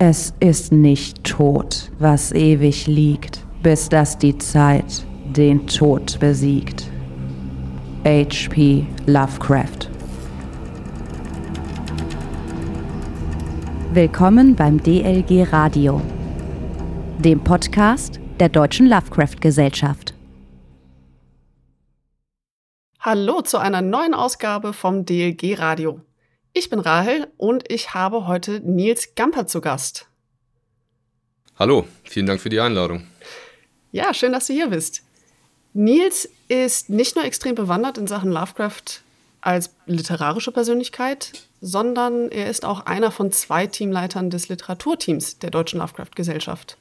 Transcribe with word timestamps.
Es 0.00 0.34
ist 0.40 0.72
nicht 0.72 1.22
tot, 1.22 1.92
was 2.00 2.32
ewig 2.32 2.88
liegt, 2.88 3.44
bis 3.62 3.88
dass 3.88 4.18
die 4.18 4.36
Zeit 4.38 5.06
den 5.24 5.68
Tod 5.68 6.18
besiegt. 6.18 6.90
H.P. 8.04 8.86
Lovecraft 9.06 9.88
Willkommen 13.92 14.56
beim 14.56 14.82
DLG 14.82 15.52
Radio, 15.52 16.02
dem 17.18 17.44
Podcast 17.44 18.18
der 18.40 18.48
Deutschen 18.48 18.88
Lovecraft 18.88 19.40
Gesellschaft. 19.40 20.12
Hallo 22.98 23.42
zu 23.42 23.58
einer 23.58 23.80
neuen 23.80 24.14
Ausgabe 24.14 24.72
vom 24.72 25.04
DLG 25.04 25.56
Radio. 25.56 26.00
Ich 26.56 26.70
bin 26.70 26.78
Rahel 26.78 27.26
und 27.36 27.64
ich 27.68 27.94
habe 27.94 28.28
heute 28.28 28.60
Nils 28.60 29.16
Gamper 29.16 29.48
zu 29.48 29.60
Gast. 29.60 30.06
Hallo, 31.58 31.84
vielen 32.04 32.26
Dank 32.26 32.40
für 32.40 32.48
die 32.48 32.60
Einladung. 32.60 33.08
Ja, 33.90 34.14
schön, 34.14 34.30
dass 34.30 34.46
du 34.46 34.52
hier 34.52 34.68
bist. 34.68 35.02
Nils 35.72 36.28
ist 36.46 36.90
nicht 36.90 37.16
nur 37.16 37.24
extrem 37.24 37.56
bewandert 37.56 37.98
in 37.98 38.06
Sachen 38.06 38.30
Lovecraft 38.30 39.02
als 39.40 39.74
literarische 39.86 40.52
Persönlichkeit, 40.52 41.32
sondern 41.60 42.30
er 42.30 42.48
ist 42.48 42.64
auch 42.64 42.86
einer 42.86 43.10
von 43.10 43.32
zwei 43.32 43.66
Teamleitern 43.66 44.30
des 44.30 44.48
Literaturteams 44.48 45.40
der 45.40 45.50
Deutschen 45.50 45.80
Lovecraft 45.80 46.14
Gesellschaft. 46.14 46.76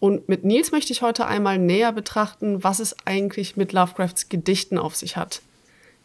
Und 0.00 0.30
mit 0.30 0.44
Nils 0.44 0.72
möchte 0.72 0.94
ich 0.94 1.02
heute 1.02 1.26
einmal 1.26 1.58
näher 1.58 1.92
betrachten, 1.92 2.64
was 2.64 2.80
es 2.80 2.96
eigentlich 3.04 3.54
mit 3.54 3.74
Lovecrafts 3.74 4.30
Gedichten 4.30 4.78
auf 4.78 4.96
sich 4.96 5.18
hat 5.18 5.42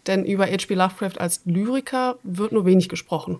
denn 0.07 0.25
über 0.25 0.45
H.P. 0.45 0.73
Lovecraft 0.73 1.19
als 1.19 1.41
Lyriker 1.45 2.17
wird 2.23 2.51
nur 2.51 2.65
wenig 2.65 2.89
gesprochen. 2.89 3.39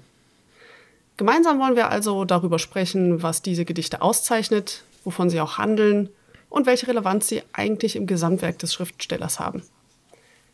Gemeinsam 1.18 1.60
wollen 1.60 1.76
wir 1.76 1.90
also 1.90 2.26
darüber 2.26 2.60
sprechen, 2.60 3.24
was 3.24 3.42
diese 3.42 3.66
Gedichte 3.66 4.02
auszeichnet, 4.02 4.84
wovon 5.04 5.30
sie 5.30 5.42
auch 5.42 5.58
handeln 5.58 6.10
und 6.50 6.66
welche 6.66 6.88
Relevanz 6.88 7.28
sie 7.28 7.42
eigentlich 7.54 7.96
im 7.96 8.06
Gesamtwerk 8.06 8.60
des 8.60 8.74
Schriftstellers 8.74 9.40
haben. 9.40 9.64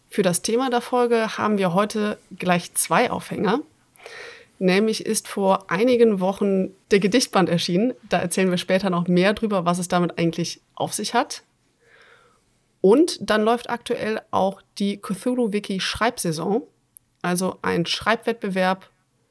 Für 0.09 0.21
das 0.21 0.41
Thema 0.41 0.69
der 0.69 0.81
Folge 0.81 1.37
haben 1.37 1.57
wir 1.57 1.73
heute 1.73 2.17
gleich 2.37 2.73
zwei 2.75 3.11
Aufhänger. 3.11 3.61
Nämlich 4.59 5.05
ist 5.05 5.27
vor 5.27 5.69
einigen 5.71 6.19
Wochen 6.19 6.69
der 6.91 6.99
Gedichtband 6.99 7.49
erschienen. 7.49 7.93
Da 8.07 8.19
erzählen 8.19 8.51
wir 8.51 8.57
später 8.57 8.89
noch 8.89 9.07
mehr 9.07 9.33
drüber, 9.33 9.65
was 9.65 9.79
es 9.79 9.87
damit 9.87 10.17
eigentlich 10.17 10.61
auf 10.75 10.93
sich 10.93 11.13
hat. 11.13 11.41
Und 12.83 13.17
dann 13.21 13.43
läuft 13.43 13.69
aktuell 13.69 14.19
auch 14.31 14.61
die 14.77 14.97
Cthulhu-Wiki 14.97 15.79
Schreibsaison, 15.79 16.63
also 17.21 17.57
ein 17.61 17.85
Schreibwettbewerb, 17.85 18.89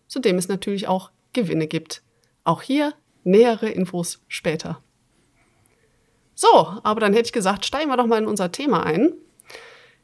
zu 0.09 0.21
dem 0.21 0.39
es 0.39 0.49
natürlich 0.49 0.89
auch 0.89 1.11
Gewinne 1.35 1.67
gibt. 1.67 2.03
Auch 2.45 2.63
hier 2.63 2.95
nähere 3.25 3.69
Infos 3.69 4.23
später. 4.27 4.81
So, 6.35 6.49
aber 6.83 7.01
dann 7.01 7.13
hätte 7.13 7.27
ich 7.27 7.35
gesagt, 7.35 7.67
steigen 7.67 7.91
wir 7.91 7.99
doch 7.99 8.07
mal 8.07 8.23
in 8.23 8.27
unser 8.27 8.53
Thema 8.53 8.87
ein. 8.87 9.13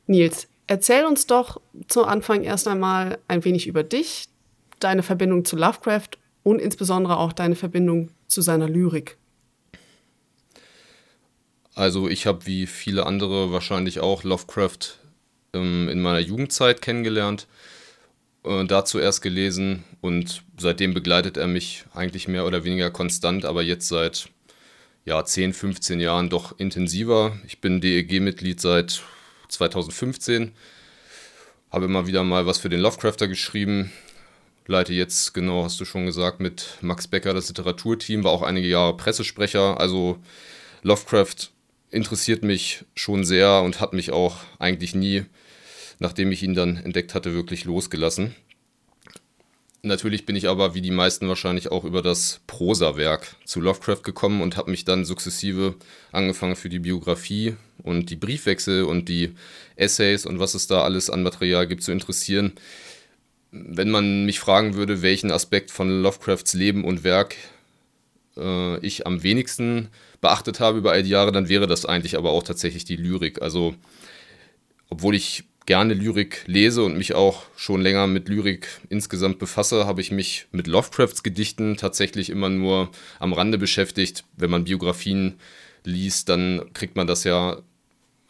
Nils, 0.07 0.47
erzähl 0.67 1.07
uns 1.07 1.27
doch 1.27 1.59
zu 1.87 2.05
Anfang 2.05 2.43
erst 2.43 2.69
einmal 2.69 3.17
ein 3.29 3.47
wenig 3.47 3.67
über 3.67 3.83
dich, 3.83 4.29
deine 4.79 5.03
Verbindung 5.03 5.47
zu 5.47 5.57
Lovecraft 5.57 6.19
und 6.43 6.61
insbesondere 6.61 7.17
auch 7.17 7.33
deine 7.33 7.57
Verbindung 7.57 8.11
zu 8.27 8.43
seiner 8.43 8.69
Lyrik. 8.69 9.17
Also 11.79 12.09
ich 12.09 12.27
habe 12.27 12.45
wie 12.45 12.67
viele 12.67 13.07
andere 13.07 13.53
wahrscheinlich 13.53 14.01
auch 14.01 14.25
Lovecraft 14.25 14.99
ähm, 15.55 15.89
in 15.89 16.03
meiner 16.03 16.19
Jugendzeit 16.19 16.83
kennengelernt, 16.83 17.47
äh, 18.43 18.65
dazu 18.65 18.99
erst 18.99 19.23
gelesen 19.23 19.85
und 20.01 20.43
seitdem 20.59 20.93
begleitet 20.93 21.37
er 21.37 21.47
mich 21.47 21.85
eigentlich 21.95 22.27
mehr 22.27 22.47
oder 22.47 22.65
weniger 22.65 22.91
konstant, 22.91 23.45
aber 23.45 23.63
jetzt 23.63 23.87
seit 23.87 24.29
ja, 25.05 25.25
10, 25.25 25.53
15 25.53 26.01
Jahren 26.01 26.29
doch 26.29 26.59
intensiver. 26.59 27.39
Ich 27.47 27.61
bin 27.61 27.81
DEG-Mitglied 27.81 28.61
seit 28.61 29.01
2015, 29.47 30.51
habe 31.71 31.85
immer 31.85 32.09
wieder 32.09 32.25
mal 32.25 32.45
was 32.45 32.59
für 32.59 32.69
den 32.69 32.81
Lovecrafter 32.81 33.29
geschrieben, 33.29 33.93
leite 34.67 34.95
jetzt, 34.95 35.33
genau 35.33 35.63
hast 35.63 35.79
du 35.79 35.85
schon 35.85 36.07
gesagt, 36.07 36.41
mit 36.41 36.71
Max 36.81 37.07
Becker 37.07 37.35
das 37.35 37.47
Literaturteam, 37.47 38.25
war 38.25 38.33
auch 38.33 38.43
einige 38.43 38.67
Jahre 38.67 38.97
Pressesprecher, 38.97 39.79
also 39.79 40.19
Lovecraft 40.83 41.53
interessiert 41.91 42.43
mich 42.43 42.85
schon 42.95 43.25
sehr 43.25 43.63
und 43.63 43.81
hat 43.81 43.93
mich 43.93 44.11
auch 44.11 44.37
eigentlich 44.59 44.95
nie, 44.95 45.25
nachdem 45.99 46.33
ich 46.33 46.43
ihn 46.43 46.55
dann 46.55 46.77
entdeckt 46.77 47.15
hatte, 47.15 47.35
wirklich 47.35 47.65
losgelassen. 47.65 48.35
Natürlich 49.83 50.27
bin 50.27 50.35
ich 50.35 50.49
aber, 50.49 50.75
wie 50.75 50.81
die 50.81 50.91
meisten 50.91 51.29
wahrscheinlich, 51.29 51.71
auch 51.71 51.85
über 51.85 52.03
das 52.03 52.41
Prosawerk 52.49 53.37
zu 53.45 53.61
Lovecraft 53.61 54.03
gekommen 54.03 54.43
und 54.43 54.57
habe 54.57 54.73
mich 54.73 54.85
dann 54.85 55.05
sukzessive 55.05 55.77
angefangen 56.11 56.57
für 56.57 56.69
die 56.69 56.81
Biografie 56.81 57.55
und 57.85 58.11
die 58.11 58.17
Briefwechsel 58.17 58.83
und 58.83 59.09
die 59.09 59.35
Essays 59.77 60.27
und 60.27 60.41
was 60.41 60.55
es 60.55 60.67
da 60.67 60.83
alles 60.83 61.11
an 61.11 61.23
Material 61.23 61.69
gibt 61.69 61.85
zu 61.85 61.93
interessieren. 61.93 62.53
Wenn 63.53 63.91
man 63.91 64.27
mich 64.27 64.41
fragen 64.41 64.75
würde, 64.75 65.01
welchen 65.01 65.31
Aspekt 65.31 65.71
von 65.71 66.03
Lovecrafts 66.03 66.55
Leben 66.55 66.85
und 66.85 67.05
Werk 67.05 67.37
äh, 68.37 68.79
ich 68.85 69.07
am 69.07 69.23
wenigsten 69.23 69.89
beachtet 70.21 70.61
habe 70.61 70.79
über 70.79 70.93
all 70.93 71.03
die 71.03 71.11
Jahre, 71.11 71.33
dann 71.33 71.49
wäre 71.49 71.67
das 71.67 71.87
eigentlich 71.87 72.17
aber 72.17 72.31
auch 72.31 72.43
tatsächlich 72.43 72.85
die 72.85 72.97
Lyrik. 72.97 73.43
Also, 73.43 73.75
obwohl 74.89 75.15
ich 75.15 75.45
gerne 75.67 75.93
Lyrik 75.93 76.45
lese 76.47 76.83
und 76.83 76.97
mich 76.97 77.15
auch 77.15 77.43
schon 77.55 77.83
länger 77.83 78.07
mit 78.07 78.29
Lyrik 78.29 78.69
insgesamt 78.89 79.39
befasse, 79.39 79.87
habe 79.87 80.01
ich 80.01 80.11
mich 80.11 80.47
mit 80.51 80.67
Lovecrafts 80.67 81.23
Gedichten 81.23 81.77
tatsächlich 81.77 82.31
immer 82.31 82.49
nur 82.49 82.91
am 83.19 83.35
Rande 83.35 83.59
beschäftigt. 83.59 84.25
Wenn 84.37 84.51
man 84.51 84.65
Biografien 84.65 85.35
liest, 85.85 86.31
dann 86.31 86.73
kriegt 86.73 86.97
man 86.97 87.07
das 87.07 87.25
ja 87.25 87.59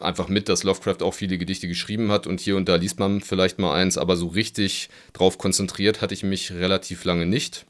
einfach 0.00 0.28
mit, 0.28 0.48
dass 0.48 0.64
Lovecraft 0.64 1.02
auch 1.02 1.14
viele 1.14 1.38
Gedichte 1.38 1.68
geschrieben 1.68 2.10
hat 2.10 2.26
und 2.26 2.40
hier 2.40 2.56
und 2.56 2.68
da 2.68 2.76
liest 2.76 2.98
man 2.98 3.20
vielleicht 3.20 3.58
mal 3.58 3.74
eins, 3.74 3.98
aber 3.98 4.16
so 4.16 4.28
richtig 4.28 4.90
drauf 5.12 5.38
konzentriert 5.38 6.02
hatte 6.02 6.14
ich 6.14 6.22
mich 6.22 6.52
relativ 6.52 7.04
lange 7.04 7.26
nicht. 7.26 7.66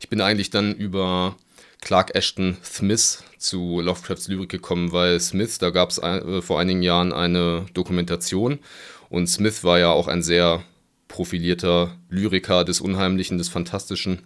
Ich 0.00 0.08
bin 0.08 0.20
eigentlich 0.20 0.50
dann 0.50 0.74
über 0.74 1.36
Clark 1.82 2.14
Ashton 2.14 2.56
Smith 2.64 3.24
zu 3.38 3.80
Lovecrafts 3.80 4.28
Lyrik 4.28 4.48
gekommen, 4.48 4.92
weil 4.92 5.18
Smith, 5.20 5.58
da 5.58 5.70
gab 5.70 5.90
es 5.90 5.98
äh, 5.98 6.40
vor 6.40 6.58
einigen 6.60 6.82
Jahren 6.82 7.12
eine 7.12 7.66
Dokumentation 7.74 8.60
und 9.10 9.26
Smith 9.26 9.64
war 9.64 9.78
ja 9.78 9.90
auch 9.90 10.08
ein 10.08 10.22
sehr 10.22 10.62
profilierter 11.08 11.94
Lyriker 12.08 12.64
des 12.64 12.80
Unheimlichen, 12.80 13.36
des 13.36 13.48
Fantastischen. 13.48 14.22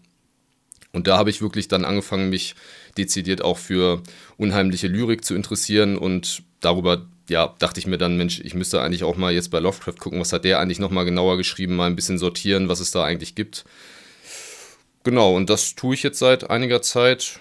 Und 0.93 1.09
da 1.09 1.19
habe 1.19 1.31
ich 1.31 1.43
wirklich 1.43 1.67
dann 1.67 1.85
angefangen, 1.85 2.31
mich 2.31 2.55
dezidiert 2.97 3.43
auch 3.43 3.59
für 3.59 4.03
unheimliche 4.37 4.87
Lyrik 4.87 5.25
zu 5.25 5.35
interessieren 5.35 5.97
und 5.99 6.43
darüber 6.61 7.07
ja, 7.29 7.55
dachte 7.59 7.81
ich 7.81 7.87
mir 7.87 7.99
dann, 7.99 8.17
Mensch, 8.17 8.41
ich 8.41 8.55
müsste 8.55 8.81
eigentlich 8.81 9.03
auch 9.03 9.17
mal 9.17 9.33
jetzt 9.33 9.51
bei 9.51 9.59
Lovecraft 9.59 9.99
gucken, 9.99 10.21
was 10.21 10.33
hat 10.33 10.45
der 10.45 10.61
eigentlich 10.61 10.79
nochmal 10.79 11.05
genauer 11.05 11.37
geschrieben, 11.39 11.75
mal 11.75 11.87
ein 11.87 11.97
bisschen 11.97 12.19
sortieren, 12.19 12.69
was 12.69 12.81
es 12.81 12.93
da 12.93 13.03
eigentlich 13.03 13.35
gibt. 13.35 13.65
Genau, 15.03 15.35
und 15.35 15.51
das 15.51 15.75
tue 15.75 15.95
ich 15.95 16.03
jetzt 16.03 16.19
seit 16.19 16.51
einiger 16.51 16.83
Zeit. 16.83 17.41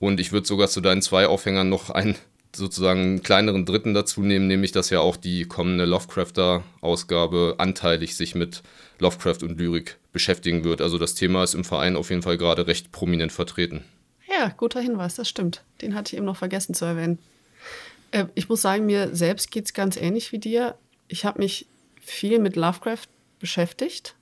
Und 0.00 0.18
ich 0.18 0.32
würde 0.32 0.48
sogar 0.48 0.66
zu 0.66 0.80
deinen 0.80 1.02
zwei 1.02 1.28
Aufhängern 1.28 1.68
noch 1.68 1.90
einen 1.90 2.16
sozusagen 2.56 3.22
kleineren 3.22 3.64
dritten 3.64 3.94
dazu 3.94 4.22
nehmen, 4.22 4.48
nämlich 4.48 4.72
dass 4.72 4.90
ja 4.90 4.98
auch 4.98 5.16
die 5.16 5.44
kommende 5.44 5.84
Lovecrafter-Ausgabe 5.84 7.56
anteilig 7.58 8.16
sich 8.16 8.34
mit 8.34 8.62
Lovecraft 8.98 9.42
und 9.42 9.58
Lyrik 9.58 9.98
beschäftigen 10.12 10.64
wird. 10.64 10.80
Also 10.80 10.98
das 10.98 11.14
Thema 11.14 11.44
ist 11.44 11.54
im 11.54 11.64
Verein 11.64 11.96
auf 11.96 12.10
jeden 12.10 12.22
Fall 12.22 12.38
gerade 12.38 12.66
recht 12.66 12.90
prominent 12.90 13.30
vertreten. 13.30 13.84
Ja, 14.28 14.48
guter 14.48 14.80
Hinweis, 14.80 15.14
das 15.14 15.28
stimmt. 15.28 15.62
Den 15.82 15.94
hatte 15.94 16.12
ich 16.12 16.16
eben 16.16 16.26
noch 16.26 16.36
vergessen 16.36 16.74
zu 16.74 16.86
erwähnen. 16.86 17.18
Äh, 18.10 18.26
ich 18.34 18.48
muss 18.48 18.62
sagen, 18.62 18.86
mir 18.86 19.14
selbst 19.14 19.50
geht 19.50 19.66
es 19.66 19.74
ganz 19.74 19.96
ähnlich 19.96 20.32
wie 20.32 20.38
dir. 20.38 20.74
Ich 21.08 21.24
habe 21.24 21.40
mich 21.40 21.66
viel 22.00 22.38
mit 22.38 22.56
Lovecraft 22.56 23.06
beschäftigt, 23.38 24.14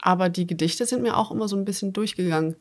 aber 0.00 0.28
die 0.28 0.46
Gedichte 0.46 0.86
sind 0.86 1.02
mir 1.02 1.16
auch 1.16 1.30
immer 1.30 1.48
so 1.48 1.56
ein 1.56 1.64
bisschen 1.64 1.92
durchgegangen. 1.92 2.56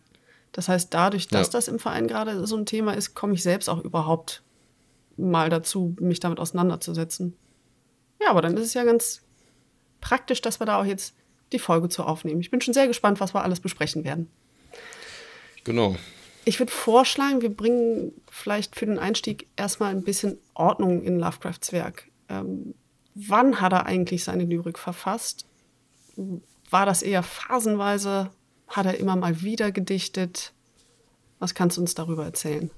Das 0.51 0.67
heißt, 0.67 0.93
dadurch, 0.93 1.27
dass 1.27 1.47
ja. 1.47 1.51
das 1.51 1.67
im 1.67 1.79
Verein 1.79 2.07
gerade 2.07 2.45
so 2.47 2.57
ein 2.57 2.65
Thema 2.65 2.93
ist, 2.93 3.13
komme 3.13 3.33
ich 3.33 3.43
selbst 3.43 3.69
auch 3.69 3.83
überhaupt 3.83 4.43
mal 5.17 5.49
dazu, 5.49 5.95
mich 5.99 6.19
damit 6.19 6.39
auseinanderzusetzen. 6.39 7.35
Ja, 8.21 8.29
aber 8.31 8.41
dann 8.41 8.55
ist 8.55 8.63
es 8.63 8.73
ja 8.73 8.83
ganz 8.83 9.21
praktisch, 10.01 10.41
dass 10.41 10.59
wir 10.59 10.65
da 10.65 10.79
auch 10.79 10.85
jetzt 10.85 11.13
die 11.51 11.59
Folge 11.59 11.89
zu 11.89 12.03
aufnehmen. 12.03 12.41
Ich 12.41 12.51
bin 12.51 12.61
schon 12.61 12.73
sehr 12.73 12.87
gespannt, 12.87 13.19
was 13.19 13.33
wir 13.33 13.43
alles 13.43 13.59
besprechen 13.59 14.03
werden. 14.03 14.29
Genau. 15.63 15.95
Ich 16.45 16.59
würde 16.59 16.71
vorschlagen, 16.71 17.41
wir 17.41 17.53
bringen 17.53 18.13
vielleicht 18.31 18.75
für 18.75 18.85
den 18.85 18.99
Einstieg 18.99 19.47
erstmal 19.55 19.91
ein 19.91 20.03
bisschen 20.03 20.39
Ordnung 20.53 21.03
in 21.03 21.19
Lovecrafts 21.19 21.71
Werk. 21.71 22.07
Ähm, 22.27 22.73
wann 23.13 23.61
hat 23.61 23.73
er 23.73 23.85
eigentlich 23.85 24.23
seine 24.23 24.45
Lyrik 24.45 24.79
verfasst? 24.79 25.45
War 26.69 26.85
das 26.85 27.01
eher 27.01 27.23
phasenweise? 27.23 28.31
Hat 28.69 28.85
er 28.85 28.97
immer 28.97 29.15
mal 29.15 29.41
wieder 29.41 29.71
gedichtet? 29.71 30.53
Was 31.39 31.53
kannst 31.53 31.77
du 31.77 31.81
uns 31.81 31.95
darüber 31.95 32.25
erzählen? 32.25 32.69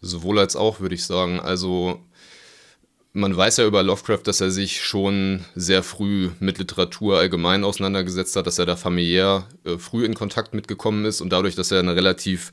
Sowohl 0.00 0.38
als 0.38 0.56
auch, 0.56 0.80
würde 0.80 0.94
ich 0.94 1.04
sagen. 1.04 1.40
Also 1.40 2.00
man 3.12 3.36
weiß 3.36 3.58
ja 3.58 3.66
über 3.66 3.82
Lovecraft, 3.82 4.22
dass 4.24 4.40
er 4.40 4.50
sich 4.50 4.82
schon 4.82 5.44
sehr 5.54 5.82
früh 5.82 6.30
mit 6.40 6.58
Literatur 6.58 7.18
allgemein 7.18 7.64
auseinandergesetzt 7.64 8.34
hat, 8.36 8.46
dass 8.46 8.58
er 8.58 8.66
da 8.66 8.76
familiär 8.76 9.46
äh, 9.64 9.78
früh 9.78 10.04
in 10.04 10.14
Kontakt 10.14 10.52
mitgekommen 10.52 11.04
ist 11.04 11.20
und 11.20 11.30
dadurch, 11.30 11.54
dass 11.54 11.70
er 11.70 11.78
eine 11.78 11.94
relativ 11.94 12.50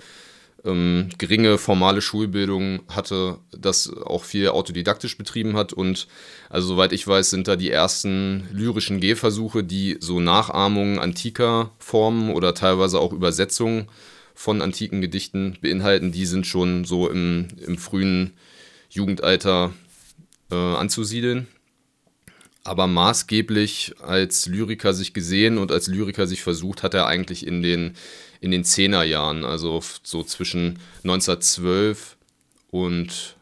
ähm, 0.65 1.09
geringe 1.17 1.57
formale 1.57 2.01
Schulbildung 2.01 2.81
hatte, 2.87 3.37
das 3.51 3.91
auch 3.93 4.23
viel 4.23 4.49
autodidaktisch 4.49 5.17
betrieben 5.17 5.55
hat. 5.55 5.73
Und 5.73 6.07
also 6.49 6.67
soweit 6.69 6.93
ich 6.93 7.07
weiß, 7.07 7.29
sind 7.29 7.47
da 7.47 7.55
die 7.55 7.71
ersten 7.71 8.47
lyrischen 8.51 8.99
Gehversuche, 8.99 9.63
die 9.63 9.97
so 9.99 10.19
Nachahmungen 10.19 10.99
antiker 10.99 11.71
Formen 11.79 12.31
oder 12.31 12.53
teilweise 12.53 12.99
auch 12.99 13.13
Übersetzungen 13.13 13.87
von 14.33 14.61
antiken 14.61 15.01
Gedichten 15.01 15.57
beinhalten, 15.61 16.11
die 16.11 16.25
sind 16.25 16.47
schon 16.47 16.85
so 16.85 17.09
im, 17.09 17.47
im 17.65 17.77
frühen 17.77 18.33
Jugendalter 18.89 19.71
äh, 20.51 20.55
anzusiedeln. 20.55 21.47
Aber 22.63 22.85
maßgeblich 22.85 23.95
als 24.01 24.45
Lyriker 24.45 24.93
sich 24.93 25.13
gesehen 25.13 25.57
und 25.57 25.71
als 25.71 25.87
Lyriker 25.87 26.27
sich 26.27 26.43
versucht, 26.43 26.83
hat 26.83 26.93
er 26.93 27.07
eigentlich 27.07 27.45
in 27.45 27.63
den, 27.63 27.95
in 28.39 28.51
den 28.51 28.63
Zehnerjahren, 28.63 29.45
also 29.45 29.81
so 30.03 30.23
zwischen 30.23 30.79
1912 31.03 32.17
und 32.69 33.35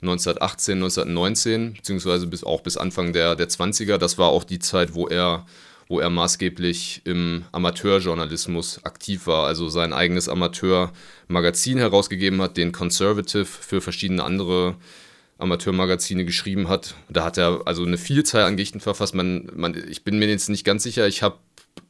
1918, 0.00 0.78
1919, 0.78 1.74
beziehungsweise 1.74 2.26
bis, 2.26 2.44
auch 2.44 2.62
bis 2.62 2.76
Anfang 2.76 3.12
der, 3.12 3.36
der 3.36 3.48
20er. 3.48 3.98
Das 3.98 4.18
war 4.18 4.28
auch 4.28 4.42
die 4.42 4.58
Zeit, 4.58 4.94
wo 4.94 5.06
er, 5.06 5.46
wo 5.86 6.00
er 6.00 6.10
maßgeblich 6.10 7.02
im 7.04 7.44
Amateurjournalismus 7.52 8.84
aktiv 8.84 9.26
war, 9.26 9.46
also 9.46 9.68
sein 9.68 9.92
eigenes 9.92 10.28
Amateurmagazin 10.28 11.78
herausgegeben 11.78 12.40
hat, 12.40 12.56
den 12.56 12.72
Conservative 12.72 13.44
für 13.44 13.80
verschiedene 13.80 14.24
andere 14.24 14.76
Amateurmagazine 15.42 16.24
geschrieben 16.24 16.68
hat. 16.68 16.94
Da 17.10 17.24
hat 17.24 17.36
er 17.36 17.62
also 17.66 17.84
eine 17.84 17.98
Vielzahl 17.98 18.44
an 18.44 18.56
Gedichten 18.56 18.80
verfasst. 18.80 19.14
Man, 19.14 19.50
man, 19.54 19.76
ich 19.88 20.04
bin 20.04 20.18
mir 20.18 20.28
jetzt 20.28 20.48
nicht 20.48 20.64
ganz 20.64 20.82
sicher. 20.82 21.06
Ich 21.06 21.22
habe 21.22 21.38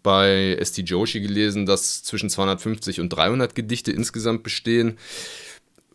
bei 0.03 0.57
S.T. 0.59 0.83
Joshi 0.83 1.21
gelesen, 1.21 1.67
dass 1.67 2.03
zwischen 2.03 2.31
250 2.31 3.01
und 3.01 3.11
300 3.11 3.55
Gedichte 3.55 3.93
insgesamt 3.93 4.43
bestehen. 4.43 4.99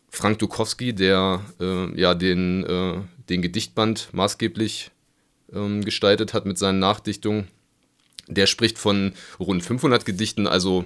Frank 0.10 0.40
Dukowski, 0.40 0.94
der 0.94 1.42
äh, 1.60 2.00
ja 2.00 2.14
den, 2.14 2.64
äh, 2.66 3.02
den 3.30 3.42
Gedichtband 3.42 4.10
maßgeblich 4.14 4.92
ähm, 5.54 5.84
gestaltet 5.84 6.34
hat 6.34 6.46
mit 6.46 6.58
seinen 6.58 6.80
Nachdichtungen, 6.80 7.48
der 8.28 8.48
spricht 8.48 8.78
von 8.78 9.14
rund 9.40 9.64
500 9.64 10.06
Gedichten. 10.06 10.48
Also 10.48 10.86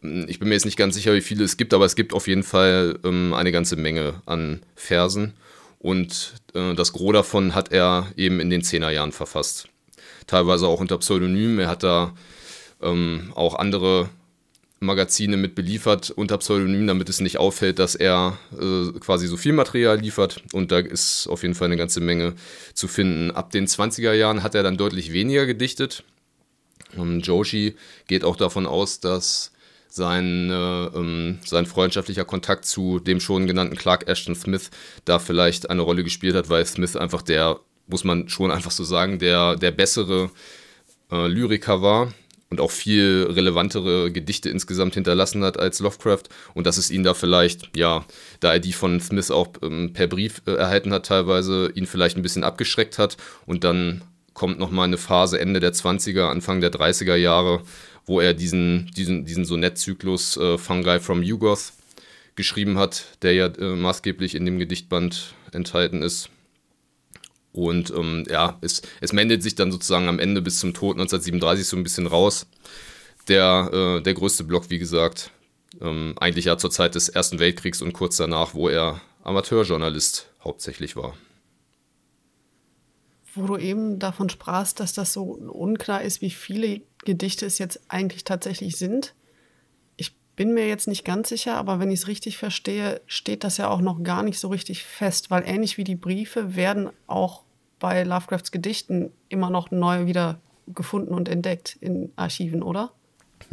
hm, 0.00 0.26
ich 0.28 0.38
bin 0.38 0.48
mir 0.48 0.54
jetzt 0.54 0.66
nicht 0.66 0.76
ganz 0.76 0.94
sicher, 0.94 1.14
wie 1.14 1.20
viele 1.20 1.44
es 1.44 1.56
gibt, 1.56 1.74
aber 1.74 1.84
es 1.84 1.96
gibt 1.96 2.12
auf 2.12 2.26
jeden 2.26 2.42
Fall 2.42 2.98
ähm, 3.04 3.32
eine 3.32 3.52
ganze 3.52 3.76
Menge 3.76 4.20
an 4.26 4.62
Versen. 4.74 5.34
Und 5.78 6.34
äh, 6.54 6.74
das 6.74 6.92
Gros 6.92 7.12
davon 7.12 7.54
hat 7.54 7.72
er 7.72 8.08
eben 8.16 8.40
in 8.40 8.50
den 8.50 8.62
Zehnerjahren 8.62 9.12
verfasst. 9.12 9.68
Teilweise 10.26 10.66
auch 10.66 10.80
unter 10.80 10.98
Pseudonym. 10.98 11.58
Er 11.58 11.68
hat 11.68 11.82
da 11.82 12.14
ähm, 12.82 13.32
auch 13.34 13.54
andere 13.54 14.08
Magazine 14.80 15.36
mit 15.36 15.54
beliefert 15.54 16.10
unter 16.10 16.38
Pseudonym, 16.38 16.86
damit 16.86 17.08
es 17.08 17.20
nicht 17.20 17.38
auffällt, 17.38 17.78
dass 17.78 17.94
er 17.94 18.38
äh, 18.52 18.98
quasi 19.00 19.26
so 19.26 19.36
viel 19.36 19.52
Material 19.52 19.98
liefert. 19.98 20.42
Und 20.52 20.70
da 20.72 20.78
ist 20.78 21.28
auf 21.28 21.42
jeden 21.42 21.54
Fall 21.54 21.66
eine 21.66 21.76
ganze 21.76 22.00
Menge 22.00 22.34
zu 22.74 22.88
finden. 22.88 23.30
Ab 23.30 23.50
den 23.50 23.66
20er 23.66 24.12
Jahren 24.12 24.42
hat 24.42 24.54
er 24.54 24.62
dann 24.62 24.76
deutlich 24.76 25.12
weniger 25.12 25.46
gedichtet. 25.46 26.04
Ähm, 26.96 27.20
Joshi 27.20 27.74
geht 28.06 28.24
auch 28.24 28.36
davon 28.36 28.66
aus, 28.66 29.00
dass 29.00 29.52
sein, 29.96 30.50
äh, 30.50 30.86
ähm, 30.86 31.38
sein 31.44 31.66
freundschaftlicher 31.66 32.24
Kontakt 32.24 32.66
zu 32.66 33.00
dem 33.00 33.18
schon 33.18 33.46
genannten 33.46 33.76
Clark 33.76 34.08
Ashton 34.08 34.34
Smith 34.36 34.70
da 35.04 35.18
vielleicht 35.18 35.70
eine 35.70 35.82
Rolle 35.82 36.04
gespielt 36.04 36.36
hat, 36.36 36.48
weil 36.50 36.64
Smith 36.66 36.96
einfach 36.96 37.22
der, 37.22 37.58
muss 37.88 38.04
man 38.04 38.28
schon 38.28 38.50
einfach 38.50 38.70
so 38.70 38.84
sagen, 38.84 39.18
der, 39.18 39.56
der 39.56 39.70
bessere 39.70 40.30
äh, 41.10 41.26
Lyriker 41.26 41.82
war 41.82 42.12
und 42.50 42.60
auch 42.60 42.70
viel 42.70 43.26
relevantere 43.30 44.12
Gedichte 44.12 44.50
insgesamt 44.50 44.94
hinterlassen 44.94 45.42
hat 45.42 45.58
als 45.58 45.80
Lovecraft. 45.80 46.24
Und 46.54 46.66
dass 46.66 46.76
es 46.76 46.90
ihn 46.90 47.02
da 47.02 47.14
vielleicht, 47.14 47.76
ja, 47.76 48.04
da 48.40 48.52
er 48.52 48.60
die 48.60 48.72
von 48.72 49.00
Smith 49.00 49.30
auch 49.30 49.48
ähm, 49.62 49.92
per 49.94 50.06
Brief 50.06 50.42
äh, 50.46 50.52
erhalten 50.52 50.92
hat 50.92 51.06
teilweise, 51.06 51.72
ihn 51.74 51.86
vielleicht 51.86 52.16
ein 52.16 52.22
bisschen 52.22 52.44
abgeschreckt 52.44 52.98
hat. 52.98 53.16
Und 53.46 53.64
dann 53.64 54.02
kommt 54.34 54.58
nochmal 54.58 54.84
eine 54.84 54.98
Phase 54.98 55.40
Ende 55.40 55.60
der 55.60 55.72
20er, 55.72 56.28
Anfang 56.28 56.60
der 56.60 56.70
30er 56.70 57.16
Jahre, 57.16 57.62
wo 58.06 58.20
er 58.20 58.34
diesen, 58.34 58.90
diesen, 58.96 59.24
diesen 59.24 59.44
Sonettzyklus 59.44 60.36
äh, 60.36 60.56
Fungi 60.58 61.00
from 61.00 61.22
Yugoth 61.22 61.72
geschrieben 62.36 62.78
hat, 62.78 63.04
der 63.22 63.34
ja 63.34 63.46
äh, 63.46 63.74
maßgeblich 63.74 64.34
in 64.34 64.44
dem 64.44 64.58
Gedichtband 64.58 65.34
enthalten 65.52 66.02
ist. 66.02 66.30
Und 67.52 67.90
ähm, 67.90 68.24
ja, 68.30 68.58
es, 68.60 68.82
es 69.00 69.12
meldet 69.12 69.42
sich 69.42 69.54
dann 69.54 69.72
sozusagen 69.72 70.08
am 70.08 70.18
Ende 70.18 70.42
bis 70.42 70.58
zum 70.58 70.74
Tod 70.74 70.96
1937 70.96 71.66
so 71.66 71.76
ein 71.76 71.82
bisschen 71.82 72.06
raus. 72.06 72.46
Der, 73.28 73.70
äh, 73.72 74.02
der 74.02 74.14
größte 74.14 74.44
Block, 74.44 74.70
wie 74.70 74.78
gesagt, 74.78 75.30
ähm, 75.80 76.14
eigentlich 76.20 76.44
ja 76.44 76.58
zur 76.58 76.70
Zeit 76.70 76.94
des 76.94 77.08
Ersten 77.08 77.38
Weltkriegs 77.38 77.82
und 77.82 77.92
kurz 77.92 78.18
danach, 78.18 78.54
wo 78.54 78.68
er 78.68 79.00
Amateurjournalist 79.24 80.28
hauptsächlich 80.44 80.94
war 80.94 81.16
wo 83.36 83.46
du 83.46 83.56
eben 83.56 83.98
davon 83.98 84.28
sprachst, 84.28 84.80
dass 84.80 84.92
das 84.92 85.12
so 85.12 85.22
unklar 85.24 86.02
ist, 86.02 86.20
wie 86.20 86.30
viele 86.30 86.80
Gedichte 87.04 87.46
es 87.46 87.58
jetzt 87.58 87.80
eigentlich 87.88 88.24
tatsächlich 88.24 88.76
sind. 88.76 89.14
Ich 89.96 90.16
bin 90.34 90.54
mir 90.54 90.66
jetzt 90.68 90.88
nicht 90.88 91.04
ganz 91.04 91.28
sicher, 91.28 91.56
aber 91.56 91.78
wenn 91.78 91.90
ich 91.90 92.00
es 92.00 92.08
richtig 92.08 92.36
verstehe, 92.36 93.00
steht 93.06 93.44
das 93.44 93.58
ja 93.58 93.68
auch 93.68 93.80
noch 93.80 94.02
gar 94.02 94.22
nicht 94.22 94.38
so 94.38 94.48
richtig 94.48 94.82
fest, 94.82 95.30
weil 95.30 95.44
ähnlich 95.46 95.78
wie 95.78 95.84
die 95.84 95.96
Briefe 95.96 96.56
werden 96.56 96.90
auch 97.06 97.42
bei 97.78 98.02
Lovecrafts 98.02 98.50
Gedichten 98.50 99.12
immer 99.28 99.50
noch 99.50 99.70
neu 99.70 100.06
wieder 100.06 100.40
gefunden 100.66 101.14
und 101.14 101.28
entdeckt 101.28 101.76
in 101.80 102.12
Archiven, 102.16 102.62
oder? 102.62 102.92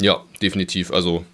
Ja, 0.00 0.24
definitiv. 0.42 0.90
Also 0.90 1.24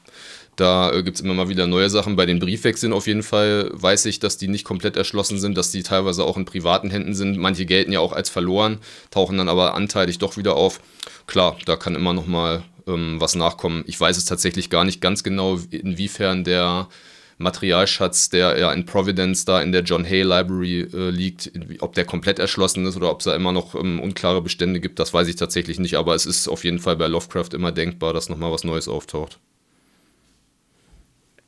da 0.61 0.93
äh, 0.93 1.03
gibt 1.03 1.17
es 1.17 1.23
immer 1.23 1.35
mal 1.35 1.49
wieder 1.49 1.67
neue 1.67 1.89
Sachen. 1.89 2.17
Bei 2.17 2.27
den 2.27 2.39
Briefwechseln 2.39 2.93
auf 2.93 3.07
jeden 3.07 3.23
Fall 3.23 3.71
weiß 3.73 4.05
ich, 4.07 4.19
dass 4.21 4.37
die 4.37 4.49
nicht 4.49 4.65
komplett 4.65 4.97
erschlossen 4.97 5.39
sind, 5.39 5.57
dass 5.57 5.71
die 5.71 5.83
teilweise 5.83 6.25
auch 6.25 6.37
in 6.37 6.45
privaten 6.45 6.91
Händen 6.91 7.15
sind. 7.15 7.39
Manche 7.39 7.65
gelten 7.65 7.93
ja 7.93 8.01
auch 8.01 8.13
als 8.13 8.29
verloren, 8.29 8.79
tauchen 9.11 9.39
dann 9.39 9.49
aber 9.49 9.75
anteilig 9.75 10.19
doch 10.19 10.37
wieder 10.37 10.57
auf. 10.57 10.81
Klar, 11.27 11.57
da 11.65 11.77
kann 11.77 11.95
immer 11.95 12.13
noch 12.13 12.27
mal 12.27 12.63
ähm, 12.87 13.17
was 13.21 13.35
nachkommen. 13.35 13.85
Ich 13.87 13.99
weiß 13.99 14.17
es 14.19 14.27
tatsächlich 14.27 14.69
gar 14.69 14.85
nicht 14.85 15.01
ganz 15.01 15.23
genau, 15.23 15.59
inwiefern 15.71 16.45
der 16.45 16.89
Materialschatz, 17.39 18.29
der 18.29 18.59
ja 18.59 18.71
in 18.73 18.85
Providence 18.85 19.47
da 19.47 19.63
in 19.63 19.73
der 19.73 19.83
John 19.83 20.05
Hay 20.05 20.23
Library 20.23 20.81
äh, 20.93 21.09
liegt, 21.09 21.51
ob 21.81 21.95
der 21.95 22.05
komplett 22.05 22.39
erschlossen 22.39 22.85
ist 22.85 22.97
oder 22.97 23.11
ob 23.11 23.21
es 23.21 23.25
da 23.25 23.35
immer 23.35 23.53
noch 23.53 23.75
ähm, 23.75 23.99
unklare 23.99 24.43
Bestände 24.43 24.79
gibt, 24.79 24.99
das 24.99 25.15
weiß 25.15 25.27
ich 25.27 25.37
tatsächlich 25.37 25.79
nicht. 25.79 25.97
Aber 25.97 26.15
es 26.15 26.27
ist 26.27 26.49
auf 26.49 26.65
jeden 26.65 26.81
Fall 26.81 26.97
bei 26.97 27.07
Lovecraft 27.07 27.55
immer 27.55 27.73
denkbar, 27.73 28.13
dass 28.13 28.29
nochmal 28.29 28.53
was 28.53 28.65
Neues 28.65 28.89
auftaucht. 28.89 29.39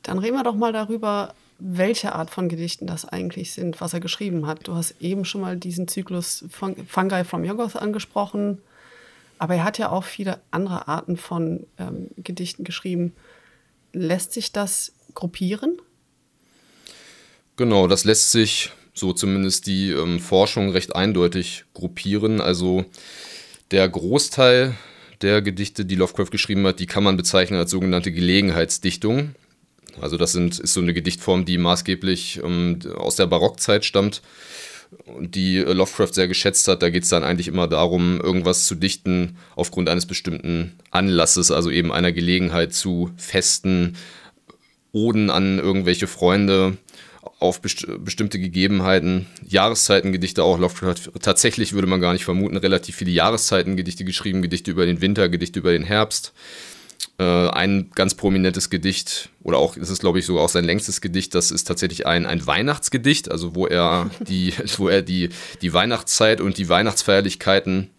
Dann 0.03 0.19
reden 0.19 0.35
wir 0.35 0.43
doch 0.43 0.55
mal 0.55 0.73
darüber, 0.73 1.33
welche 1.59 2.13
Art 2.13 2.29
von 2.29 2.49
Gedichten 2.49 2.87
das 2.87 3.05
eigentlich 3.05 3.53
sind, 3.53 3.79
was 3.79 3.93
er 3.93 3.99
geschrieben 4.01 4.47
hat. 4.47 4.67
Du 4.67 4.75
hast 4.75 4.95
eben 4.99 5.23
schon 5.23 5.41
mal 5.41 5.57
diesen 5.57 5.87
Zyklus 5.87 6.45
von 6.49 6.75
Fungi 6.87 7.23
from 7.23 7.45
Yogoth 7.45 7.77
angesprochen, 7.77 8.59
aber 9.39 9.55
er 9.55 9.63
hat 9.63 9.77
ja 9.77 9.89
auch 9.89 10.03
viele 10.03 10.41
andere 10.51 10.87
Arten 10.87 11.17
von 11.17 11.65
ähm, 11.77 12.09
Gedichten 12.17 12.63
geschrieben. 12.63 13.13
Lässt 13.93 14.33
sich 14.33 14.51
das 14.51 14.93
gruppieren? 15.13 15.77
Genau, 17.55 17.87
das 17.87 18.03
lässt 18.03 18.31
sich, 18.31 18.71
so 18.93 19.13
zumindest 19.13 19.67
die 19.67 19.91
ähm, 19.91 20.19
Forschung, 20.19 20.71
recht 20.71 20.95
eindeutig 20.95 21.65
gruppieren. 21.73 22.41
Also 22.41 22.85
der 23.71 23.87
Großteil 23.87 24.75
der 25.21 25.41
Gedichte, 25.41 25.85
die 25.85 25.95
Lovecraft 25.95 26.31
geschrieben 26.31 26.65
hat, 26.67 26.79
die 26.79 26.87
kann 26.87 27.03
man 27.03 27.15
bezeichnen 27.15 27.59
als 27.59 27.71
sogenannte 27.71 28.11
Gelegenheitsdichtung. 28.11 29.35
Also 30.01 30.17
das 30.17 30.31
sind, 30.31 30.59
ist 30.59 30.73
so 30.73 30.81
eine 30.81 30.93
Gedichtform, 30.93 31.45
die 31.45 31.57
maßgeblich 31.57 32.41
ähm, 32.43 32.79
aus 32.95 33.15
der 33.15 33.27
Barockzeit 33.27 33.85
stammt 33.85 34.21
und 35.05 35.35
die 35.35 35.59
Lovecraft 35.59 36.13
sehr 36.13 36.27
geschätzt 36.27 36.67
hat. 36.67 36.81
Da 36.81 36.89
geht 36.89 37.03
es 37.03 37.09
dann 37.09 37.23
eigentlich 37.23 37.47
immer 37.47 37.67
darum, 37.67 38.19
irgendwas 38.21 38.65
zu 38.65 38.75
dichten 38.75 39.37
aufgrund 39.55 39.89
eines 39.89 40.05
bestimmten 40.05 40.73
Anlasses, 40.91 41.51
also 41.51 41.69
eben 41.69 41.91
einer 41.91 42.11
Gelegenheit 42.11 42.73
zu 42.73 43.11
festen 43.17 43.95
Oden 44.91 45.29
an 45.29 45.57
irgendwelche 45.57 46.07
Freunde 46.07 46.77
auf 47.39 47.61
best 47.61 47.87
bestimmte 47.99 48.39
Gegebenheiten, 48.39 49.25
Jahreszeitengedichte 49.47 50.43
auch. 50.43 50.59
Lovecraft 50.59 51.11
tatsächlich 51.21 51.73
würde 51.73 51.87
man 51.87 51.99
gar 51.99 52.13
nicht 52.13 52.25
vermuten, 52.25 52.57
relativ 52.57 52.95
viele 52.95 53.11
Jahreszeitengedichte 53.11 54.05
geschrieben, 54.05 54.41
Gedichte 54.41 54.71
über 54.71 54.85
den 54.85 55.01
Winter, 55.01 55.29
Gedichte 55.29 55.59
über 55.59 55.71
den 55.71 55.83
Herbst. 55.83 56.33
Äh, 57.23 57.49
ein 57.51 57.89
ganz 57.95 58.15
prominentes 58.15 58.69
Gedicht, 58.69 59.29
oder 59.43 59.57
auch, 59.57 59.75
das 59.75 59.89
ist 59.89 60.01
glaube 60.01 60.19
ich 60.19 60.25
sogar 60.25 60.43
auch 60.43 60.49
sein 60.49 60.65
längstes 60.65 60.99
Gedicht, 60.99 61.33
das 61.33 61.51
ist 61.51 61.63
tatsächlich 61.65 62.05
ein, 62.05 62.25
ein 62.25 62.45
Weihnachtsgedicht, 62.45 63.31
also 63.31 63.55
wo 63.55 63.65
er 63.65 64.09
die, 64.27 64.53
wo 64.77 64.89
er 64.89 65.01
die, 65.01 65.29
die 65.61 65.73
Weihnachtszeit 65.73 66.41
und 66.41 66.57
die 66.57 66.67
Weihnachtsfeierlichkeiten 66.67 67.89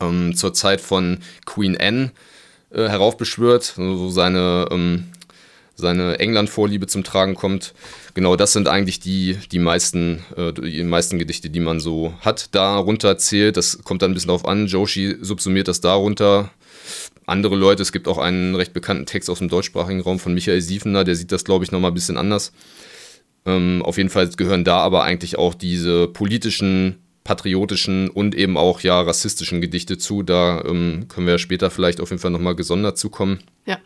ähm, 0.00 0.34
zur 0.34 0.54
Zeit 0.54 0.80
von 0.80 1.18
Queen 1.46 1.76
Anne 1.80 2.10
äh, 2.70 2.88
heraufbeschwört, 2.88 3.74
also 3.76 3.96
so 3.96 4.10
seine, 4.10 4.66
ähm, 4.72 5.04
seine 5.76 6.18
England-Vorliebe 6.18 6.88
zum 6.88 7.04
Tragen 7.04 7.36
kommt. 7.36 7.74
Genau, 8.14 8.34
das 8.34 8.52
sind 8.52 8.66
eigentlich 8.66 8.98
die, 8.98 9.38
die, 9.52 9.60
meisten, 9.60 10.24
äh, 10.36 10.52
die 10.52 10.82
meisten 10.82 11.20
Gedichte, 11.20 11.48
die 11.48 11.60
man 11.60 11.78
so 11.78 12.12
hat. 12.22 12.52
Darunter 12.56 13.18
zählt, 13.18 13.56
das 13.56 13.84
kommt 13.84 14.02
dann 14.02 14.10
ein 14.10 14.14
bisschen 14.14 14.28
darauf 14.28 14.46
an, 14.46 14.66
Joshi 14.66 15.16
subsumiert 15.20 15.68
das 15.68 15.80
darunter. 15.80 16.50
Andere 17.28 17.56
Leute, 17.56 17.82
es 17.82 17.92
gibt 17.92 18.08
auch 18.08 18.18
einen 18.18 18.54
recht 18.54 18.72
bekannten 18.72 19.04
Text 19.04 19.28
aus 19.28 19.38
dem 19.38 19.48
deutschsprachigen 19.48 20.00
Raum 20.00 20.18
von 20.18 20.32
Michael 20.32 20.62
Siefener, 20.62 21.04
der 21.04 21.14
sieht 21.14 21.30
das, 21.30 21.44
glaube 21.44 21.62
ich, 21.62 21.70
nochmal 21.70 21.90
ein 21.90 21.94
bisschen 21.94 22.16
anders. 22.16 22.52
Ähm, 23.44 23.82
auf 23.82 23.98
jeden 23.98 24.08
Fall 24.08 24.28
gehören 24.28 24.64
da 24.64 24.78
aber 24.78 25.04
eigentlich 25.04 25.36
auch 25.36 25.54
diese 25.54 26.08
politischen, 26.08 26.96
patriotischen 27.24 28.08
und 28.08 28.34
eben 28.34 28.56
auch 28.56 28.80
ja 28.80 28.98
rassistischen 29.00 29.60
Gedichte 29.60 29.98
zu. 29.98 30.22
Da 30.22 30.64
ähm, 30.64 31.06
können 31.08 31.26
wir 31.26 31.36
später 31.36 31.70
vielleicht 31.70 32.00
auf 32.00 32.08
jeden 32.08 32.20
Fall 32.20 32.30
nochmal 32.30 32.56
gesondert 32.56 32.96
zukommen. 32.96 33.40
Ja. 33.66 33.78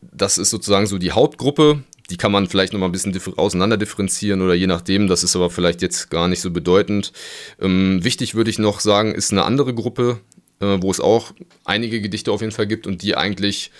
Das 0.00 0.38
ist 0.38 0.50
sozusagen 0.50 0.86
so 0.86 0.98
die 0.98 1.10
Hauptgruppe. 1.10 1.82
Die 2.10 2.16
kann 2.16 2.30
man 2.30 2.46
vielleicht 2.46 2.72
nochmal 2.72 2.88
ein 2.88 2.92
bisschen 2.92 3.18
auseinander 3.36 3.76
differenzieren 3.76 4.40
oder 4.40 4.54
je 4.54 4.68
nachdem. 4.68 5.08
Das 5.08 5.24
ist 5.24 5.34
aber 5.34 5.50
vielleicht 5.50 5.82
jetzt 5.82 6.10
gar 6.10 6.28
nicht 6.28 6.40
so 6.40 6.52
bedeutend. 6.52 7.12
Ähm, 7.60 8.04
wichtig 8.04 8.36
würde 8.36 8.50
ich 8.50 8.60
noch 8.60 8.78
sagen, 8.78 9.12
ist 9.12 9.32
eine 9.32 9.42
andere 9.42 9.74
Gruppe, 9.74 10.20
äh, 10.60 10.78
wo 10.80 10.90
es 10.90 11.00
auch 11.00 11.32
einige 11.64 12.00
Gedichte 12.00 12.32
auf 12.32 12.40
jeden 12.40 12.52
Fall 12.52 12.66
gibt 12.66 12.86
und 12.86 13.02
die 13.02 13.16
eigentlich 13.16 13.70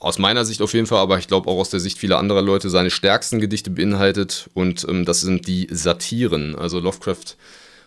aus 0.00 0.18
meiner 0.18 0.46
Sicht 0.46 0.62
auf 0.62 0.72
jeden 0.72 0.86
Fall, 0.86 0.98
aber 0.98 1.18
ich 1.18 1.28
glaube 1.28 1.48
auch 1.48 1.58
aus 1.58 1.70
der 1.70 1.78
Sicht 1.78 1.98
vieler 1.98 2.18
anderer 2.18 2.40
Leute, 2.40 2.70
seine 2.70 2.90
stärksten 2.90 3.38
Gedichte 3.38 3.70
beinhaltet. 3.70 4.48
Und 4.54 4.86
ähm, 4.88 5.04
das 5.04 5.20
sind 5.20 5.46
die 5.46 5.68
Satiren. 5.70 6.56
Also 6.56 6.80
Lovecraft 6.80 7.36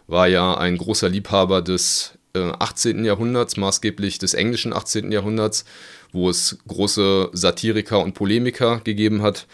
war 0.07 0.27
ja 0.27 0.55
ein 0.55 0.77
großer 0.77 1.09
Liebhaber 1.09 1.61
des 1.63 2.13
äh, 2.35 2.51
18. 2.59 3.03
Jahrhunderts, 3.03 3.57
maßgeblich 3.57 4.19
des 4.19 4.35
englischen 4.35 4.73
18. 4.73 5.11
Jahrhunderts, 5.11 5.65
wo 6.11 6.29
es 6.29 6.59
große 6.67 7.29
Satiriker 7.33 7.99
und 8.03 8.13
Polemiker 8.13 8.81
gegeben 8.83 9.23
hat. 9.23 9.47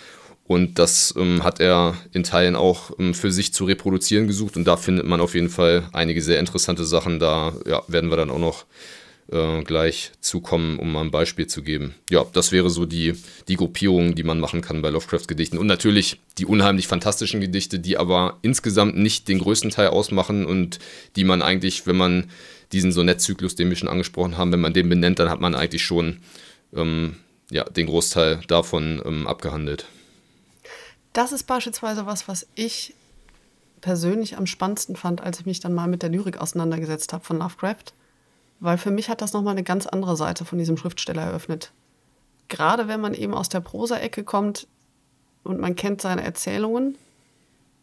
Und 0.50 0.80
das 0.80 1.14
ähm, 1.16 1.44
hat 1.44 1.60
er 1.60 1.96
in 2.12 2.24
Teilen 2.24 2.56
auch 2.56 2.90
ähm, 2.98 3.14
für 3.14 3.32
sich 3.32 3.54
zu 3.54 3.66
reproduzieren 3.66 4.26
gesucht. 4.26 4.58
Und 4.58 4.66
da 4.66 4.78
findet 4.78 5.06
man 5.06 5.22
auf 5.22 5.36
jeden 5.36 5.52
Fall 5.52 5.88
einige 5.94 6.24
sehr 6.24 6.40
interessante 6.40 6.86
Sachen. 6.86 7.20
Da 7.20 7.54
ja, 7.68 7.84
werden 7.88 8.10
wir 8.10 8.18
dann 8.18 8.32
auch 8.32 8.40
noch 8.40 8.66
äh, 9.32 9.62
gleich 9.62 10.12
zukommen, 10.22 10.80
um 10.80 10.92
mal 10.92 11.02
ein 11.02 11.12
Beispiel 11.12 11.46
zu 11.46 11.62
geben. 11.62 11.94
Ja, 12.10 12.26
das 12.34 12.52
wäre 12.52 12.72
so 12.72 12.88
die, 12.88 13.14
die 13.48 13.58
Gruppierung, 13.58 14.16
die 14.16 14.24
man 14.24 14.40
machen 14.40 14.62
kann 14.62 14.82
bei 14.82 14.90
Lovecraft-Gedichten. 14.90 15.60
Und 15.60 15.68
natürlich 15.68 16.20
die 16.40 16.48
unheimlich 16.48 16.88
fantastischen 16.88 17.42
Gedichte, 17.42 17.78
die 17.78 17.98
aber 17.98 18.40
insgesamt 18.42 18.98
nicht 18.98 19.28
den 19.28 19.38
größten 19.38 19.70
Teil 19.70 19.90
ausmachen 19.90 20.48
und 20.48 20.80
die 21.16 21.26
man 21.26 21.44
eigentlich, 21.44 21.86
wenn 21.86 21.98
man 21.98 22.32
diesen 22.72 22.92
Sonettzyklus, 22.92 23.54
den 23.54 23.70
wir 23.70 23.78
schon 23.78 23.88
angesprochen 23.88 24.36
haben, 24.36 24.52
wenn 24.52 24.62
man 24.62 24.74
den 24.74 24.90
benennt, 24.90 25.20
dann 25.20 25.30
hat 25.30 25.42
man 25.42 25.54
eigentlich 25.54 25.84
schon 25.84 26.22
ähm, 26.76 27.18
ja, 27.52 27.66
den 27.66 27.86
Großteil 27.86 28.40
davon 28.48 29.00
ähm, 29.06 29.28
abgehandelt. 29.28 29.86
Das 31.14 31.32
ist 31.32 31.44
beispielsweise 31.44 32.06
was, 32.06 32.28
was 32.28 32.48
ich 32.56 32.94
persönlich 33.82 34.38
am 34.38 34.46
spannendsten 34.46 34.96
fand, 34.96 35.22
als 35.22 35.40
ich 35.40 35.46
mich 35.46 35.60
dann 35.60 35.74
mal 35.74 35.88
mit 35.88 36.04
der 36.04 36.10
Lyrik 36.10 36.40
auseinandergesetzt 36.40 37.14
habe 37.14 37.24
von 37.24 37.40
Lovecraft. 37.40 37.94
Weil 38.60 38.78
für 38.78 38.92
mich 38.92 39.10
hat 39.10 39.22
das 39.22 39.34
nochmal 39.34 39.54
eine 39.54 39.64
ganz 39.64 39.88
andere 39.88 40.18
Seite 40.18 40.46
von 40.46 40.60
diesem 40.60 40.78
Schriftsteller 40.78 41.24
eröffnet. 41.24 41.72
Gerade 42.50 42.88
wenn 42.88 43.00
man 43.00 43.14
eben 43.14 43.34
aus 43.34 43.48
der 43.48 43.62
Prosa-Ecke 43.62 44.24
kommt 44.24 44.68
und 45.44 45.60
man 45.60 45.76
kennt 45.76 46.02
seine 46.02 46.24
Erzählungen, 46.24 46.98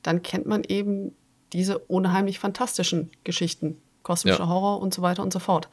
dann 0.03 0.23
kennt 0.23 0.47
man 0.47 0.65
eben 0.65 1.15
diese 1.53 1.79
unheimlich 1.79 2.39
fantastischen 2.39 3.11
Geschichten, 3.25 3.81
kosmischer 4.03 4.41
ja. 4.41 4.49
Horror 4.49 4.81
und 4.81 4.93
so 4.93 5.03
weiter 5.03 5.23
und 5.23 5.33
so 5.33 5.39
fort. 5.39 5.69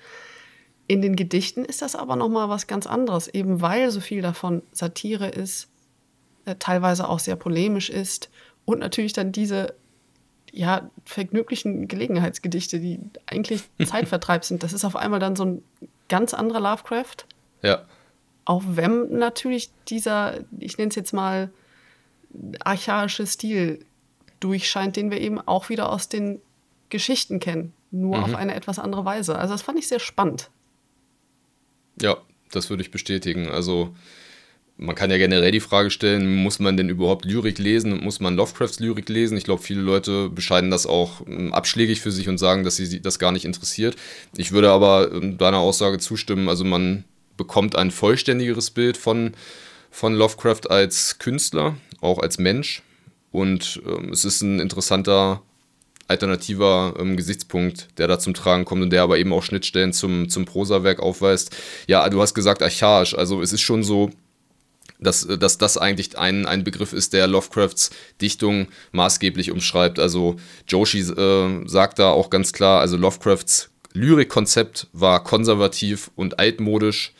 In 0.87 1.01
den 1.01 1.15
Gedichten 1.15 1.65
ist 1.65 1.81
das 1.81 1.95
aber 1.95 2.15
nochmal 2.15 2.49
was 2.49 2.67
ganz 2.67 2.87
anderes, 2.87 3.27
eben 3.27 3.61
weil 3.61 3.89
so 3.91 3.99
viel 3.99 4.21
davon 4.21 4.61
Satire 4.71 5.27
ist, 5.27 5.69
äh, 6.45 6.55
teilweise 6.55 7.07
auch 7.07 7.19
sehr 7.19 7.35
polemisch 7.35 7.89
ist 7.89 8.29
und 8.65 8.79
natürlich 8.79 9.13
dann 9.13 9.31
diese 9.31 9.75
ja, 10.51 10.89
vergnüglichen 11.03 11.87
Gelegenheitsgedichte, 11.87 12.79
die 12.79 12.99
eigentlich 13.25 13.63
Zeitvertreib 13.85 14.45
sind. 14.45 14.63
Das 14.63 14.71
ist 14.71 14.85
auf 14.85 14.95
einmal 14.95 15.19
dann 15.19 15.35
so 15.35 15.45
ein 15.45 15.63
ganz 16.09 16.33
anderer 16.33 16.59
Lovecraft. 16.59 17.25
Ja. 17.61 17.85
Auch 18.45 18.61
wenn 18.65 19.17
natürlich 19.17 19.71
dieser, 19.87 20.41
ich 20.59 20.77
nenne 20.77 20.89
es 20.89 20.95
jetzt 20.95 21.13
mal, 21.13 21.49
archaische 22.63 23.25
Stil 23.25 23.85
durchscheint, 24.39 24.95
den 24.95 25.11
wir 25.11 25.21
eben 25.21 25.39
auch 25.39 25.69
wieder 25.69 25.91
aus 25.91 26.09
den 26.09 26.41
Geschichten 26.89 27.39
kennen, 27.39 27.73
nur 27.91 28.17
mhm. 28.17 28.23
auf 28.23 28.35
eine 28.35 28.53
etwas 28.53 28.79
andere 28.79 29.05
Weise. 29.05 29.37
Also 29.37 29.53
das 29.53 29.61
fand 29.61 29.79
ich 29.79 29.87
sehr 29.87 29.99
spannend. 29.99 30.49
Ja, 32.01 32.17
das 32.51 32.69
würde 32.69 32.83
ich 32.83 32.91
bestätigen. 32.91 33.49
Also 33.49 33.95
man 34.83 34.95
kann 34.95 35.09
ja 35.09 35.17
generell 35.17 35.51
die 35.51 35.61
Frage 35.61 35.89
stellen, 35.89 36.35
muss 36.35 36.59
man 36.59 36.75
denn 36.75 36.89
überhaupt 36.89 37.23
Lyrik 37.23 37.57
lesen 37.57 37.93
und 37.93 38.03
muss 38.03 38.19
man 38.19 38.35
Lovecrafts 38.35 38.81
Lyrik 38.81 39.07
lesen? 39.07 39.37
Ich 39.37 39.45
glaube, 39.45 39.63
viele 39.63 39.81
Leute 39.81 40.29
bescheiden 40.29 40.71
das 40.71 40.85
auch 40.85 41.25
ähm, 41.25 41.53
abschlägig 41.53 42.01
für 42.01 42.11
sich 42.11 42.27
und 42.27 42.37
sagen, 42.37 42.65
dass 42.65 42.75
sie 42.75 43.01
das 43.01 43.17
gar 43.17 43.31
nicht 43.31 43.45
interessiert. 43.45 43.95
Ich 44.35 44.51
würde 44.51 44.71
aber 44.71 45.09
ähm, 45.13 45.37
deiner 45.37 45.59
Aussage 45.59 45.99
zustimmen, 45.99 46.49
also 46.49 46.65
man 46.65 47.05
bekommt 47.37 47.77
ein 47.77 47.91
vollständigeres 47.91 48.71
Bild 48.71 48.97
von, 48.97 49.31
von 49.89 50.15
Lovecraft 50.15 50.69
als 50.69 51.17
Künstler, 51.17 51.77
auch 52.01 52.19
als 52.19 52.37
Mensch. 52.37 52.83
Und 53.31 53.81
ähm, 53.87 54.09
es 54.11 54.25
ist 54.25 54.41
ein 54.41 54.59
interessanter 54.59 55.41
alternativer 56.09 56.95
ähm, 56.99 57.15
Gesichtspunkt, 57.15 57.87
der 57.97 58.09
da 58.09 58.19
zum 58.19 58.33
Tragen 58.33 58.65
kommt 58.65 58.83
und 58.83 58.89
der 58.89 59.03
aber 59.03 59.17
eben 59.17 59.31
auch 59.31 59.43
Schnittstellen 59.43 59.93
zum, 59.93 60.27
zum 60.27 60.43
Prosawerk 60.43 60.99
aufweist. 60.99 61.55
Ja, 61.87 62.07
du 62.09 62.21
hast 62.21 62.33
gesagt 62.33 62.61
archaisch, 62.61 63.15
also 63.15 63.41
es 63.41 63.53
ist 63.53 63.61
schon 63.61 63.83
so, 63.83 64.11
dass, 65.03 65.27
dass 65.27 65.57
das 65.57 65.77
eigentlich 65.77 66.17
ein, 66.17 66.45
ein 66.45 66.63
Begriff 66.63 66.93
ist, 66.93 67.13
der 67.13 67.27
Lovecrafts 67.27 67.91
Dichtung 68.21 68.67
maßgeblich 68.91 69.51
umschreibt. 69.51 69.99
Also 69.99 70.37
Joshi 70.67 70.99
äh, 70.99 71.67
sagt 71.67 71.99
da 71.99 72.09
auch 72.11 72.29
ganz 72.29 72.53
klar, 72.53 72.81
also 72.81 72.97
Lovecrafts 72.97 73.69
Lyrikkonzept 73.93 74.87
war 74.91 75.23
konservativ 75.23 76.11
und 76.15 76.39
altmodisch. 76.39 77.13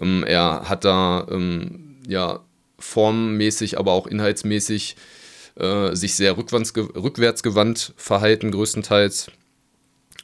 Ähm, 0.00 0.24
er 0.26 0.68
hat 0.68 0.84
da 0.84 1.26
ähm, 1.30 1.96
ja 2.06 2.40
formmäßig, 2.78 3.78
aber 3.78 3.92
auch 3.92 4.06
inhaltsmäßig 4.06 4.96
äh, 5.56 5.94
sich 5.94 6.14
sehr 6.14 6.36
rückwärtsgewandt 6.36 7.92
verhalten, 7.96 8.50
größtenteils. 8.50 9.30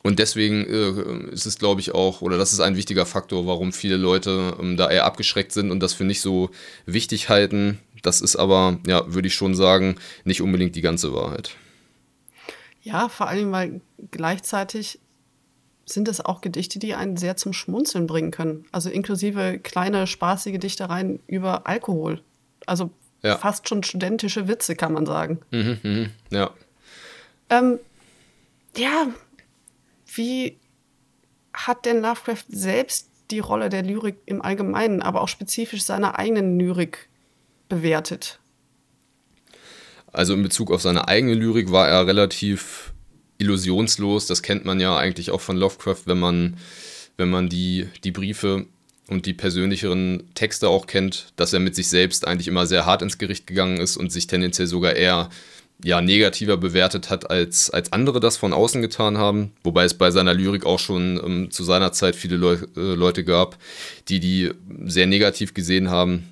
Und 0.04 0.18
deswegen 0.18 0.66
äh, 0.66 1.32
ist 1.32 1.46
es, 1.46 1.58
glaube 1.58 1.80
ich, 1.80 1.94
auch, 1.94 2.20
oder 2.20 2.37
das 2.37 2.52
ist 2.52 2.61
ein 2.61 2.76
wichtiger 2.76 3.06
Faktor, 3.06 3.46
warum 3.46 3.73
viele 3.73 3.96
Leute 3.96 4.54
ähm, 4.61 4.76
da 4.76 4.90
eher 4.90 5.06
abgeschreckt 5.06 5.50
sind 5.50 5.70
und 5.70 5.80
das 5.80 5.94
für 5.94 6.04
nicht 6.04 6.20
so 6.20 6.50
wichtig 6.84 7.30
halten. 7.30 7.80
Das 8.02 8.20
ist 8.20 8.37
aber, 8.37 8.78
ja, 8.87 9.02
würde 9.14 9.28
ich 9.28 9.34
schon 9.34 9.54
sagen, 9.54 9.96
nicht 10.25 10.42
unbedingt 10.42 10.76
die 10.76 10.82
ganze 10.82 11.14
Wahrheit. 11.14 11.56
Ja, 12.82 13.08
vor 13.08 13.28
allem, 13.28 13.50
weil 13.50 13.80
gleichzeitig 14.11 14.99
sind 15.87 16.06
es 16.06 16.20
auch 16.20 16.42
Gedichte, 16.42 16.78
die 16.78 16.94
einen 16.94 17.16
sehr 17.16 17.38
zum 17.38 17.54
Schmunzeln 17.54 18.06
bringen 18.06 18.30
können. 18.30 18.66
Also 18.73 18.90
inklusive 18.90 19.58
kleine, 19.58 20.06
spaßige 20.06 20.58
Dichtereien 20.58 21.20
über 21.26 21.66
Alkohol. 21.66 22.20
Also 22.66 22.90
ja. 23.23 23.38
fast 23.38 23.70
schon 23.70 23.82
studentische 23.82 24.49
Witze, 24.49 24.76
kann 24.76 24.92
man 24.92 25.06
sagen. 25.06 25.40
Mhm, 25.50 25.78
mh, 25.82 26.11
ja. 26.28 26.50
Ähm, 27.49 27.78
ja, 28.76 29.06
wie 30.16 30.59
hat 31.52 31.87
denn 31.87 32.02
Lovecraft 32.02 32.44
selbst 32.49 33.09
die 33.30 33.38
Rolle 33.38 33.68
der 33.68 33.83
Lyrik 33.83 34.16
im 34.26 34.42
Allgemeinen, 34.42 35.02
aber 35.02 35.23
auch 35.23 35.28
spezifisch 35.28 35.83
seiner 35.83 36.18
eigenen 36.18 36.59
Lyrik 36.59 37.09
bewertet? 37.68 38.38
Also 40.12 40.35
in 40.35 40.42
Bezug 40.42 40.71
auf 40.71 40.83
seine 40.83 41.09
eigene 41.09 41.35
Lyrik 41.35 41.73
war 41.73 41.88
er 41.88 42.06
relativ 42.06 42.92
illusionslos. 43.38 44.26
Das 44.26 44.42
kennt 44.42 44.64
man 44.64 44.78
ja 44.78 44.97
eigentlich 44.97 45.30
auch 45.30 45.40
von 45.40 45.56
Lovecraft, 45.56 46.02
wenn 46.06 46.18
man, 46.18 46.56
wenn 47.16 47.30
man 47.30 47.49
die, 47.49 47.88
die 48.04 48.12
Briefe 48.12 48.66
und 49.09 49.26
die 49.26 49.35
persönlicheren 49.35 50.30
Texte 50.35 50.68
auch 50.68 50.87
kennt, 50.87 51.33
dass 51.37 51.52
er 51.52 51.61
mit 51.61 51.75
sich 51.75 51.88
selbst 51.88 52.26
eigentlich 52.26 52.49
immer 52.49 52.66
sehr 52.66 52.87
hart 52.87 53.02
ins 53.02 53.18
Gericht 53.18 53.47
gegangen 53.47 53.78
ist 53.78 53.97
und 53.97 54.12
sich 54.12 54.26
tendenziell 54.26 54.66
sogar 54.66 54.94
eher 54.94 55.30
ja, 55.83 56.00
negativer 56.00 56.57
bewertet 56.57 57.11
hat, 57.11 57.31
als, 57.31 57.71
als 57.71 57.93
andere 57.93 58.21
das 58.21 58.37
von 58.37 58.52
außen 58.52 58.81
getan 58.81 59.19
haben. 59.19 59.52
Wobei 59.62 59.85
es 59.85 59.95
bei 59.95 60.11
seiner 60.11 60.35
Lyrik 60.35 60.64
auch 60.64 60.78
schon 60.78 61.21
ähm, 61.25 61.50
zu 61.50 61.64
seiner 61.64 61.93
Zeit 61.93 62.16
viele 62.16 62.37
Leu 62.37 62.54
äh, 62.76 62.95
Leute 62.95 63.25
gab, 63.25 63.59
die 64.09 64.21
die 64.21 64.50
sehr 64.85 65.07
negativ 65.07 65.52
gesehen 65.54 65.90
haben. 65.90 66.28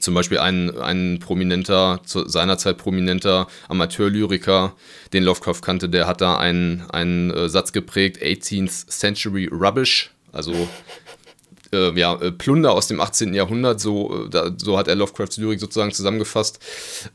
Zum 0.00 0.14
Beispiel 0.14 0.38
ein, 0.38 0.76
ein 0.78 1.18
prominenter, 1.20 2.00
zu 2.04 2.26
seiner 2.28 2.58
Zeit 2.58 2.78
prominenter 2.78 3.46
Amateurlyriker, 3.68 4.74
den 5.12 5.22
Lovecraft 5.22 5.60
kannte, 5.62 5.88
der 5.88 6.06
hat 6.06 6.20
da 6.20 6.36
einen, 6.36 6.84
einen 6.90 7.30
äh, 7.30 7.48
Satz 7.48 7.72
geprägt, 7.72 8.22
18th 8.22 8.88
Century 8.88 9.48
Rubbish, 9.52 10.10
also 10.32 10.68
äh, 11.74 11.92
ja, 11.98 12.14
äh, 12.20 12.32
Plunder 12.32 12.72
aus 12.72 12.86
dem 12.86 13.00
18. 13.00 13.34
Jahrhundert, 13.34 13.80
so, 13.80 14.26
äh, 14.26 14.30
da, 14.30 14.52
so 14.56 14.78
hat 14.78 14.88
er 14.88 14.94
Lovecrafts 14.94 15.36
Lyrik 15.36 15.60
sozusagen 15.60 15.92
zusammengefasst. 15.92 16.60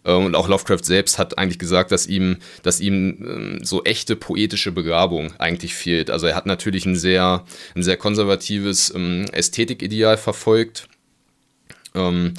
Äh, 0.04 0.13
und 0.13 0.36
auch 0.36 0.48
Lovecraft 0.48 0.84
selbst 0.84 1.18
hat 1.18 1.38
eigentlich 1.38 1.60
gesagt, 1.60 1.92
dass 1.92 2.06
ihm, 2.06 2.38
dass 2.62 2.80
ihm 2.80 3.60
äh, 3.60 3.66
so 3.66 3.84
echte 3.84 4.16
poetische 4.16 4.72
Begabung 4.72 5.34
eigentlich 5.39 5.74
fehlt. 5.74 6.12
Also 6.12 6.28
er 6.28 6.36
hat 6.36 6.46
natürlich 6.46 6.86
ein 6.86 6.96
sehr, 6.96 7.46
ein 7.75 7.84
sehr 7.84 7.98
konservatives 7.98 8.94
ähm, 8.94 9.25
Ästhetikideal 9.32 10.18
verfolgt 10.18 10.88
Ähm, 11.96 12.34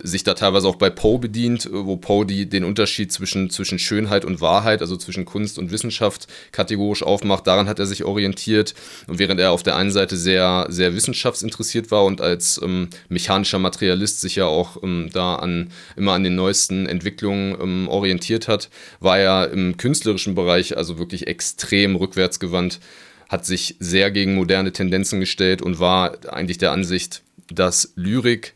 sich 0.00 0.22
da 0.22 0.34
teilweise 0.34 0.68
auch 0.68 0.76
bei 0.76 0.90
Poe 0.90 1.18
bedient, 1.18 1.66
äh, 1.66 1.70
wo 1.72 1.96
Poe 1.96 2.26
den 2.26 2.64
Unterschied 2.64 3.12
zwischen, 3.12 3.50
zwischen 3.50 3.78
Schönheit 3.78 4.24
und 4.24 4.40
Wahrheit, 4.40 4.80
also 4.80 4.96
zwischen 4.96 5.24
Kunst 5.24 5.58
und 5.58 5.72
Wissenschaft 5.72 6.26
kategorisch 6.52 7.02
aufmacht. 7.02 7.46
Daran 7.46 7.68
hat 7.68 7.78
er 7.78 7.86
sich 7.86 8.04
orientiert. 8.04 8.74
Und 9.06 9.18
während 9.18 9.40
er 9.40 9.52
auf 9.52 9.62
der 9.62 9.76
einen 9.76 9.90
Seite 9.90 10.16
sehr, 10.16 10.66
sehr 10.68 10.94
wissenschaftsinteressiert 10.94 11.90
war 11.90 12.04
und 12.04 12.20
als 12.20 12.60
ähm, 12.62 12.88
mechanischer 13.08 13.58
Materialist 13.58 14.20
sich 14.20 14.36
ja 14.36 14.46
auch 14.46 14.82
ähm, 14.82 15.08
da 15.12 15.36
an, 15.36 15.70
immer 15.96 16.12
an 16.12 16.24
den 16.24 16.34
neuesten 16.34 16.86
Entwicklungen 16.86 17.56
ähm, 17.60 17.88
orientiert 17.88 18.48
hat, 18.48 18.68
war 19.00 19.18
er 19.18 19.50
im 19.50 19.76
künstlerischen 19.76 20.34
Bereich 20.34 20.76
also 20.76 20.98
wirklich 20.98 21.26
extrem 21.26 21.96
rückwärtsgewandt, 21.96 22.80
hat 23.28 23.46
sich 23.46 23.76
sehr 23.78 24.10
gegen 24.10 24.34
moderne 24.34 24.72
Tendenzen 24.72 25.20
gestellt 25.20 25.62
und 25.62 25.80
war 25.80 26.16
eigentlich 26.28 26.58
der 26.58 26.72
Ansicht, 26.72 27.22
dass 27.50 27.92
Lyrik 27.96 28.54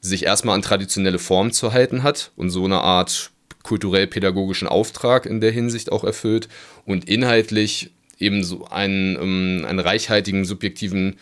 sich 0.00 0.24
erstmal 0.24 0.54
an 0.54 0.62
traditionelle 0.62 1.18
Formen 1.18 1.52
zu 1.52 1.72
halten 1.72 2.02
hat 2.02 2.32
und 2.36 2.50
so 2.50 2.64
eine 2.64 2.80
Art 2.80 3.30
kulturell-pädagogischen 3.62 4.68
Auftrag 4.68 5.26
in 5.26 5.40
der 5.40 5.50
Hinsicht 5.50 5.92
auch 5.92 6.04
erfüllt 6.04 6.48
und 6.86 7.08
inhaltlich 7.08 7.90
eben 8.18 8.44
so 8.44 8.66
einen, 8.66 9.16
ähm, 9.16 9.66
einen 9.66 9.78
reichhaltigen 9.78 10.44
subjektiven 10.44 11.16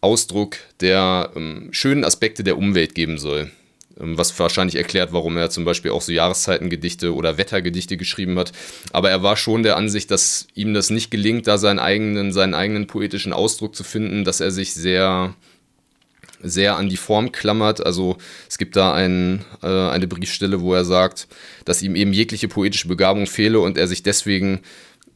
Ausdruck 0.00 0.56
der 0.80 1.30
ähm, 1.34 1.68
schönen 1.72 2.04
Aspekte 2.04 2.44
der 2.44 2.58
Umwelt 2.58 2.94
geben 2.94 3.18
soll. 3.18 3.50
Ähm, 3.98 4.18
was 4.18 4.38
wahrscheinlich 4.38 4.76
erklärt, 4.76 5.12
warum 5.12 5.36
er 5.36 5.50
zum 5.50 5.64
Beispiel 5.64 5.90
auch 5.90 6.02
so 6.02 6.12
Jahreszeitengedichte 6.12 7.14
oder 7.14 7.38
Wettergedichte 7.38 7.96
geschrieben 7.96 8.38
hat. 8.38 8.52
Aber 8.92 9.10
er 9.10 9.22
war 9.22 9.36
schon 9.36 9.62
der 9.62 9.76
Ansicht, 9.76 10.10
dass 10.10 10.46
ihm 10.54 10.74
das 10.74 10.90
nicht 10.90 11.10
gelingt, 11.10 11.46
da 11.46 11.58
seinen 11.58 11.78
eigenen, 11.78 12.32
seinen 12.32 12.54
eigenen 12.54 12.86
poetischen 12.86 13.32
Ausdruck 13.32 13.74
zu 13.74 13.84
finden, 13.84 14.24
dass 14.24 14.40
er 14.40 14.50
sich 14.50 14.74
sehr 14.74 15.34
sehr 16.48 16.76
an 16.76 16.88
die 16.88 16.96
Form 16.96 17.32
klammert. 17.32 17.84
Also 17.84 18.16
es 18.48 18.58
gibt 18.58 18.76
da 18.76 18.92
ein, 18.94 19.44
äh, 19.62 19.66
eine 19.66 20.06
Briefstelle, 20.06 20.60
wo 20.60 20.74
er 20.74 20.84
sagt, 20.84 21.28
dass 21.64 21.82
ihm 21.82 21.96
eben 21.96 22.12
jegliche 22.12 22.48
poetische 22.48 22.88
Begabung 22.88 23.26
fehle 23.26 23.60
und 23.60 23.78
er 23.78 23.86
sich 23.86 24.02
deswegen 24.02 24.60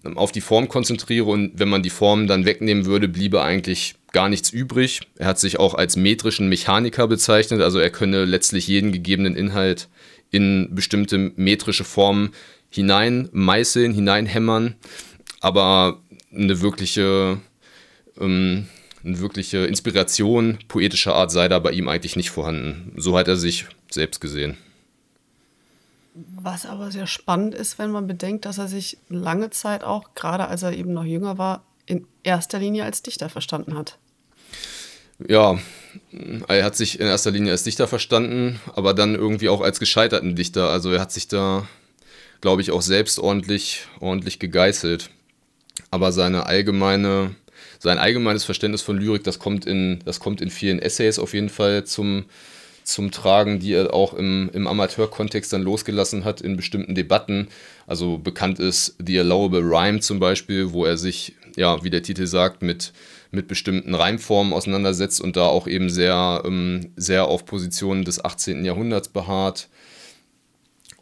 ähm, 0.04 0.16
auf 0.16 0.32
die 0.32 0.40
Form 0.40 0.68
konzentriere 0.68 1.26
und 1.26 1.58
wenn 1.58 1.68
man 1.68 1.82
die 1.82 1.90
Form 1.90 2.26
dann 2.26 2.44
wegnehmen 2.44 2.86
würde, 2.86 3.08
bliebe 3.08 3.42
eigentlich 3.42 3.94
gar 4.12 4.28
nichts 4.28 4.50
übrig. 4.50 5.00
Er 5.16 5.26
hat 5.26 5.38
sich 5.38 5.58
auch 5.58 5.74
als 5.74 5.96
metrischen 5.96 6.48
Mechaniker 6.48 7.06
bezeichnet, 7.06 7.60
also 7.60 7.78
er 7.78 7.90
könne 7.90 8.24
letztlich 8.24 8.66
jeden 8.66 8.92
gegebenen 8.92 9.36
Inhalt 9.36 9.88
in 10.30 10.68
bestimmte 10.74 11.32
metrische 11.36 11.84
Formen 11.84 12.30
hineinmeißeln, 12.70 13.92
hineinhämmern, 13.92 14.76
aber 15.40 16.00
eine 16.32 16.60
wirkliche 16.60 17.38
ähm, 18.20 18.68
eine 19.04 19.18
wirkliche 19.20 19.58
Inspiration 19.58 20.58
poetischer 20.68 21.14
Art 21.14 21.30
sei 21.30 21.48
da 21.48 21.58
bei 21.58 21.72
ihm 21.72 21.88
eigentlich 21.88 22.16
nicht 22.16 22.30
vorhanden. 22.30 22.92
So 22.96 23.16
hat 23.16 23.28
er 23.28 23.36
sich 23.36 23.66
selbst 23.90 24.20
gesehen. 24.20 24.56
Was 26.14 26.66
aber 26.66 26.90
sehr 26.90 27.06
spannend 27.06 27.54
ist, 27.54 27.78
wenn 27.78 27.90
man 27.90 28.06
bedenkt, 28.06 28.44
dass 28.44 28.58
er 28.58 28.68
sich 28.68 28.98
lange 29.08 29.50
Zeit 29.50 29.84
auch, 29.84 30.14
gerade 30.14 30.48
als 30.48 30.62
er 30.62 30.72
eben 30.72 30.92
noch 30.92 31.04
jünger 31.04 31.38
war, 31.38 31.64
in 31.86 32.06
erster 32.22 32.58
Linie 32.58 32.84
als 32.84 33.02
Dichter 33.02 33.28
verstanden 33.28 33.76
hat. 33.76 33.98
Ja, 35.28 35.58
er 36.48 36.64
hat 36.64 36.76
sich 36.76 36.98
in 36.98 37.06
erster 37.06 37.30
Linie 37.30 37.52
als 37.52 37.64
Dichter 37.64 37.86
verstanden, 37.86 38.60
aber 38.74 38.94
dann 38.94 39.14
irgendwie 39.14 39.48
auch 39.48 39.60
als 39.60 39.78
gescheiterten 39.78 40.34
Dichter. 40.34 40.70
Also 40.70 40.92
er 40.92 41.00
hat 41.00 41.12
sich 41.12 41.28
da, 41.28 41.68
glaube 42.40 42.62
ich, 42.62 42.70
auch 42.70 42.82
selbst 42.82 43.18
ordentlich, 43.18 43.86
ordentlich 44.00 44.38
gegeißelt. 44.38 45.10
Aber 45.90 46.12
seine 46.12 46.46
allgemeine 46.46 47.34
sein 47.80 47.98
allgemeines 47.98 48.44
Verständnis 48.44 48.82
von 48.82 48.98
Lyrik, 48.98 49.24
das 49.24 49.38
kommt 49.38 49.64
in, 49.64 50.00
das 50.04 50.20
kommt 50.20 50.42
in 50.42 50.50
vielen 50.50 50.78
Essays 50.78 51.18
auf 51.18 51.32
jeden 51.32 51.48
Fall 51.48 51.84
zum, 51.84 52.26
zum 52.84 53.10
Tragen, 53.10 53.58
die 53.58 53.72
er 53.72 53.94
auch 53.94 54.12
im, 54.12 54.50
im 54.52 54.66
Amateurkontext 54.66 55.50
dann 55.52 55.62
losgelassen 55.62 56.24
hat 56.24 56.42
in 56.42 56.58
bestimmten 56.58 56.94
Debatten. 56.94 57.48
Also 57.86 58.18
bekannt 58.18 58.58
ist 58.58 58.96
The 59.04 59.20
Allowable 59.20 59.62
Rhyme 59.62 60.00
zum 60.00 60.20
Beispiel, 60.20 60.72
wo 60.72 60.84
er 60.84 60.98
sich, 60.98 61.34
ja, 61.56 61.82
wie 61.82 61.88
der 61.88 62.02
Titel 62.02 62.26
sagt, 62.26 62.60
mit, 62.60 62.92
mit 63.30 63.48
bestimmten 63.48 63.94
Reimformen 63.94 64.52
auseinandersetzt 64.52 65.22
und 65.22 65.36
da 65.36 65.46
auch 65.46 65.66
eben 65.66 65.88
sehr, 65.88 66.42
ähm, 66.44 66.92
sehr 66.96 67.28
auf 67.28 67.46
Positionen 67.46 68.04
des 68.04 68.22
18. 68.22 68.62
Jahrhunderts 68.62 69.08
beharrt. 69.08 69.68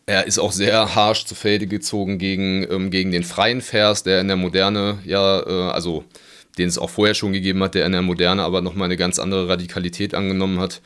Er 0.06 0.28
ist 0.28 0.38
auch 0.38 0.52
sehr 0.52 0.94
harsch 0.94 1.24
zu 1.24 1.34
Felde 1.34 1.66
gezogen 1.66 2.18
gegen, 2.18 2.64
ähm, 2.70 2.90
gegen 2.92 3.10
den 3.10 3.24
freien 3.24 3.62
Vers, 3.62 4.04
der 4.04 4.20
in 4.20 4.28
der 4.28 4.36
Moderne 4.36 5.00
ja, 5.04 5.40
äh, 5.40 5.72
also 5.72 6.04
den 6.58 6.68
es 6.68 6.78
auch 6.78 6.90
vorher 6.90 7.14
schon 7.14 7.32
gegeben 7.32 7.62
hat, 7.62 7.74
der 7.74 7.86
in 7.86 7.92
der 7.92 8.02
Moderne 8.02 8.42
aber 8.42 8.60
nochmal 8.60 8.86
eine 8.86 8.96
ganz 8.96 9.18
andere 9.18 9.48
Radikalität 9.48 10.14
angenommen 10.14 10.60
hat. 10.60 10.80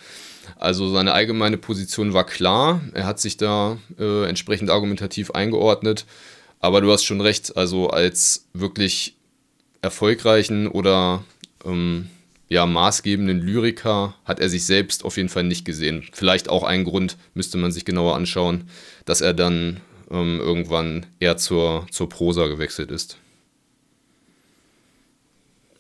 Also 0.57 0.89
seine 0.93 1.13
allgemeine 1.13 1.57
Position 1.57 2.13
war 2.13 2.25
klar, 2.25 2.81
er 2.95 3.07
hat 3.07 3.21
sich 3.21 3.37
da 3.37 3.79
äh, 3.99 4.29
entsprechend 4.29 4.71
argumentativ 4.71 5.31
eingeordnet, 5.33 6.05
aber 6.61 6.81
du 6.81 6.93
hast 6.93 7.05
schon 7.05 7.21
recht, 7.21 7.57
also 7.57 7.91
als 7.91 8.47
wirklich 8.53 9.17
erfolgreichen 9.83 10.69
oder 10.69 11.25
ähm, 11.65 12.09
ja, 12.49 12.67
maßgebenden 12.67 13.41
Lyriker 13.41 14.15
hat 14.25 14.39
er 14.39 14.49
sich 14.49 14.67
selbst 14.67 15.05
auf 15.05 15.17
jeden 15.17 15.29
Fall 15.29 15.45
nicht 15.45 15.65
gesehen. 15.65 16.05
Vielleicht 16.13 16.49
auch 16.49 16.65
ein 16.65 16.85
Grund, 16.85 17.17
müsste 17.35 17.57
man 17.57 17.73
sich 17.73 17.85
genauer 17.85 18.15
anschauen, 18.15 18.69
dass 19.05 19.23
er 19.23 19.33
dann 19.33 19.81
ähm, 20.11 20.39
irgendwann 20.39 21.07
eher 21.19 21.39
zur, 21.39 21.87
zur 21.91 22.09
Prosa 22.09 22.47
gewechselt 22.47 22.91
ist. 22.91 23.17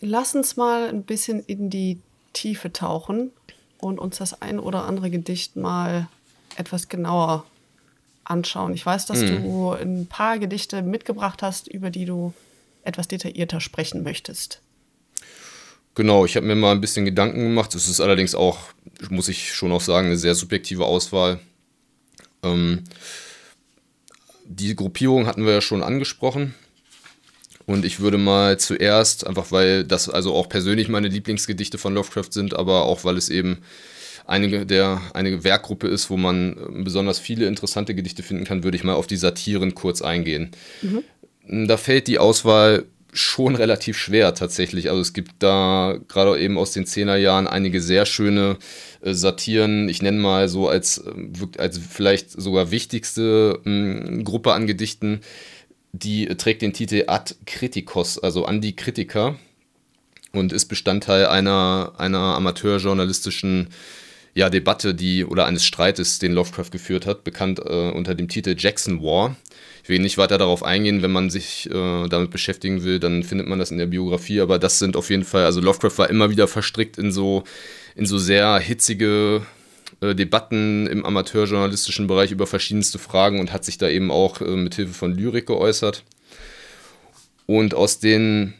Lass 0.04 0.34
uns 0.34 0.56
mal 0.56 0.88
ein 0.88 1.04
bisschen 1.04 1.38
in 1.46 1.70
die 1.70 2.00
Tiefe 2.32 2.72
tauchen 2.72 3.30
und 3.78 4.00
uns 4.00 4.18
das 4.18 4.42
ein 4.42 4.58
oder 4.58 4.84
andere 4.84 5.10
Gedicht 5.10 5.54
mal 5.54 6.08
etwas 6.56 6.88
genauer 6.88 7.46
anschauen. 8.24 8.74
Ich 8.74 8.84
weiß, 8.84 9.06
dass 9.06 9.20
mhm. 9.20 9.42
du 9.44 9.70
ein 9.70 10.06
paar 10.06 10.40
Gedichte 10.40 10.82
mitgebracht 10.82 11.40
hast, 11.40 11.68
über 11.68 11.90
die 11.90 12.04
du 12.04 12.34
etwas 12.82 13.06
detaillierter 13.06 13.60
sprechen 13.60 14.02
möchtest. 14.02 14.60
Genau, 15.94 16.24
ich 16.24 16.34
habe 16.34 16.46
mir 16.46 16.56
mal 16.56 16.72
ein 16.72 16.80
bisschen 16.80 17.04
Gedanken 17.04 17.40
gemacht. 17.40 17.72
Es 17.76 17.88
ist 17.88 18.00
allerdings 18.00 18.34
auch, 18.34 18.58
muss 19.08 19.28
ich 19.28 19.54
schon 19.54 19.70
auch 19.70 19.80
sagen, 19.80 20.08
eine 20.08 20.16
sehr 20.16 20.34
subjektive 20.34 20.84
Auswahl. 20.84 21.38
Ähm, 22.42 22.82
die 24.46 24.74
Gruppierung 24.74 25.28
hatten 25.28 25.46
wir 25.46 25.52
ja 25.52 25.60
schon 25.60 25.84
angesprochen. 25.84 26.56
Und 27.66 27.84
ich 27.84 28.00
würde 28.00 28.18
mal 28.18 28.58
zuerst, 28.58 29.26
einfach 29.26 29.52
weil 29.52 29.84
das 29.84 30.08
also 30.08 30.34
auch 30.34 30.48
persönlich 30.48 30.88
meine 30.88 31.08
Lieblingsgedichte 31.08 31.78
von 31.78 31.94
Lovecraft 31.94 32.30
sind, 32.30 32.54
aber 32.54 32.84
auch 32.84 33.04
weil 33.04 33.16
es 33.16 33.28
eben 33.28 33.58
einige 34.26 34.66
der 34.66 35.00
eine 35.14 35.44
Werkgruppe 35.44 35.88
ist, 35.88 36.10
wo 36.10 36.16
man 36.16 36.52
äh, 36.52 36.82
besonders 36.82 37.18
viele 37.18 37.46
interessante 37.46 37.94
Gedichte 37.94 38.22
finden 38.22 38.44
kann, 38.44 38.64
würde 38.64 38.76
ich 38.76 38.84
mal 38.84 38.94
auf 38.94 39.06
die 39.06 39.16
Satiren 39.16 39.74
kurz 39.74 40.02
eingehen. 40.02 40.50
Mhm. 40.82 41.66
Da 41.66 41.76
fällt 41.76 42.06
die 42.06 42.18
Auswahl 42.18 42.84
schon 43.12 43.56
relativ 43.56 43.98
schwer 43.98 44.34
tatsächlich. 44.34 44.88
Also 44.88 45.02
es 45.02 45.12
gibt 45.12 45.32
da 45.40 45.98
gerade 46.08 46.40
eben 46.40 46.56
aus 46.56 46.72
den 46.72 46.86
Zehnerjahren 46.86 47.46
einige 47.46 47.80
sehr 47.80 48.06
schöne 48.06 48.56
äh, 49.02 49.12
Satiren. 49.12 49.88
Ich 49.88 50.00
nenne 50.00 50.18
mal 50.18 50.48
so 50.48 50.68
als, 50.68 50.98
äh, 50.98 51.58
als 51.58 51.78
vielleicht 51.78 52.30
sogar 52.30 52.70
wichtigste 52.70 53.60
äh, 53.66 54.22
Gruppe 54.22 54.54
an 54.54 54.66
Gedichten 54.66 55.20
die 55.92 56.26
trägt 56.26 56.62
den 56.62 56.72
Titel 56.72 57.04
Ad 57.06 57.34
Criticos, 57.46 58.18
also 58.18 58.46
an 58.46 58.60
die 58.60 58.74
Kritiker 58.74 59.38
und 60.32 60.52
ist 60.52 60.66
Bestandteil 60.66 61.26
einer, 61.26 61.92
einer 61.98 62.34
amateurjournalistischen 62.36 63.68
ja, 64.34 64.48
Debatte, 64.48 64.94
die 64.94 65.26
oder 65.26 65.44
eines 65.44 65.64
Streites, 65.64 66.18
den 66.18 66.32
Lovecraft 66.32 66.70
geführt 66.70 67.04
hat, 67.04 67.22
bekannt 67.22 67.58
äh, 67.58 67.90
unter 67.90 68.14
dem 68.14 68.28
Titel 68.28 68.54
Jackson 68.56 69.02
War. 69.02 69.36
Ich 69.82 69.90
will 69.90 69.98
nicht 69.98 70.16
weiter 70.16 70.38
darauf 70.38 70.62
eingehen, 70.62 71.02
wenn 71.02 71.10
man 71.10 71.28
sich 71.28 71.68
äh, 71.70 72.08
damit 72.08 72.30
beschäftigen 72.30 72.82
will, 72.82 72.98
dann 72.98 73.24
findet 73.24 73.46
man 73.46 73.58
das 73.58 73.70
in 73.70 73.76
der 73.76 73.86
Biografie, 73.86 74.40
aber 74.40 74.58
das 74.58 74.78
sind 74.78 74.96
auf 74.96 75.10
jeden 75.10 75.24
Fall, 75.24 75.44
also 75.44 75.60
Lovecraft 75.60 75.98
war 75.98 76.08
immer 76.08 76.30
wieder 76.30 76.48
verstrickt 76.48 76.96
in 76.96 77.12
so, 77.12 77.44
in 77.94 78.06
so 78.06 78.16
sehr 78.16 78.58
hitzige 78.58 79.44
äh, 80.02 80.14
Debatten 80.14 80.86
im 80.88 81.06
amateurjournalistischen 81.06 82.08
Bereich 82.08 82.32
über 82.32 82.46
verschiedenste 82.46 82.98
Fragen 82.98 83.40
und 83.40 83.52
hat 83.52 83.64
sich 83.64 83.78
da 83.78 83.88
eben 83.88 84.10
auch 84.10 84.40
äh, 84.40 84.56
mit 84.56 84.74
Hilfe 84.74 84.92
von 84.92 85.14
Lyrik 85.14 85.46
geäußert. 85.46 86.02
Und 87.46 87.74
aus 87.74 88.00
den 88.00 88.54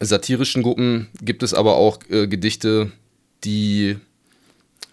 satirischen 0.00 0.62
Gruppen 0.62 1.08
gibt 1.20 1.42
es 1.42 1.52
aber 1.52 1.74
auch 1.74 1.98
äh, 2.08 2.26
Gedichte, 2.28 2.92
die 3.44 3.96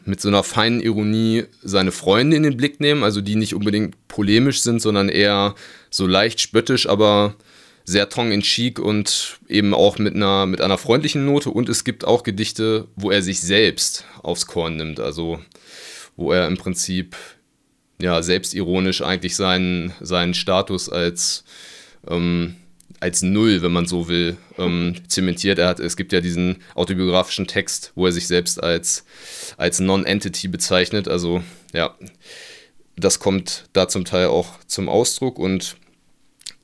mit 0.05 0.19
so 0.21 0.27
einer 0.27 0.43
feinen 0.43 0.81
Ironie 0.81 1.45
seine 1.61 1.91
Freunde 1.91 2.35
in 2.35 2.43
den 2.43 2.57
Blick 2.57 2.79
nehmen, 2.79 3.03
also 3.03 3.21
die 3.21 3.35
nicht 3.35 3.53
unbedingt 3.53 3.95
polemisch 4.07 4.61
sind, 4.61 4.81
sondern 4.81 5.07
eher 5.07 5.53
so 5.91 6.07
leicht 6.07 6.39
spöttisch, 6.39 6.87
aber 6.87 7.35
sehr 7.89 8.07
tongue 8.07 8.31
in 8.31 8.41
cheek 8.41 8.77
und 8.77 9.39
eben 9.47 9.73
auch 9.73 9.97
mit 9.97 10.15
einer, 10.15 10.45
mit 10.45 10.61
einer 10.61 10.77
freundlichen 10.77 11.25
Note. 11.25 11.49
Und 11.49 11.69
es 11.69 11.83
gibt 11.83 12.05
auch 12.05 12.21
Gedichte, 12.21 12.87
wo 12.95 13.09
er 13.09 13.23
sich 13.23 13.41
selbst 13.41 14.05
aufs 14.21 14.45
Korn 14.45 14.77
nimmt. 14.77 14.99
Also 14.99 15.39
wo 16.15 16.31
er 16.31 16.47
im 16.47 16.57
Prinzip 16.57 17.15
ja 17.99 18.21
selbstironisch 18.21 19.01
eigentlich 19.01 19.35
seinen, 19.35 19.91
seinen 20.01 20.35
Status 20.35 20.87
als 20.89 21.43
ähm, 22.07 22.55
als 22.99 23.21
Null, 23.21 23.61
wenn 23.61 23.71
man 23.71 23.85
so 23.85 24.09
will, 24.09 24.35
ähm, 24.57 24.93
zementiert. 25.07 25.57
Er 25.57 25.69
hat, 25.69 25.79
es 25.79 25.95
gibt 25.95 26.11
ja 26.11 26.19
diesen 26.19 26.57
autobiografischen 26.75 27.47
Text, 27.47 27.93
wo 27.95 28.05
er 28.05 28.11
sich 28.11 28.27
selbst 28.27 28.61
als, 28.61 29.05
als 29.55 29.79
Non-Entity 29.79 30.49
bezeichnet. 30.49 31.07
Also 31.07 31.41
ja, 31.73 31.95
das 32.97 33.19
kommt 33.19 33.69
da 33.71 33.87
zum 33.87 34.03
Teil 34.03 34.27
auch 34.27 34.59
zum 34.67 34.89
Ausdruck 34.89 35.39
und 35.39 35.77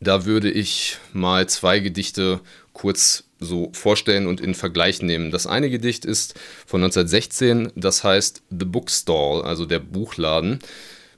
da 0.06 0.26
würde 0.26 0.52
ich 0.52 0.98
mal 1.14 1.50
zwei 1.50 1.80
Gedichte 1.80 2.40
kurz 2.74 3.24
so 3.40 3.70
vorstellen 3.74 4.28
und 4.28 4.40
in 4.40 4.54
Vergleich 4.54 5.02
nehmen. 5.02 5.32
Das 5.32 5.48
eine 5.48 5.70
Gedicht 5.70 6.06
ist 6.06 6.36
von 6.66 6.84
1916, 6.84 7.72
das 7.76 8.04
heißt 8.04 8.44
The 8.50 8.66
Bookstall, 8.66 9.42
also 9.42 9.66
der 9.66 9.80
Buchladen, 9.80 10.60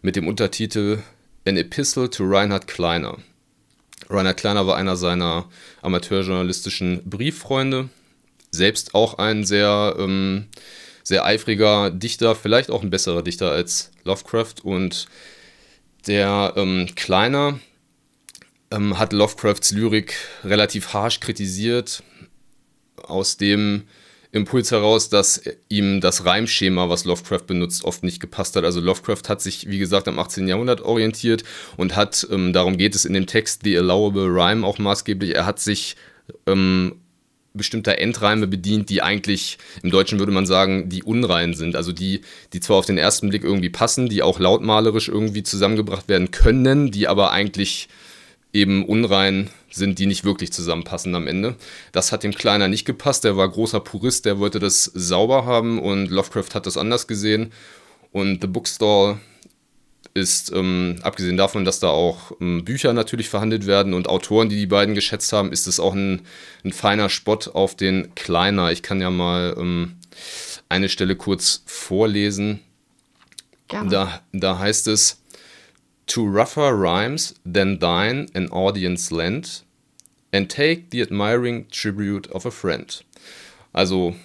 mit 0.01 0.15
dem 0.15 0.27
Untertitel 0.27 0.99
An 1.45 1.57
Epistle 1.57 2.09
to 2.09 2.23
Reinhard 2.25 2.67
Kleiner. 2.67 3.17
Reinhard 4.09 4.37
Kleiner 4.37 4.67
war 4.67 4.77
einer 4.77 4.95
seiner 4.95 5.49
amateurjournalistischen 5.81 7.01
Brieffreunde, 7.09 7.89
selbst 8.51 8.95
auch 8.95 9.17
ein 9.17 9.43
sehr, 9.43 9.95
ähm, 9.99 10.45
sehr 11.03 11.25
eifriger 11.25 11.91
Dichter, 11.91 12.35
vielleicht 12.35 12.71
auch 12.71 12.83
ein 12.83 12.89
besserer 12.89 13.21
Dichter 13.21 13.51
als 13.51 13.91
Lovecraft. 14.05 14.55
Und 14.63 15.07
der 16.07 16.53
ähm, 16.55 16.87
Kleiner 16.95 17.59
ähm, 18.71 18.97
hat 18.97 19.13
Lovecrafts 19.13 19.71
Lyrik 19.71 20.15
relativ 20.43 20.93
harsch 20.93 21.19
kritisiert, 21.19 22.03
aus 23.03 23.37
dem 23.37 23.83
Impuls 24.31 24.71
heraus, 24.71 25.09
dass 25.09 25.41
ihm 25.69 26.01
das 26.01 26.25
Reimschema, 26.25 26.89
was 26.89 27.05
Lovecraft 27.05 27.45
benutzt, 27.47 27.83
oft 27.85 28.03
nicht 28.03 28.19
gepasst 28.19 28.55
hat. 28.55 28.65
Also 28.65 28.81
Lovecraft 28.81 29.29
hat 29.29 29.41
sich, 29.41 29.69
wie 29.69 29.79
gesagt, 29.79 30.07
am 30.07 30.19
18. 30.19 30.47
Jahrhundert 30.47 30.81
orientiert 30.81 31.43
und 31.77 31.95
hat, 31.95 32.27
ähm, 32.31 32.53
darum 32.53 32.77
geht 32.77 32.93
es 32.93 33.05
in 33.05 33.13
dem 33.13 33.25
Text, 33.25 33.61
The 33.63 33.77
Allowable 33.77 34.27
Rhyme 34.27 34.65
auch 34.65 34.79
maßgeblich, 34.79 35.35
er 35.35 35.45
hat 35.45 35.59
sich 35.59 35.95
ähm, 36.45 36.95
bestimmter 37.53 37.97
Endreime 37.97 38.47
bedient, 38.47 38.89
die 38.89 39.01
eigentlich, 39.01 39.57
im 39.81 39.89
Deutschen 39.89 40.19
würde 40.19 40.31
man 40.31 40.45
sagen, 40.45 40.89
die 40.89 41.03
unrein 41.03 41.53
sind. 41.53 41.75
Also 41.75 41.91
die, 41.91 42.21
die 42.53 42.59
zwar 42.59 42.77
auf 42.77 42.85
den 42.85 42.97
ersten 42.97 43.29
Blick 43.29 43.43
irgendwie 43.43 43.69
passen, 43.69 44.09
die 44.09 44.21
auch 44.21 44.39
lautmalerisch 44.39 45.07
irgendwie 45.07 45.43
zusammengebracht 45.43 46.07
werden 46.07 46.31
können, 46.31 46.91
die 46.91 47.07
aber 47.07 47.31
eigentlich 47.31 47.87
eben 48.57 48.83
unrein 48.83 49.49
sind, 49.69 49.99
die 49.99 50.07
nicht 50.07 50.23
wirklich 50.23 50.51
zusammenpassen 50.51 51.13
am 51.15 51.27
Ende. 51.27 51.55
Das 51.91 52.11
hat 52.11 52.23
dem 52.23 52.33
Kleiner 52.33 52.67
nicht 52.67 52.85
gepasst. 52.85 53.23
Der 53.23 53.37
war 53.37 53.47
großer 53.47 53.79
Purist, 53.79 54.25
der 54.25 54.39
wollte 54.39 54.59
das 54.59 54.85
sauber 54.85 55.45
haben 55.45 55.79
und 55.79 56.09
Lovecraft 56.09 56.55
hat 56.55 56.65
das 56.65 56.77
anders 56.77 57.07
gesehen. 57.07 57.53
Und 58.11 58.41
The 58.41 58.47
Bookstall 58.47 59.19
ist, 60.13 60.51
ähm, 60.51 60.95
abgesehen 61.03 61.37
davon, 61.37 61.65
dass 61.65 61.79
da 61.79 61.89
auch 61.89 62.31
ähm, 62.41 62.65
Bücher 62.65 62.93
natürlich 62.93 63.29
verhandelt 63.29 63.67
werden 63.67 63.93
und 63.93 64.09
Autoren, 64.09 64.49
die 64.49 64.55
die 64.55 64.65
beiden 64.65 64.95
geschätzt 64.95 65.31
haben, 65.31 65.51
ist 65.51 65.67
es 65.67 65.79
auch 65.79 65.93
ein, 65.93 66.21
ein 66.65 66.73
feiner 66.73 67.09
Spott 67.09 67.49
auf 67.49 67.75
den 67.75 68.15
Kleiner. 68.15 68.71
Ich 68.71 68.81
kann 68.81 68.99
ja 68.99 69.11
mal 69.11 69.55
ähm, 69.57 69.97
eine 70.69 70.89
Stelle 70.89 71.15
kurz 71.15 71.61
vorlesen. 71.67 72.61
Gerne. 73.67 73.89
Da, 73.89 74.21
da 74.31 74.59
heißt 74.59 74.87
es, 74.87 75.21
To 76.07 76.25
rougher 76.25 76.71
rhymes 76.71 77.35
than 77.43 77.79
thine 77.79 78.27
an 78.33 78.49
audience 78.51 79.13
lent, 79.13 79.63
and 80.31 80.49
take 80.49 80.85
the 80.91 81.01
admiring 81.01 81.67
tribute 81.69 82.29
of 82.31 82.45
a 82.45 82.51
friend. 82.51 83.03
Also 83.73 84.15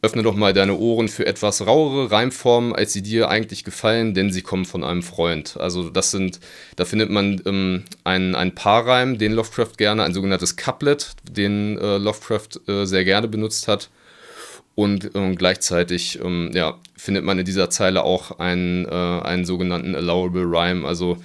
öffne 0.00 0.22
doch 0.22 0.36
mal 0.36 0.52
deine 0.52 0.76
Ohren 0.76 1.08
für 1.08 1.26
etwas 1.26 1.66
rauere 1.66 2.10
Reimformen, 2.10 2.74
als 2.74 2.92
sie 2.92 3.02
dir 3.02 3.28
eigentlich 3.28 3.64
gefallen, 3.64 4.14
denn 4.14 4.30
sie 4.30 4.42
kommen 4.42 4.64
von 4.64 4.84
einem 4.84 5.02
Freund. 5.02 5.56
Also 5.58 5.90
das 5.90 6.12
sind, 6.12 6.38
da 6.76 6.84
findet 6.84 7.10
man 7.10 7.42
ähm, 7.46 7.84
einen, 8.04 8.34
einen 8.34 8.54
Paarreim, 8.54 9.18
den 9.18 9.32
Lovecraft 9.32 9.76
gerne, 9.76 10.04
ein 10.04 10.14
sogenanntes 10.14 10.56
Couplet, 10.56 11.14
den 11.28 11.78
äh, 11.78 11.98
Lovecraft 11.98 12.68
äh, 12.68 12.84
sehr 12.84 13.04
gerne 13.04 13.26
benutzt 13.26 13.66
hat. 13.66 13.90
Und 14.78 15.10
ähm, 15.16 15.34
gleichzeitig 15.34 16.20
ähm, 16.22 16.52
ja, 16.54 16.78
findet 16.96 17.24
man 17.24 17.36
in 17.36 17.44
dieser 17.44 17.68
Zeile 17.68 18.04
auch 18.04 18.38
einen, 18.38 18.84
äh, 18.84 18.88
einen 18.88 19.44
sogenannten 19.44 19.96
Allowable 19.96 20.44
Rhyme. 20.44 20.86
Also 20.86 21.18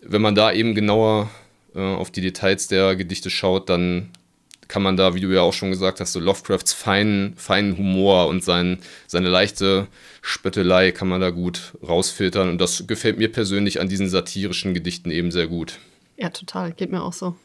wenn 0.00 0.22
man 0.22 0.34
da 0.34 0.50
eben 0.50 0.74
genauer 0.74 1.28
äh, 1.74 1.80
auf 1.80 2.10
die 2.10 2.22
Details 2.22 2.68
der 2.68 2.96
Gedichte 2.96 3.28
schaut, 3.28 3.68
dann 3.68 4.08
kann 4.66 4.82
man 4.82 4.96
da, 4.96 5.14
wie 5.14 5.20
du 5.20 5.28
ja 5.28 5.42
auch 5.42 5.52
schon 5.52 5.68
gesagt 5.68 6.00
hast, 6.00 6.14
so 6.14 6.20
Lovecrafts 6.20 6.72
feinen, 6.72 7.34
feinen 7.36 7.76
Humor 7.76 8.28
und 8.28 8.42
sein, 8.42 8.78
seine 9.06 9.28
leichte 9.28 9.88
Spöttelei 10.22 10.90
kann 10.90 11.08
man 11.08 11.20
da 11.20 11.28
gut 11.28 11.74
rausfiltern. 11.86 12.48
Und 12.48 12.62
das 12.62 12.86
gefällt 12.86 13.18
mir 13.18 13.30
persönlich 13.30 13.78
an 13.78 13.90
diesen 13.90 14.08
satirischen 14.08 14.72
Gedichten 14.72 15.10
eben 15.10 15.32
sehr 15.32 15.48
gut. 15.48 15.80
Ja, 16.16 16.30
total. 16.30 16.72
Geht 16.72 16.92
mir 16.92 17.02
auch 17.02 17.12
so. 17.12 17.36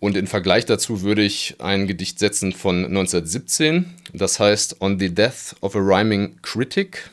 Und 0.00 0.16
in 0.16 0.26
Vergleich 0.26 0.64
dazu 0.64 1.02
würde 1.02 1.22
ich 1.22 1.56
ein 1.58 1.86
Gedicht 1.86 2.18
setzen 2.18 2.52
von 2.52 2.86
1917. 2.86 3.84
Das 4.14 4.40
heißt 4.40 4.80
On 4.80 4.98
the 4.98 5.14
Death 5.14 5.54
of 5.60 5.76
a 5.76 5.78
Rhyming 5.78 6.38
Critic. 6.42 7.10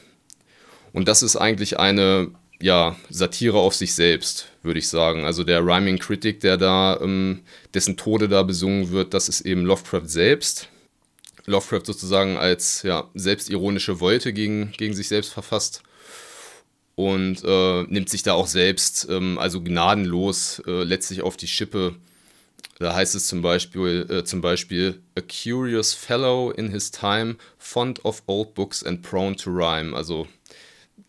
Und 0.93 1.09
das 1.09 1.21
ist 1.21 1.35
eigentlich 1.35 1.77
eine 1.79 2.31
ja, 2.61 2.95
Satire 3.09 3.57
auf 3.57 3.75
sich 3.75 3.93
selbst, 3.93 4.47
würde 4.63 4.79
ich 4.79 4.87
sagen. 4.87 5.25
Also 5.25 5.43
der 5.43 5.65
Rhyming 5.65 5.99
Critic, 5.99 6.39
der 6.39 6.57
da, 6.57 6.97
ähm, 7.01 7.41
dessen 7.73 7.97
Tode 7.97 8.29
da 8.29 8.41
besungen 8.43 8.91
wird, 8.91 9.13
das 9.13 9.27
ist 9.27 9.41
eben 9.41 9.65
Lovecraft 9.65 10.07
selbst. 10.07 10.69
Lovecraft 11.45 11.85
sozusagen 11.85 12.37
als 12.37 12.83
ja, 12.83 13.09
selbstironische 13.13 13.99
Wolte 13.99 14.31
gegen, 14.33 14.71
gegen 14.77 14.93
sich 14.93 15.09
selbst 15.09 15.33
verfasst 15.33 15.83
und 16.95 17.43
äh, 17.43 17.83
nimmt 17.83 18.09
sich 18.09 18.23
da 18.23 18.33
auch 18.33 18.47
selbst, 18.47 19.07
ähm, 19.09 19.37
also 19.37 19.61
gnadenlos, 19.61 20.61
äh, 20.65 20.83
letztlich 20.83 21.21
auf 21.21 21.37
die 21.37 21.47
Schippe 21.47 21.95
da 22.79 22.93
heißt 22.93 23.15
es 23.15 23.27
zum 23.27 23.41
Beispiel, 23.41 24.05
äh, 24.09 24.23
zum 24.23 24.41
Beispiel, 24.41 25.01
a 25.15 25.21
curious 25.21 25.93
fellow 25.93 26.51
in 26.51 26.69
his 26.69 26.91
time, 26.91 27.37
fond 27.57 28.03
of 28.05 28.21
old 28.27 28.53
books 28.53 28.83
and 28.83 29.01
prone 29.01 29.35
to 29.35 29.49
rhyme. 29.49 29.95
Also 29.95 30.27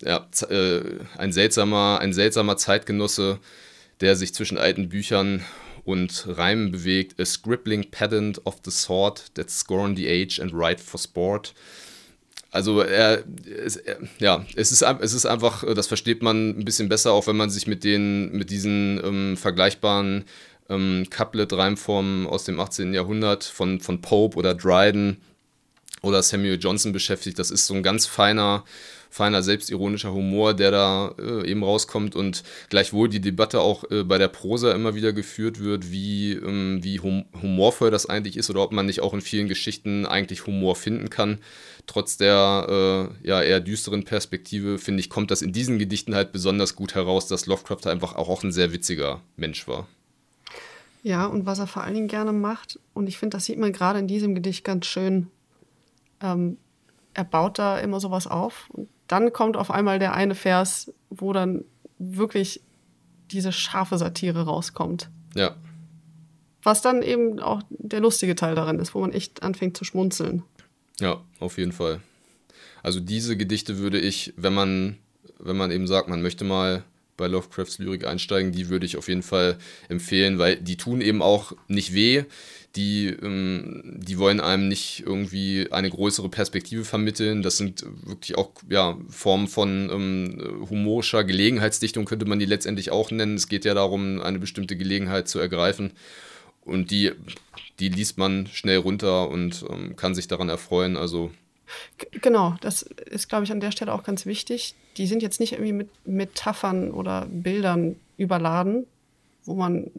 ja, 0.03 0.27
äh, 0.49 0.81
ein, 1.19 1.33
seltsamer, 1.33 1.99
ein 2.01 2.13
seltsamer 2.13 2.57
Zeitgenosse, 2.57 3.39
der 4.01 4.17
sich 4.17 4.33
zwischen 4.33 4.57
alten 4.57 4.89
Büchern 4.89 5.45
und 5.85 6.25
Reimen 6.29 6.71
bewegt. 6.71 7.21
A 7.21 7.25
scribbling 7.25 7.91
pedant 7.91 8.45
of 8.47 8.57
the 8.65 8.71
sort 8.71 9.35
that 9.35 9.51
scorn 9.51 9.97
the 9.97 10.09
age 10.09 10.41
and 10.41 10.53
write 10.55 10.83
for 10.83 10.99
sport. 10.99 11.55
Also 12.51 12.81
er, 12.81 13.25
er, 13.85 13.99
ja, 14.19 14.47
es 14.57 14.73
ist, 14.73 14.83
es 14.83 15.13
ist 15.13 15.27
einfach, 15.27 15.65
das 15.75 15.87
versteht 15.87 16.23
man 16.23 16.59
ein 16.59 16.65
bisschen 16.65 16.89
besser, 16.89 17.13
auch 17.13 17.27
wenn 17.27 17.37
man 17.37 17.51
sich 17.51 17.67
mit 17.67 17.85
den, 17.85 18.33
mit 18.33 18.49
diesen 18.49 18.99
ähm, 19.05 19.37
vergleichbaren 19.37 20.25
ähm, 20.69 21.07
Couplet-Reimformen 21.11 22.27
aus 22.27 22.45
dem 22.45 22.61
18. 22.61 22.95
Jahrhundert 22.95 23.45
von, 23.45 23.81
von 23.81 24.01
Pope 24.01 24.37
oder 24.37 24.55
Dryden 24.55 25.19
oder 26.03 26.23
Samuel 26.23 26.59
Johnson 26.61 26.93
beschäftigt. 26.93 27.39
Das 27.39 27.51
ist 27.51 27.67
so 27.67 27.75
ein 27.75 27.83
ganz 27.83 28.07
feiner, 28.07 28.65
feiner 29.11 29.43
selbstironischer 29.43 30.13
Humor, 30.13 30.55
der 30.55 30.71
da 30.71 31.15
äh, 31.19 31.51
eben 31.51 31.65
rauskommt 31.65 32.15
und 32.15 32.45
gleichwohl 32.69 33.09
die 33.09 33.21
Debatte 33.21 33.61
auch 33.61 33.91
äh, 33.91 34.05
bei 34.05 34.19
der 34.19 34.29
Prosa 34.29 34.73
immer 34.73 34.95
wieder 34.95 35.13
geführt 35.13 35.61
wird, 35.61 35.91
wie, 35.91 36.33
ähm, 36.33 36.81
wie 36.83 37.01
hum 37.01 37.25
humorvoll 37.41 37.91
das 37.91 38.07
eigentlich 38.07 38.37
ist 38.37 38.51
oder 38.51 38.63
ob 38.63 38.73
man 38.73 38.87
nicht 38.87 39.01
auch 39.01 39.15
in 39.15 39.21
vielen 39.21 39.49
Geschichten 39.49 40.07
eigentlich 40.07 40.47
Humor 40.47 40.77
finden 40.77 41.11
kann. 41.11 41.39
Trotz 41.87 42.19
der 42.19 43.11
äh, 43.25 43.27
ja, 43.27 43.43
eher 43.43 43.61
düsteren 43.61 44.05
Perspektive, 44.05 44.79
finde 44.79 45.01
ich, 45.01 45.09
kommt 45.09 45.31
das 45.31 45.41
in 45.43 45.53
diesen 45.53 45.79
Gedichten 45.79 46.15
halt 46.15 46.33
besonders 46.33 46.77
gut 46.77 46.95
heraus, 46.95 47.27
dass 47.27 47.47
Lovecraft 47.47 47.87
einfach 47.87 48.15
auch, 48.15 48.29
auch 48.29 48.45
ein 48.45 48.53
sehr 48.53 48.73
witziger 48.73 49.23
Mensch 49.37 49.67
war. 49.67 49.89
Ja, 51.09 51.25
und 51.25 51.47
was 51.47 51.59
er 51.59 51.67
vor 51.67 51.85
allen 51.85 51.95
Dingen 51.95 52.07
gerne 52.07 52.35
macht, 52.35 52.79
und 52.93 53.07
ich 53.07 53.17
finde, 53.17 53.39
das 53.39 53.47
sieht 53.47 53.59
man 53.59 53.73
gerade 53.73 53.99
in 53.99 54.09
diesem 54.09 54.35
Gedicht 54.35 54.63
ganz 54.63 54.85
schön, 54.85 55.29
ähm, 56.21 56.59
er 57.15 57.25
baut 57.25 57.59
da 57.59 57.79
immer 57.79 57.99
sowas 57.99 58.27
auf. 58.27 58.69
Und 58.69 58.91
dann 59.07 59.33
kommt 59.33 59.57
auf 59.57 59.71
einmal 59.71 59.99
der 59.99 60.13
eine 60.13 60.35
Vers, 60.35 60.93
wo 61.09 61.33
dann 61.33 61.65
wirklich 61.99 62.61
diese 63.31 63.53
scharfe 63.53 63.97
Satire 63.97 64.43
rauskommt. 64.43 65.09
Ja. 65.35 65.57
Was 66.63 66.83
dann 66.83 67.01
eben 67.01 67.41
auch 67.41 67.63
der 67.71 68.01
lustige 68.01 68.35
Teil 68.35 68.55
darin 68.55 68.79
ist, 68.79 68.95
wo 68.95 69.01
man 69.01 69.15
echt 69.15 69.43
anfängt 69.43 69.79
zu 69.79 69.87
schmunzeln. 69.87 70.43
Ja, 71.01 71.23
auf 71.41 71.57
jeden 71.57 71.73
Fall. 71.73 72.03
Also 72.83 73.01
diese 73.01 73.35
Gedichte 73.39 73.79
würde 73.79 73.99
ich, 73.99 74.35
wenn 74.37 74.53
man, 74.53 74.99
wenn 75.39 75.57
man 75.57 75.71
eben 75.71 75.87
sagt, 75.87 76.11
man 76.11 76.21
möchte 76.21 76.45
mal 76.45 76.85
bei 77.19 77.27
Lovecrafts 77.27 77.79
Lyrik 77.79 78.07
einsteigen, 78.07 78.53
die 78.53 78.71
würde 78.71 78.87
ich 78.87 78.97
auf 78.97 79.09
jeden 79.09 79.23
Fall 79.23 79.59
empfehlen, 79.91 80.39
weil 80.39 80.57
die 80.57 80.79
tun 80.79 81.03
eben 81.03 81.21
auch 81.21 81.53
nicht 81.67 81.93
weh. 81.93 82.25
Die, 82.77 83.09
ähm, 83.09 83.83
die 83.97 84.19
wollen 84.19 84.41
einem 84.41 84.69
nicht 84.69 85.03
irgendwie 85.05 85.69
eine 85.71 85.91
größere 85.91 86.29
Perspektive 86.29 86.85
vermitteln. 86.85 87.43
Das 87.43 87.57
sind 87.57 87.85
wirklich 88.05 88.39
auch 88.39 88.53
ja, 88.71 88.97
Formen 89.09 89.49
von 89.49 89.91
ähm, 89.91 90.67
humorischer 90.71 91.25
Gelegenheitsdichtung, 91.25 92.05
könnte 92.05 92.27
man 92.27 92.39
die 92.39 92.47
letztendlich 92.47 92.91
auch 92.91 93.11
nennen. 93.11 93.35
Es 93.35 93.49
geht 93.49 93.65
ja 93.65 93.75
darum, 93.75 94.21
eine 94.23 94.39
bestimmte 94.39 94.77
Gelegenheit 94.77 95.29
zu 95.29 95.39
ergreifen. 95.39 95.93
Und 96.63 96.91
die, 96.91 97.13
die 97.81 97.89
liest 97.89 98.19
man 98.19 98.47
schnell 98.47 98.79
runter 98.79 99.29
und 99.29 99.65
ähm, 99.71 99.97
kann 99.97 100.15
sich 100.15 100.29
daran 100.29 100.49
erfreuen. 100.49 100.97
Also 100.97 101.31
Genau, 102.13 102.57
das 102.61 102.83
ist, 102.83 103.29
glaube 103.29 103.45
ich, 103.45 103.53
an 103.53 103.61
der 103.61 103.73
Stelle 103.73 103.93
auch 103.93 104.03
ganz 104.03 104.27
wichtig. 104.27 104.75
Die 104.97 105.07
sind 105.07 105.23
jetzt 105.23 105.41
nicht 105.41 105.53
irgendwie 105.53 105.73
mit 105.73 105.91
Metaphern 106.07 106.91
oder 106.91 107.27
Bildern 107.31 107.97
überladen, 108.17 108.87
wo 109.45 109.55
man 109.55 109.91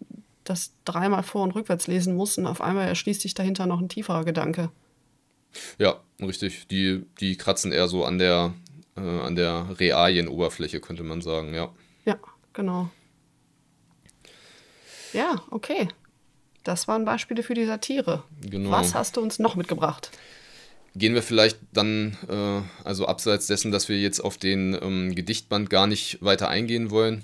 das 0.43 0.71
dreimal 0.85 1.23
vor- 1.23 1.43
und 1.43 1.55
rückwärts 1.55 1.87
lesen 1.87 2.15
muss 2.15 2.37
und 2.37 2.47
auf 2.47 2.61
einmal 2.61 2.87
erschließt 2.87 3.21
sich 3.21 3.33
dahinter 3.33 3.65
noch 3.65 3.79
ein 3.79 3.89
tieferer 3.89 4.25
Gedanke. 4.25 4.71
Ja, 5.77 5.99
richtig. 6.19 6.67
Die, 6.67 7.05
die 7.19 7.37
kratzen 7.37 7.71
eher 7.71 7.87
so 7.87 8.05
an 8.05 8.17
der, 8.17 8.53
äh, 8.95 9.01
an 9.01 9.35
der 9.35 9.79
Realienoberfläche, 9.79 10.79
könnte 10.79 11.03
man 11.03 11.21
sagen, 11.21 11.53
ja. 11.53 11.71
Ja, 12.05 12.17
genau. 12.53 12.89
Ja, 15.13 15.41
okay. 15.51 15.87
Das 16.63 16.87
waren 16.87 17.05
Beispiele 17.05 17.43
für 17.43 17.53
die 17.53 17.65
Satire. 17.65 18.23
Genau. 18.41 18.71
Was 18.71 18.93
hast 18.93 19.17
du 19.17 19.21
uns 19.21 19.39
noch 19.39 19.55
mitgebracht? 19.55 20.11
Gehen 20.99 21.13
wir 21.13 21.23
vielleicht 21.23 21.57
dann, 21.71 22.17
äh, 22.27 22.61
also 22.83 23.07
abseits 23.07 23.47
dessen, 23.47 23.71
dass 23.71 23.87
wir 23.87 23.97
jetzt 23.97 24.19
auf 24.19 24.37
den 24.37 24.77
ähm, 24.81 25.15
Gedichtband 25.15 25.69
gar 25.69 25.87
nicht 25.87 26.17
weiter 26.21 26.49
eingehen 26.49 26.91
wollen, 26.91 27.23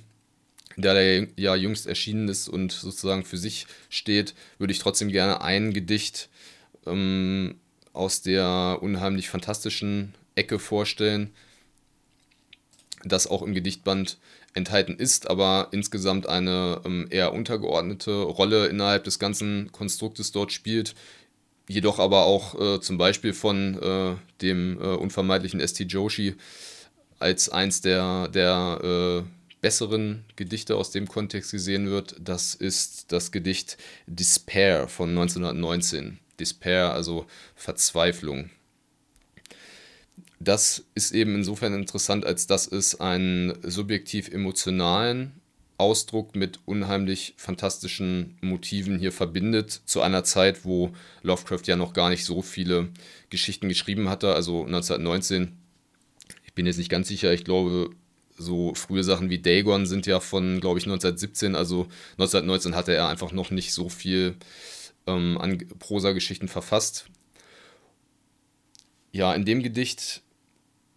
da 0.78 0.94
der 0.94 1.28
ja 1.36 1.56
jüngst 1.56 1.86
erschienen 1.86 2.30
ist 2.30 2.48
und 2.48 2.72
sozusagen 2.72 3.26
für 3.26 3.38
sich 3.38 3.68
steht, 3.90 4.34
würde 4.60 4.72
ich 4.72 4.80
trotzdem 4.80 5.10
gerne 5.10 5.42
ein 5.42 5.74
Gedicht 5.74 6.30
ähm, 6.86 7.56
aus 7.92 8.22
der 8.22 8.80
unheimlich 8.82 9.30
fantastischen 9.30 10.16
Ecke 10.36 10.58
vorstellen, 10.58 11.32
das 13.04 13.28
auch 13.28 13.42
im 13.42 13.54
Gedichtband 13.54 14.18
enthalten 14.54 14.96
ist, 14.96 15.30
aber 15.30 15.68
insgesamt 15.72 16.28
eine 16.28 16.82
ähm, 16.86 17.08
eher 17.10 17.34
untergeordnete 17.34 18.22
Rolle 18.22 18.68
innerhalb 18.68 19.04
des 19.04 19.20
ganzen 19.20 19.70
Konstruktes 19.74 20.32
dort 20.32 20.54
spielt, 20.54 20.96
jedoch 21.68 22.00
aber 22.00 22.26
auch 22.26 22.60
äh, 22.60 22.82
zum 22.82 22.98
Beispiel 22.98 23.34
von 23.34 23.82
äh, 23.82 24.16
dem 24.42 24.80
äh, 24.80 24.86
unvermeidlichen 24.96 25.60
S.T. 25.60 25.86
Joshi 25.86 26.36
als 27.20 27.50
eins 27.50 27.82
der, 27.82 28.28
der 28.28 29.24
äh, 29.24 29.30
besseren 29.62 30.26
Gedichte 30.36 30.76
aus 30.76 30.92
dem 30.92 31.08
Kontext 31.08 31.52
gesehen 31.52 31.88
wird. 31.90 32.16
Das 32.20 32.54
ist 32.54 33.12
das 33.12 33.32
Gedicht 33.32 33.78
Despair 34.06 34.88
von 34.88 35.10
1919. 35.10 36.20
Despair, 36.40 36.94
also 36.94 37.26
Verzweiflung. 37.56 38.50
Das 40.40 40.84
ist 40.94 41.14
eben 41.14 41.34
insofern 41.34 41.74
interessant, 41.74 42.26
als 42.26 42.46
dass 42.46 42.68
es 42.68 43.00
einen 43.00 43.58
subjektiv 43.64 44.30
emotionalen 44.30 45.42
Ausdruck 45.78 46.36
mit 46.36 46.60
unheimlich 46.66 47.34
fantastischen 47.38 48.38
Motiven 48.42 48.98
hier 48.98 49.12
verbindet, 49.12 49.82
zu 49.86 50.02
einer 50.02 50.24
Zeit, 50.24 50.64
wo 50.64 50.92
Lovecraft 51.22 51.64
ja 51.66 51.76
noch 51.76 51.94
gar 51.94 52.10
nicht 52.10 52.24
so 52.24 52.42
viele 52.42 52.90
Geschichten 53.30 53.68
geschrieben 53.68 54.10
hatte, 54.10 54.34
also 54.34 54.66
1919. 54.66 55.58
Ich 56.46 56.54
bin 56.54 56.66
jetzt 56.66 56.78
nicht 56.78 56.90
ganz 56.90 57.08
sicher, 57.08 57.34
ich 57.34 57.44
glaube, 57.44 57.90
so 58.38 58.74
frühe 58.74 59.04
Sachen 59.04 59.30
wie 59.30 59.40
Dagon 59.40 59.86
sind 59.86 60.06
ja 60.06 60.20
von, 60.20 60.60
glaube 60.62 60.80
ich, 60.80 60.86
1917, 60.86 61.56
also 61.56 61.88
1919 62.14 62.76
hatte 62.76 62.94
er 62.94 63.10
einfach 63.10 63.32
noch 63.32 63.52
nicht 63.52 63.74
so 63.74 63.90
viel 63.90 64.36
ähm, 65.08 65.38
an 65.38 65.58
Prosageschichten 65.80 66.48
verfasst. 66.48 67.08
Ja, 69.12 69.34
in 69.34 69.46
dem 69.46 69.64
Gedicht 69.64 70.22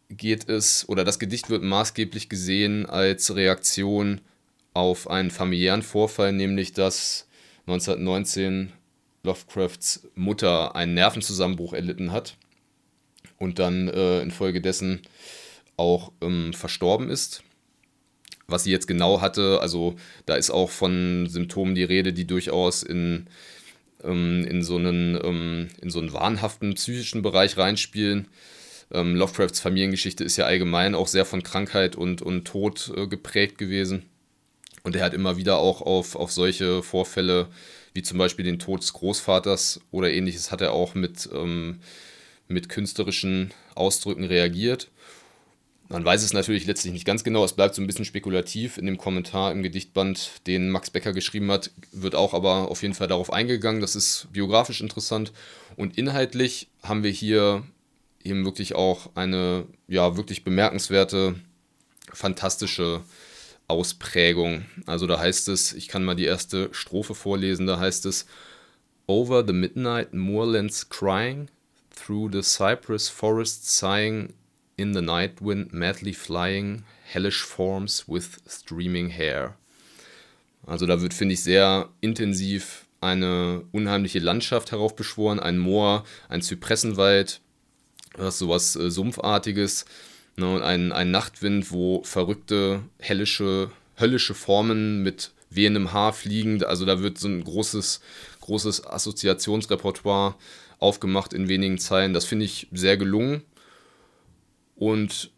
geht 0.09 0.49
es, 0.49 0.89
oder 0.89 1.05
das 1.05 1.19
Gedicht 1.19 1.51
wird 1.51 1.63
maßgeblich 1.63 2.29
gesehen 2.29 2.87
als 2.87 3.35
Reaktion 3.35 4.21
auf 4.79 5.11
einen 5.11 5.33
familiären 5.33 5.83
Vorfall, 5.83 6.33
nämlich 6.33 6.73
dass 6.73 7.27
1919 7.67 8.73
Lovecrafts 9.25 10.09
Mutter 10.15 10.77
einen 10.77 10.95
Nervenzusammenbruch 10.95 11.73
erlitten 11.73 12.13
hat 12.13 12.37
und 13.39 13.59
dann 13.59 13.89
äh, 13.89 14.21
infolgedessen 14.21 15.03
auch 15.77 16.13
ähm, 16.21 16.53
verstorben 16.53 17.11
ist. 17.11 17.43
Was 18.47 18.65
sie 18.65 18.71
jetzt 18.71 18.87
genau 18.87 19.21
hatte, 19.21 19.61
also 19.61 19.97
da 20.27 20.37
ist 20.37 20.51
auch 20.51 20.71
von 20.71 21.27
Symptomen 21.29 21.75
die 21.75 21.85
Rede, 21.85 22.13
die 22.13 22.27
durchaus 22.27 22.83
in, 22.83 23.27
ähm, 24.03 24.47
in, 24.49 24.63
so 24.63 24.77
einen, 24.77 25.19
ähm, 25.23 25.69
in 25.83 25.91
so 25.91 25.99
einen 25.99 26.13
wahnhaften 26.13 26.75
psychischen 26.75 27.23
Bereich 27.23 27.59
reinspielen. 27.59 28.29
Ähm, 28.91 29.17
Lovecrafts 29.17 29.61
Familiengeschichte 29.61 30.25
ist 30.25 30.37
ja 30.37 30.47
allgemein 30.47 30.95
auch 30.95 31.09
sehr 31.09 31.27
von 31.27 31.43
Krankheit 31.43 31.97
und, 31.97 32.23
und 32.23 32.47
Tod 32.47 32.93
äh, 32.97 33.07
geprägt 33.09 33.59
gewesen. 33.59 34.05
Und 34.89 34.97
er 34.97 35.05
hat 35.05 35.13
immer 35.13 35.37
wieder 35.37 35.59
auch 35.59 35.83
auf, 35.83 36.17
auf 36.17 36.33
solche 36.33 36.83
Vorfälle, 36.83 37.49
wie 37.93 38.01
zum 38.01 38.17
Beispiel 38.17 38.47
den 38.47 38.59
Tod 38.59 38.81
des 38.81 38.95
Großvaters 38.95 39.83
oder 39.91 40.11
ähnliches, 40.11 40.51
hat 40.51 40.63
er 40.63 40.73
auch 40.73 40.95
mit, 40.95 41.29
ähm, 41.31 41.81
mit 42.49 42.71
künstlerischen 42.71 43.53
Ausdrücken 43.75 44.25
reagiert. 44.25 44.89
Man 45.91 46.07
weiß 46.07 46.23
es 46.23 46.33
natürlich 46.33 46.65
letztlich 46.65 46.95
nicht 46.95 47.05
ganz 47.05 47.23
genau, 47.23 47.45
es 47.45 47.53
bleibt 47.53 47.75
so 47.75 47.83
ein 47.83 47.87
bisschen 47.87 48.07
spekulativ. 48.07 48.79
In 48.79 48.87
dem 48.87 48.97
Kommentar 48.97 49.53
im 49.53 49.63
Gedichtband, 49.63 50.31
den 50.47 50.71
Max 50.71 50.89
Becker 50.89 51.13
geschrieben 51.13 51.51
hat, 51.51 51.71
wird 51.93 52.15
auch 52.15 52.33
aber 52.33 52.71
auf 52.71 52.81
jeden 52.81 52.95
Fall 52.95 53.09
darauf 53.09 53.31
eingegangen. 53.31 53.83
Das 53.83 53.95
ist 53.95 54.29
biografisch 54.33 54.81
interessant. 54.81 55.33
Und 55.77 55.99
inhaltlich 55.99 56.69
haben 56.83 57.03
wir 57.03 57.11
hier 57.11 57.63
eben 58.25 58.47
wirklich 58.47 58.75
auch 58.75 59.11
eine 59.17 59.67
ja 59.87 60.17
wirklich 60.17 60.45
bemerkenswerte, 60.45 61.35
fantastische 62.11 63.03
Ausprägung. 63.69 64.65
Also 64.87 65.07
da 65.07 65.19
heißt 65.19 65.49
es, 65.49 65.73
ich 65.75 65.89
kann 65.89 66.05
mal 66.05 66.17
die 66.17 66.25
erste 66.25 66.69
Strophe 66.73 67.15
vorlesen, 67.15 67.67
da 67.67 67.79
heißt 67.79 68.07
es 68.07 68.27
Over 69.07 69.45
the 69.47 69.53
midnight 69.53 70.13
moorlands 70.13 70.89
crying, 70.89 71.49
through 71.95 72.31
the 72.33 72.43
cypress 72.43 73.09
forest 73.09 73.71
sighing, 73.71 74.35
in 74.77 74.95
the 74.95 75.03
night 75.03 75.41
wind 75.41 75.73
madly 75.73 76.13
flying, 76.13 76.85
hellish 77.05 77.43
forms 77.43 78.05
with 78.07 78.39
streaming 78.47 79.09
hair. 79.09 79.57
Also 80.67 80.87
da 80.87 81.01
wird, 81.01 81.15
finde 81.15 81.35
ich, 81.35 81.43
sehr 81.43 81.89
intensiv 82.01 82.87
eine 83.01 83.65
unheimliche 83.73 84.19
Landschaft 84.19 84.73
heraufbeschworen, 84.73 85.41
ein 85.41 85.59
Moor, 85.59 86.05
ein 86.29 86.43
Zypressenwald, 86.43 87.41
was 88.17 88.39
sowas 88.39 88.77
äh, 88.77 88.91
Sumpfartiges 88.91 89.85
ne, 90.39 90.55
und 90.55 90.63
ein, 90.63 90.93
ein 90.93 91.11
Nachtwind, 91.11 91.71
wo 91.73 92.03
verrückte, 92.05 92.83
hellische, 92.99 93.71
höllische 93.99 94.35
Formen 94.35 95.03
mit 95.03 95.33
wehendem 95.51 95.93
Haar 95.93 96.13
fliegen. 96.13 96.63
Also 96.63 96.85
da 96.85 97.01
wird 97.01 97.19
so 97.19 97.29
ein 97.29 97.45
großes, 97.45 98.01
großes 98.41 98.87
Assoziationsrepertoire 98.87 100.35
aufgemacht 100.79 101.33
in 101.33 101.49
wenigen 101.49 101.79
Zeilen. 101.79 102.15
Das 102.15 102.25
finde 102.25 102.45
ich 102.45 102.69
sehr 102.73 102.97
gelungen. 102.97 103.43
Und 104.77 105.31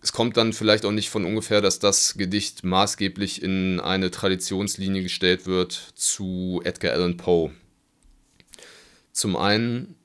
es 0.00 0.12
kommt 0.12 0.36
dann 0.36 0.52
vielleicht 0.52 0.86
auch 0.86 0.92
nicht 0.92 1.10
von 1.10 1.24
ungefähr, 1.24 1.60
dass 1.60 1.80
das 1.80 2.14
Gedicht 2.16 2.64
maßgeblich 2.64 3.42
in 3.42 3.80
eine 3.80 4.10
Traditionslinie 4.10 5.02
gestellt 5.02 5.46
wird 5.46 5.72
zu 5.94 6.62
Edgar 6.64 6.92
Allan 6.92 7.16
Poe. 7.16 7.50
Zum 9.12 9.36
einen 9.36 9.96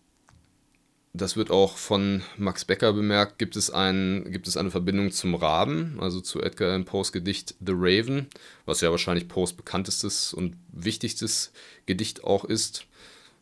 das 1.13 1.37
wird 1.37 1.51
auch 1.51 1.77
von 1.77 2.23
Max 2.37 2.65
Becker 2.65 2.91
bemerkt, 2.91 3.37
gibt 3.37 3.55
es, 3.55 3.69
ein, 3.69 4.25
gibt 4.31 4.47
es 4.47 4.57
eine 4.57 4.71
Verbindung 4.71 5.11
zum 5.11 5.35
Raben, 5.35 5.97
also 5.99 6.19
zu 6.21 6.41
Edgar 6.41 6.69
Allan 6.69 6.85
Poes 6.85 7.11
Gedicht 7.11 7.53
The 7.63 7.73
Raven, 7.75 8.27
was 8.65 8.81
ja 8.81 8.89
wahrscheinlich 8.89 9.27
Poes 9.27 9.53
bekanntestes 9.53 10.33
und 10.33 10.55
wichtigstes 10.71 11.51
Gedicht 11.85 12.23
auch 12.23 12.45
ist. 12.45 12.85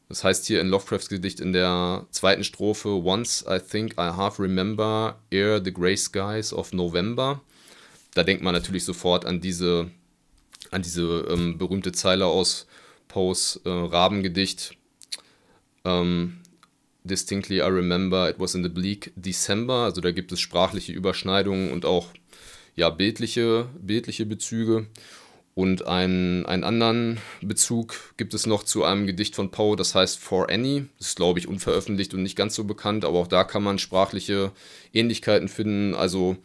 Das 0.10 0.25
heißt 0.25 0.45
hier 0.47 0.60
in 0.60 0.67
Lovecrafts 0.67 1.07
Gedicht 1.07 1.39
in 1.39 1.53
der 1.53 2.05
zweiten 2.12 2.43
Strophe 2.43 2.89
Once 2.89 3.45
I 3.49 3.60
think 3.60 3.93
I 3.93 4.12
half 4.17 4.41
remember 4.41 5.17
ere 5.29 5.63
the 5.63 5.71
grey 5.71 5.95
skies 5.95 6.51
of 6.51 6.73
November. 6.73 7.39
Da 8.13 8.23
denkt 8.23 8.43
man 8.43 8.53
natürlich 8.53 8.84
sofort 8.84 9.25
an 9.25 9.39
diese, 9.39 9.89
an 10.71 10.81
diese 10.81 11.25
ähm, 11.29 11.57
berühmte 11.57 11.93
Zeile 11.93 12.25
aus 12.25 12.67
Poes 13.07 13.62
äh, 13.63 13.69
Rabengedicht. 13.69 14.75
Ähm, 15.86 16.40
distinctly 17.04 17.58
I 17.58 17.68
remember 17.68 18.30
it 18.30 18.40
was 18.40 18.56
in 18.56 18.64
the 18.64 18.70
bleak 18.70 19.12
December. 19.16 19.86
Also 19.86 20.02
da 20.02 20.12
gibt 20.12 20.32
es 20.32 20.40
sprachliche 20.40 20.94
Überschneidungen 20.94 21.72
und 21.72 21.86
auch 21.86 22.08
ja, 22.76 22.90
bildliche, 22.90 23.70
bildliche 23.80 24.26
Bezüge. 24.26 24.88
Und 25.54 25.86
einen, 25.86 26.46
einen 26.46 26.64
anderen 26.64 27.20
Bezug 27.42 28.14
gibt 28.16 28.34
es 28.34 28.46
noch 28.46 28.64
zu 28.64 28.86
einem 28.86 29.06
Gedicht 29.06 29.36
von 29.36 29.52
Poe, 29.52 29.76
das 29.76 29.94
heißt 29.96 30.18
For 30.18 30.50
Annie. 30.50 30.88
Das 30.98 31.10
ist, 31.10 31.18
glaube 31.18 31.40
ich, 31.40 31.48
unveröffentlicht 31.48 32.14
und 32.14 32.24
nicht 32.24 32.38
ganz 32.38 32.56
so 32.56 32.64
bekannt, 32.64 33.04
aber 33.04 33.20
auch 33.20 33.28
da 33.28 33.44
kann 33.44 33.62
man 33.62 33.78
sprachliche 33.78 34.54
Ähnlichkeiten 34.94 35.50
finden. 35.50 35.94
Also, 35.94 36.38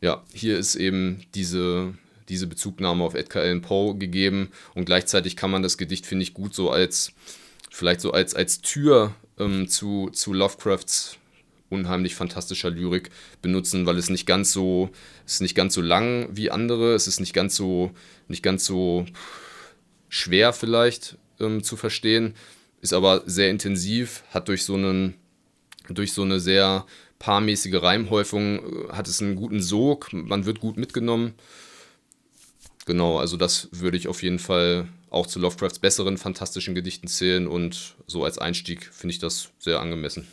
ja, 0.00 0.24
hier 0.34 0.58
ist 0.58 0.74
eben 0.74 1.22
diese, 1.36 1.94
diese 2.28 2.48
Bezugnahme 2.48 3.04
auf 3.04 3.14
Edgar 3.14 3.44
Allan 3.44 3.62
Poe 3.62 3.96
gegeben 3.96 4.50
und 4.74 4.84
gleichzeitig 4.84 5.36
kann 5.36 5.52
man 5.52 5.62
das 5.62 5.78
Gedicht, 5.78 6.04
finde 6.04 6.24
ich, 6.24 6.34
gut 6.34 6.52
so 6.52 6.70
als, 6.70 7.12
vielleicht 7.70 8.00
so 8.00 8.10
als, 8.10 8.34
als 8.34 8.60
Tür 8.62 9.14
ähm, 9.40 9.68
zu, 9.68 10.10
zu 10.12 10.32
Lovecrafts 10.32 11.16
unheimlich 11.70 12.14
fantastischer 12.14 12.70
Lyrik 12.70 13.10
benutzen, 13.42 13.86
weil 13.86 13.96
es 13.96 14.10
nicht 14.10 14.26
ganz 14.26 14.52
so, 14.52 14.90
es 15.24 15.34
ist 15.34 15.40
nicht 15.40 15.54
ganz 15.54 15.74
so 15.74 15.80
lang 15.80 16.28
wie 16.32 16.50
andere, 16.50 16.94
es 16.94 17.06
ist 17.06 17.20
nicht 17.20 17.32
ganz 17.32 17.56
so, 17.56 17.92
nicht 18.28 18.42
ganz 18.42 18.66
so 18.66 19.06
schwer 20.08 20.52
vielleicht 20.52 21.16
ähm, 21.38 21.62
zu 21.62 21.76
verstehen, 21.76 22.34
ist 22.82 22.92
aber 22.92 23.22
sehr 23.26 23.50
intensiv, 23.50 24.24
hat 24.30 24.48
durch 24.48 24.64
so 24.64 24.74
einen, 24.74 25.14
durch 25.88 26.12
so 26.12 26.22
eine 26.22 26.40
sehr 26.40 26.86
paarmäßige 27.20 27.80
Reimhäufung, 27.80 28.58
äh, 28.58 28.92
hat 28.92 29.06
es 29.06 29.22
einen 29.22 29.36
guten 29.36 29.62
Sog, 29.62 30.12
man 30.12 30.46
wird 30.46 30.60
gut 30.60 30.76
mitgenommen. 30.76 31.34
genau. 32.86 33.18
Also 33.18 33.36
das 33.36 33.68
würde 33.72 33.96
ich 33.96 34.08
auf 34.08 34.22
jeden 34.22 34.40
Fall 34.40 34.88
auch 35.10 35.26
zu 35.26 35.38
Lovecrafts 35.40 35.80
besseren 35.80 36.16
fantastischen 36.16 36.74
Gedichten 36.74 37.08
zählen 37.08 37.46
und 37.46 37.96
so 38.06 38.24
als 38.24 38.38
Einstieg 38.38 38.84
finde 38.86 39.12
ich 39.12 39.18
das 39.18 39.50
sehr 39.58 39.80
angemessen. 39.80 40.26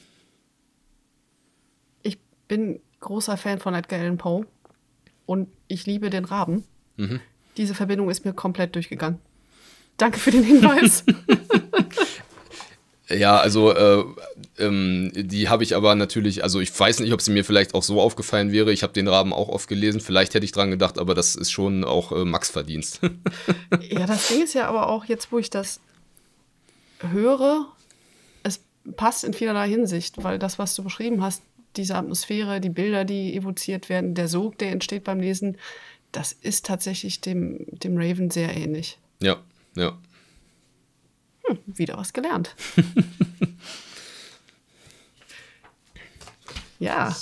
Ich 2.04 2.18
bin 2.48 2.80
großer 3.00 3.38
Fan 3.38 3.60
von 3.60 3.74
Edgar 3.74 4.00
Allan 4.00 4.18
Poe 4.18 4.46
und 5.26 5.50
ich 5.68 5.86
liebe 5.86 6.10
den 6.10 6.26
Raben. 6.26 6.64
Mhm. 6.96 7.20
Diese 7.58 7.74
Verbindung 7.74 8.10
ist 8.10 8.24
mir 8.24 8.34
komplett 8.34 8.76
durchgegangen. 8.76 9.20
Danke 9.98 10.20
für 10.20 10.30
den 10.32 10.44
Hinweis. 10.44 11.04
Ja, 13.10 13.38
also 13.38 13.74
äh, 13.74 14.04
ähm, 14.60 15.12
die 15.16 15.48
habe 15.48 15.64
ich 15.64 15.76
aber 15.76 15.96
natürlich, 15.96 16.44
also 16.44 16.60
ich 16.60 16.78
weiß 16.78 17.00
nicht, 17.00 17.14
ob 17.14 17.22
sie 17.22 17.32
mir 17.32 17.46
vielleicht 17.46 17.74
auch 17.74 17.84
so 17.84 18.02
aufgefallen 18.02 18.52
wäre. 18.52 18.74
Ich 18.74 18.84
habe 18.84 18.92
den 18.92 19.08
Raben 19.08 19.32
auch 19.32 19.48
oft 19.48 19.70
gelesen. 19.70 20.02
Vielleicht 20.02 20.34
hätte 20.34 20.44
ich 20.44 20.52
dran 20.52 20.72
gedacht, 20.72 21.00
aber 21.00 21.16
das 21.16 21.36
ist 21.36 21.52
schon 21.52 21.86
auch 21.86 22.12
äh, 22.12 22.26
Max 22.26 22.50
Verdienst. 22.50 23.00
ja, 23.90 24.06
das 24.06 24.28
Ding 24.28 24.44
ist 24.44 24.54
ja 24.54 24.68
aber 24.68 24.90
auch 24.90 25.06
jetzt, 25.06 25.32
wo 25.32 25.40
ich 25.40 25.50
das 25.50 25.80
höre, 27.00 27.68
es 28.44 28.60
passt 28.98 29.24
in 29.24 29.34
vielerlei 29.34 29.70
Hinsicht, 29.70 30.22
weil 30.24 30.38
das, 30.38 30.60
was 30.60 30.76
du 30.76 30.84
beschrieben 30.84 31.24
hast, 31.24 31.42
diese 31.78 31.96
Atmosphäre, 31.96 32.60
die 32.60 32.70
Bilder, 32.70 33.06
die 33.06 33.36
evoziert 33.36 33.88
werden, 33.88 34.16
der 34.16 34.28
Sog, 34.28 34.58
der 34.58 34.72
entsteht 34.72 35.06
beim 35.06 35.20
Lesen, 35.22 35.58
das 36.12 36.34
ist 36.34 36.66
tatsächlich 36.66 37.22
dem, 37.22 37.66
dem 37.70 37.98
Raven 37.98 38.32
sehr 38.32 38.56
ähnlich. 38.56 38.98
Ja, 39.22 39.38
ja. 39.76 39.98
Hm, 41.48 41.60
wieder 41.66 41.98
was 41.98 42.14
gelernt. 42.14 42.56
ja. 46.80 47.16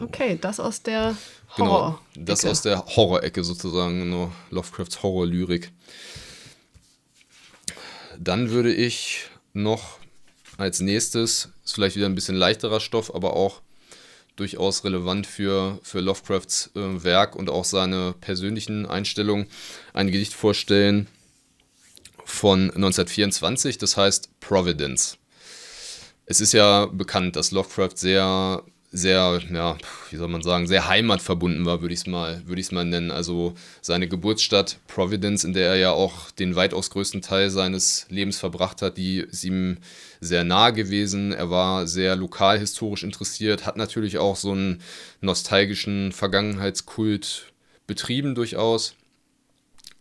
Okay, 0.00 0.38
das 0.40 0.58
aus 0.58 0.82
der 0.82 1.16
Horror. 1.58 2.00
Genau, 2.14 2.26
das 2.26 2.44
aus 2.44 2.62
der 2.62 2.84
Horror-Ecke 2.86 3.44
sozusagen, 3.44 4.00
genau. 4.00 4.32
Lovecrafts 4.50 5.02
Horror-Lyrik. 5.02 5.70
Dann 8.18 8.50
würde 8.50 8.72
ich 8.72 9.26
noch 9.52 9.98
als 10.56 10.80
nächstes, 10.80 11.50
ist 11.64 11.74
vielleicht 11.74 11.96
wieder 11.96 12.06
ein 12.06 12.14
bisschen 12.14 12.36
leichterer 12.36 12.80
Stoff, 12.80 13.14
aber 13.14 13.34
auch 13.34 13.60
durchaus 14.36 14.84
relevant 14.84 15.26
für, 15.26 15.78
für 15.82 16.00
Lovecrafts 16.00 16.70
äh, 16.74 17.04
Werk 17.04 17.36
und 17.36 17.50
auch 17.50 17.64
seine 17.64 18.14
persönlichen 18.20 18.86
Einstellungen, 18.86 19.46
ein 19.92 20.10
Gedicht 20.10 20.32
vorstellen, 20.32 21.06
von 22.32 22.70
1924, 22.70 23.78
das 23.78 23.96
heißt 23.96 24.40
Providence. 24.40 25.18
Es 26.24 26.40
ist 26.40 26.52
ja 26.52 26.86
bekannt, 26.86 27.36
dass 27.36 27.50
Lovecraft 27.50 27.96
sehr, 27.96 28.62
sehr, 28.90 29.40
ja, 29.52 29.76
wie 30.10 30.16
soll 30.16 30.28
man 30.28 30.42
sagen, 30.42 30.66
sehr 30.66 30.88
heimatverbunden 30.88 31.66
war, 31.66 31.82
würde 31.82 31.92
ich 31.92 32.00
es 32.00 32.06
mal, 32.06 32.42
würd 32.46 32.72
mal 32.72 32.86
nennen. 32.86 33.10
Also 33.10 33.54
seine 33.82 34.08
Geburtsstadt 34.08 34.78
Providence, 34.88 35.44
in 35.44 35.52
der 35.52 35.68
er 35.68 35.76
ja 35.76 35.90
auch 35.90 36.30
den 36.30 36.56
weitaus 36.56 36.90
größten 36.90 37.20
Teil 37.20 37.50
seines 37.50 38.06
Lebens 38.08 38.38
verbracht 38.38 38.80
hat, 38.80 38.96
die 38.96 39.18
ist 39.18 39.44
ihm 39.44 39.76
sehr 40.20 40.42
nahe 40.42 40.72
gewesen. 40.72 41.32
Er 41.32 41.50
war 41.50 41.86
sehr 41.86 42.16
lokalhistorisch 42.16 43.02
interessiert, 43.02 43.66
hat 43.66 43.76
natürlich 43.76 44.16
auch 44.16 44.36
so 44.36 44.52
einen 44.52 44.80
nostalgischen 45.20 46.12
Vergangenheitskult 46.12 47.52
betrieben 47.86 48.34
durchaus 48.34 48.94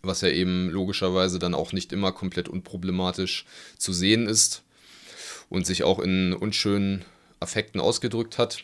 was 0.02 0.22
ja 0.22 0.30
eben 0.30 0.70
logischerweise 0.70 1.40
dann 1.40 1.54
auch 1.54 1.74
nicht 1.74 1.94
immer 1.94 2.12
komplett 2.12 2.50
unproblematisch 2.50 3.46
zu 3.78 3.94
sehen 3.94 4.28
ist 4.28 4.64
und 5.50 5.66
sich 5.66 5.84
auch 5.84 6.00
in 6.00 6.34
unschönen 6.34 7.06
Affekten 7.40 7.82
ausgedrückt 7.82 8.38
hat. 8.38 8.64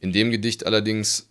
In 0.00 0.12
dem 0.12 0.30
Gedicht 0.30 0.66
allerdings, 0.66 1.28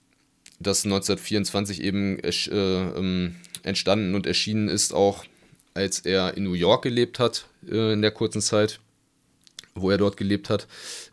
das 0.59 0.83
1924 0.85 1.81
eben 1.81 2.19
äh, 2.19 2.31
ähm, 2.51 3.35
entstanden 3.63 4.15
und 4.15 4.25
erschienen 4.25 4.67
ist, 4.67 4.93
auch 4.93 5.25
als 5.73 5.99
er 5.99 6.35
in 6.35 6.43
New 6.43 6.53
York 6.53 6.83
gelebt 6.83 7.19
hat, 7.19 7.47
äh, 7.69 7.93
in 7.93 8.01
der 8.01 8.11
kurzen 8.11 8.41
Zeit, 8.41 8.79
wo 9.75 9.91
er 9.91 9.97
dort 9.97 10.17
gelebt 10.17 10.49
hat, 10.49 10.67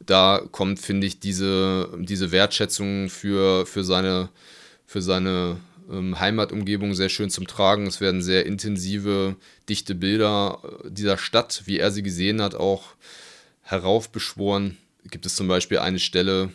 da 0.04 0.42
kommt, 0.50 0.80
finde 0.80 1.06
ich, 1.06 1.20
diese, 1.20 1.88
diese 1.98 2.32
Wertschätzung 2.32 3.08
für, 3.08 3.66
für 3.66 3.84
seine, 3.84 4.30
für 4.86 5.02
seine 5.02 5.58
Heimatumgebung 5.88 6.94
sehr 6.94 7.08
schön 7.08 7.30
zum 7.30 7.46
Tragen. 7.46 7.86
Es 7.86 8.00
werden 8.00 8.22
sehr 8.22 8.46
intensive, 8.46 9.36
dichte 9.68 9.94
Bilder 9.94 10.60
äh, 10.84 10.90
dieser 10.90 11.18
Stadt, 11.18 11.62
wie 11.66 11.78
er 11.78 11.90
sie 11.90 12.02
gesehen 12.02 12.42
hat, 12.42 12.54
auch 12.54 12.94
heraufbeschworen. 13.62 14.76
Gibt 15.10 15.26
es 15.26 15.36
zum 15.36 15.48
Beispiel 15.48 15.78
eine 15.78 15.98
Stelle, 15.98 16.50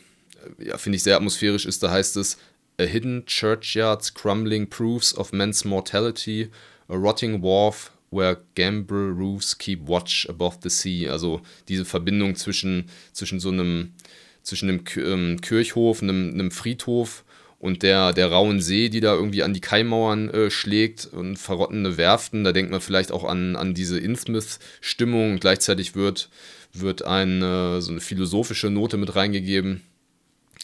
äh, 0.59 0.69
ja, 0.69 0.77
finde 0.77 0.97
ich 0.97 1.03
sehr 1.03 1.15
atmosphärisch 1.15 1.65
ist, 1.65 1.83
da 1.83 1.91
heißt 1.91 2.17
es, 2.17 2.37
A 2.79 2.83
hidden 2.83 3.25
churchyard's 3.25 4.13
crumbling 4.13 4.67
proofs 4.67 5.13
of 5.15 5.33
men's 5.33 5.65
mortality, 5.65 6.49
a 6.87 6.95
rotting 6.95 7.41
wharf 7.43 7.91
where 8.11 8.37
gambrel 8.55 9.11
roofs 9.11 9.57
keep 9.57 9.87
watch 9.87 10.27
above 10.29 10.57
the 10.63 10.69
sea. 10.69 11.09
Also 11.09 11.41
diese 11.67 11.85
Verbindung 11.85 12.35
zwischen, 12.35 12.85
zwischen 13.13 13.39
so 13.39 13.49
einem, 13.49 13.93
zwischen 14.41 14.69
einem 14.69 14.83
ähm, 14.97 15.41
Kirchhof, 15.41 16.01
einem, 16.01 16.33
einem 16.33 16.51
Friedhof 16.51 17.23
und 17.61 17.83
der, 17.83 18.11
der 18.11 18.31
rauen 18.31 18.59
See, 18.59 18.89
die 18.89 19.01
da 19.01 19.13
irgendwie 19.13 19.43
an 19.43 19.53
die 19.53 19.61
Kaimauern 19.61 20.31
äh, 20.31 20.49
schlägt 20.49 21.05
und 21.05 21.37
verrottende 21.37 21.95
Werften, 21.95 22.43
da 22.43 22.53
denkt 22.53 22.71
man 22.71 22.81
vielleicht 22.81 23.11
auch 23.11 23.23
an, 23.23 23.55
an 23.55 23.75
diese 23.75 23.99
Innsmouth-Stimmung. 23.99 25.39
Gleichzeitig 25.39 25.93
wird, 25.93 26.29
wird 26.73 27.05
eine, 27.05 27.79
so 27.83 27.91
eine 27.91 28.01
philosophische 28.01 28.71
Note 28.71 28.97
mit 28.97 29.15
reingegeben. 29.15 29.83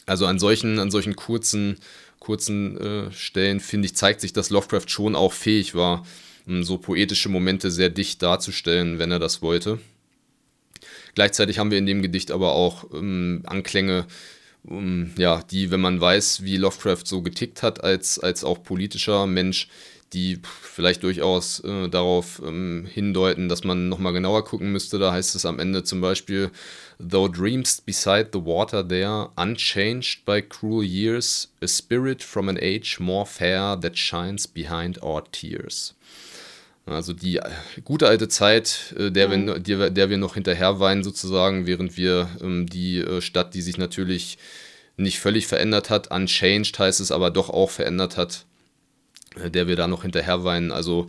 Also 0.06 0.26
an 0.26 0.40
solchen, 0.40 0.80
an 0.80 0.90
solchen 0.90 1.14
kurzen, 1.14 1.76
kurzen 2.18 2.76
äh, 2.78 3.12
Stellen, 3.12 3.60
finde 3.60 3.86
ich, 3.86 3.94
zeigt 3.94 4.20
sich, 4.20 4.32
dass 4.32 4.50
Lovecraft 4.50 4.88
schon 4.88 5.14
auch 5.14 5.32
fähig 5.32 5.76
war, 5.76 6.04
so 6.62 6.78
poetische 6.78 7.28
Momente 7.28 7.70
sehr 7.70 7.90
dicht 7.90 8.22
darzustellen, 8.22 8.98
wenn 8.98 9.12
er 9.12 9.20
das 9.20 9.40
wollte. 9.40 9.78
Gleichzeitig 11.14 11.60
haben 11.60 11.70
wir 11.70 11.78
in 11.78 11.86
dem 11.86 12.02
Gedicht 12.02 12.32
aber 12.32 12.52
auch 12.52 12.92
ähm, 12.92 13.42
Anklänge 13.46 14.06
ja, 15.16 15.42
die, 15.50 15.70
wenn 15.70 15.80
man 15.80 16.00
weiß, 16.00 16.42
wie 16.42 16.56
Lovecraft 16.56 17.04
so 17.04 17.22
getickt 17.22 17.62
hat, 17.62 17.82
als, 17.82 18.18
als 18.18 18.44
auch 18.44 18.62
politischer 18.62 19.26
Mensch, 19.26 19.68
die 20.12 20.38
vielleicht 20.62 21.02
durchaus 21.02 21.60
äh, 21.60 21.88
darauf 21.88 22.40
ähm, 22.44 22.86
hindeuten, 22.90 23.48
dass 23.48 23.64
man 23.64 23.88
nochmal 23.88 24.12
genauer 24.12 24.44
gucken 24.44 24.72
müsste. 24.72 24.98
Da 24.98 25.12
heißt 25.12 25.34
es 25.34 25.44
am 25.44 25.58
Ende 25.58 25.84
zum 25.84 26.00
Beispiel, 26.00 26.50
Though 26.98 27.28
dreams 27.28 27.80
beside 27.80 28.30
the 28.32 28.44
water 28.44 28.86
there, 28.86 29.30
unchanged 29.36 30.24
by 30.24 30.42
cruel 30.42 30.82
years, 30.82 31.52
a 31.62 31.68
spirit 31.68 32.22
from 32.22 32.48
an 32.48 32.58
age 32.58 32.98
more 32.98 33.26
fair 33.26 33.78
that 33.80 33.96
shines 33.96 34.48
behind 34.48 35.02
our 35.02 35.22
tears. 35.30 35.94
Also 36.90 37.12
die 37.12 37.36
äh, 37.36 37.50
gute 37.84 38.08
alte 38.08 38.28
Zeit, 38.28 38.94
äh, 38.98 39.10
der, 39.10 39.28
mhm. 39.28 39.46
wir, 39.46 39.58
der, 39.58 39.90
der 39.90 40.10
wir 40.10 40.18
noch 40.18 40.34
hinterher 40.34 40.80
weinen 40.80 41.04
sozusagen, 41.04 41.66
während 41.66 41.96
wir 41.96 42.28
ähm, 42.40 42.66
die 42.66 42.98
äh, 42.98 43.20
Stadt, 43.20 43.54
die 43.54 43.62
sich 43.62 43.78
natürlich 43.78 44.38
nicht 44.96 45.20
völlig 45.20 45.46
verändert 45.46 45.90
hat, 45.90 46.10
unchanged 46.10 46.78
heißt 46.78 47.00
es, 47.00 47.12
aber 47.12 47.30
doch 47.30 47.50
auch 47.50 47.70
verändert 47.70 48.16
hat, 48.16 48.46
der 49.36 49.68
wir 49.68 49.76
da 49.76 49.86
noch 49.86 50.02
hinterher 50.02 50.42
weinen. 50.42 50.72
Also 50.72 51.06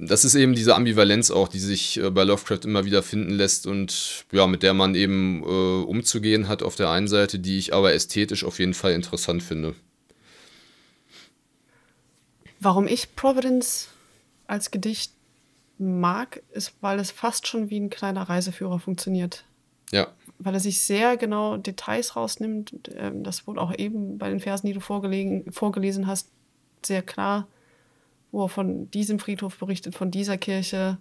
das 0.00 0.24
ist 0.24 0.34
eben 0.34 0.54
diese 0.54 0.74
Ambivalenz 0.74 1.30
auch, 1.30 1.46
die 1.46 1.60
sich 1.60 2.00
bei 2.12 2.24
Lovecraft 2.24 2.64
immer 2.64 2.84
wieder 2.84 3.02
finden 3.04 3.30
lässt 3.30 3.68
und 3.68 4.24
ja, 4.32 4.48
mit 4.48 4.64
der 4.64 4.74
man 4.74 4.96
eben 4.96 5.42
äh, 5.44 5.46
umzugehen 5.84 6.48
hat 6.48 6.64
auf 6.64 6.74
der 6.74 6.90
einen 6.90 7.06
Seite, 7.06 7.38
die 7.38 7.58
ich 7.58 7.72
aber 7.72 7.92
ästhetisch 7.92 8.42
auf 8.42 8.58
jeden 8.58 8.74
Fall 8.74 8.92
interessant 8.92 9.42
finde. 9.42 9.76
Warum 12.58 12.88
ich 12.88 13.14
Providence 13.14 13.91
als 14.52 14.70
Gedicht 14.70 15.14
mag, 15.78 16.42
ist, 16.52 16.74
weil 16.82 16.98
es 16.98 17.10
fast 17.10 17.46
schon 17.46 17.70
wie 17.70 17.80
ein 17.80 17.88
kleiner 17.88 18.28
Reiseführer 18.28 18.78
funktioniert. 18.78 19.46
Ja. 19.92 20.08
Weil 20.38 20.52
er 20.52 20.60
sich 20.60 20.82
sehr 20.82 21.16
genau 21.16 21.56
Details 21.56 22.16
rausnimmt. 22.16 22.90
Ähm, 22.94 23.24
das 23.24 23.46
wurde 23.46 23.62
auch 23.62 23.74
eben 23.74 24.18
bei 24.18 24.28
den 24.28 24.40
Versen, 24.40 24.66
die 24.66 24.74
du 24.74 24.80
vorgelesen 24.80 26.06
hast, 26.06 26.28
sehr 26.84 27.00
klar, 27.00 27.48
wo 28.30 28.44
er 28.44 28.50
von 28.50 28.90
diesem 28.90 29.18
Friedhof 29.18 29.56
berichtet, 29.56 29.94
von 29.94 30.10
dieser 30.10 30.36
Kirche, 30.36 30.98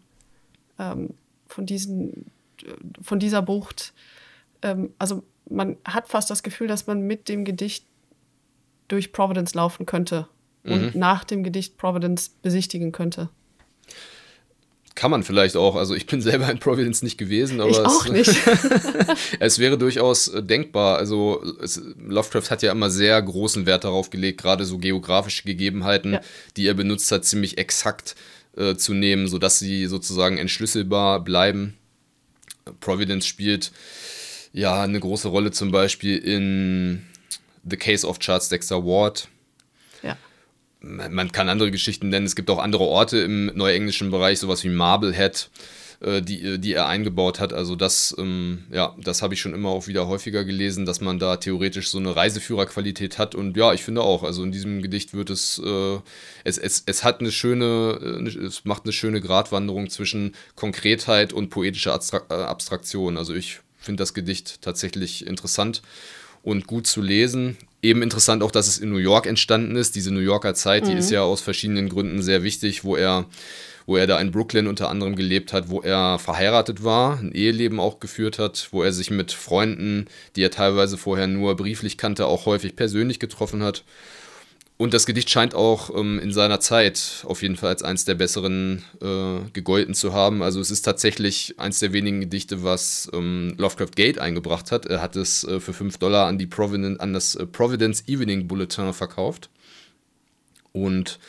ähm, 0.80 1.16
von, 1.48 1.66
diesen, 1.66 2.32
äh, 2.64 2.74
von 3.02 3.20
dieser 3.20 3.42
Bucht. 3.42 3.94
Ähm, 4.62 4.94
also 4.98 5.24
man 5.50 5.76
hat 5.84 6.08
fast 6.08 6.30
das 6.30 6.42
Gefühl, 6.42 6.68
dass 6.68 6.88
man 6.88 7.02
mit 7.02 7.28
dem 7.28 7.44
Gedicht 7.44 7.86
durch 8.88 9.12
Providence 9.12 9.54
laufen 9.56 9.86
könnte 9.86 10.30
und 10.64 10.94
mhm. 10.96 11.00
nach 11.00 11.26
dem 11.26 11.44
Gedicht 11.44 11.78
Providence 11.78 12.30
besichtigen 12.30 12.94
könnte. 12.94 13.30
Kann 14.94 15.10
man 15.10 15.24
vielleicht 15.24 15.56
auch. 15.56 15.76
Also 15.76 15.96
ich 15.96 16.06
bin 16.06 16.22
selber 16.22 16.50
in 16.50 16.60
Providence 16.60 17.02
nicht 17.02 17.18
gewesen, 17.18 17.62
aber 17.62 17.72
ich 17.72 17.80
auch 17.80 18.06
es, 18.06 18.12
nicht. 18.12 18.36
es 19.40 19.60
wäre 19.60 19.78
durchaus 19.78 20.28
äh, 20.28 20.44
denkbar. 20.44 20.98
Also 20.98 21.42
es, 21.62 21.82
Lovecraft 21.98 22.52
hat 22.52 22.62
ja 22.62 22.72
immer 22.72 22.90
sehr 22.90 23.22
großen 23.22 23.66
Wert 23.66 23.84
darauf 23.84 24.10
gelegt, 24.10 24.42
gerade 24.42 24.66
so 24.66 24.78
geografische 24.78 25.44
Gegebenheiten, 25.44 26.14
ja. 26.14 26.22
die 26.58 26.68
er 26.68 26.74
benutzt 26.74 27.12
hat, 27.12 27.26
ziemlich 27.26 27.58
exakt 27.58 28.16
äh, 28.58 28.76
zu 28.76 28.94
nehmen, 28.94 29.28
sodass 29.28 29.60
sie 29.60 29.88
sozusagen 29.88 30.38
entschlüsselbar 30.38 31.24
bleiben. 31.24 31.76
Providence 32.80 33.26
spielt 33.26 33.72
ja 34.54 34.84
eine 34.84 35.00
große 35.00 35.30
Rolle 35.30 35.52
zum 35.52 35.72
Beispiel 35.72 36.18
in 36.18 37.06
The 37.68 37.78
Case 37.78 38.06
of 38.06 38.20
Charles 38.20 38.50
Dexter 38.50 38.86
Ward 38.86 39.30
man 40.82 41.32
kann 41.32 41.50
andere 41.50 41.72
Geschichten 41.72 42.10
nennen. 42.10 42.26
Es 42.26 42.36
gibt 42.36 42.50
auch 42.50 42.60
andere 42.60 42.84
Orte 42.84 43.20
im 43.20 43.48
neuenglischen 43.56 44.12
Bereich, 44.12 44.40
sowas 44.40 44.64
wie 44.64 44.70
Marblehead, 44.70 45.50
äh, 46.02 46.22
die, 46.22 46.60
die 46.60 46.74
er 46.74 46.88
eingebaut 46.88 47.40
hat. 47.40 47.54
Also 47.54 47.76
das, 47.76 48.16
ähm, 48.18 48.64
ja, 48.72 48.96
das 48.98 49.22
habe 49.22 49.36
ich 49.36 49.42
schon 49.42 49.54
immer 49.54 49.70
auch 49.70 49.88
wieder 49.88 50.08
häufiger 50.08 50.44
gelesen, 50.44 50.86
dass 50.86 51.00
man 51.00 51.20
da 51.20 51.38
theoretisch 51.38 51.90
so 51.90 52.00
eine 52.00 52.16
Reiseführerqualität 52.16 53.20
hat. 53.20 53.36
Und 53.36 53.56
ja, 53.56 53.74
ich 53.74 53.84
finde 53.84 54.02
auch, 54.02 54.24
also 54.24 54.44
in 54.44 54.52
diesem 54.52 54.82
Gedicht 54.82 55.14
wird 55.14 55.30
es, 55.30 55.62
äh, 55.64 56.00
es, 56.44 56.58
es, 56.58 56.84
es 56.86 57.04
hat 57.04 57.20
eine 57.20 57.32
schöne, 57.32 58.24
äh, 58.26 58.44
es 58.44 58.66
macht 58.66 58.84
eine 58.86 58.94
schöne 58.94 59.22
Gratwanderung 59.22 59.90
zwischen 59.90 60.34
Konkretheit 60.56 61.32
und 61.32 61.50
poetischer 61.50 61.94
Abstrak 61.94 62.26
äh, 62.32 62.34
Abstraktion. 62.34 63.18
Also 63.18 63.36
ich 63.36 63.60
finde 63.78 64.02
das 64.02 64.16
Gedicht 64.16 64.62
tatsächlich 64.62 65.28
interessant 65.28 65.84
und 66.42 66.66
gut 66.66 66.88
zu 66.88 67.02
lesen. 67.02 67.58
Eben 67.82 68.04
interessant 68.04 68.44
auch, 68.44 68.52
dass 68.52 68.68
es 68.68 68.78
in 68.78 68.90
New 68.90 68.98
York 68.98 69.26
entstanden 69.26 69.76
ist. 69.76 69.96
Diese 69.96 70.14
New 70.14 70.20
Yorker 70.20 70.54
Zeit, 70.54 70.86
mhm. 70.86 70.90
die 70.90 70.98
ist 70.98 71.12
ja 71.12 71.22
aus 71.22 71.42
verschiedenen 71.42 71.90
Gründen 71.90 72.22
sehr 72.22 72.44
wichtig, 72.44 72.84
wo 72.84 72.96
er, 72.96 73.26
wo 73.86 73.98
er 73.98 74.06
da 74.06 74.20
in 74.20 74.32
Brooklyn 74.32 74.68
unter 74.68 74.90
anderem 74.90 75.16
gelebt 75.16 75.52
hat, 75.52 75.70
wo 75.70 75.82
er 75.82 76.20
verheiratet 76.20 76.84
war, 76.84 77.20
ein 77.20 77.32
Eheleben 77.32 77.80
auch 77.80 78.00
geführt 78.00 78.38
hat, 78.38 78.68
wo 78.72 78.84
er 78.84 78.94
sich 78.94 79.10
mit 79.10 79.32
Freunden, 79.32 80.06
die 80.36 80.44
er 80.44 80.52
teilweise 80.52 80.98
vorher 80.98 81.28
nur 81.28 81.56
brieflich 81.56 81.98
kannte, 81.98 82.28
auch 82.28 82.46
häufig 82.46 82.76
persönlich 82.76 83.20
getroffen 83.20 83.64
hat. 83.64 83.84
Und 84.82 84.96
das 84.96 85.06
Gedicht 85.06 85.30
scheint 85.30 85.54
auch 85.54 85.96
ähm, 85.96 86.18
in 86.18 86.34
seiner 86.34 86.60
Zeit 86.60 87.24
auf 87.28 87.44
jeden 87.44 87.56
Fall 87.56 87.70
als 87.70 87.84
eins 87.84 88.04
der 88.04 88.16
besseren 88.16 88.82
äh, 89.00 89.48
gegolten 89.54 89.94
zu 89.94 90.12
haben. 90.12 90.42
Also 90.42 90.60
es 90.60 90.72
ist 90.72 90.82
tatsächlich 90.82 91.54
eins 91.60 91.78
der 91.78 91.94
wenigen 91.94 92.20
Gedichte, 92.20 92.64
was 92.64 93.08
ähm, 93.14 93.54
Lovecraft 93.60 93.92
Gate 93.96 94.18
eingebracht 94.18 94.72
hat. 94.72 94.88
Er 94.88 95.00
hat 95.00 95.16
es 95.16 95.44
äh, 95.44 95.60
für 95.60 95.74
5 95.74 96.00
Dollar 96.00 96.26
an, 96.26 96.40
die 96.40 96.48
Providence, 96.48 97.00
an 97.00 97.14
das 97.14 97.36
äh, 97.36 97.46
Providence 97.46 98.06
Evening 98.08 98.48
Bulletin 98.48 98.92
verkauft. 98.92 99.52
Und 100.74 101.20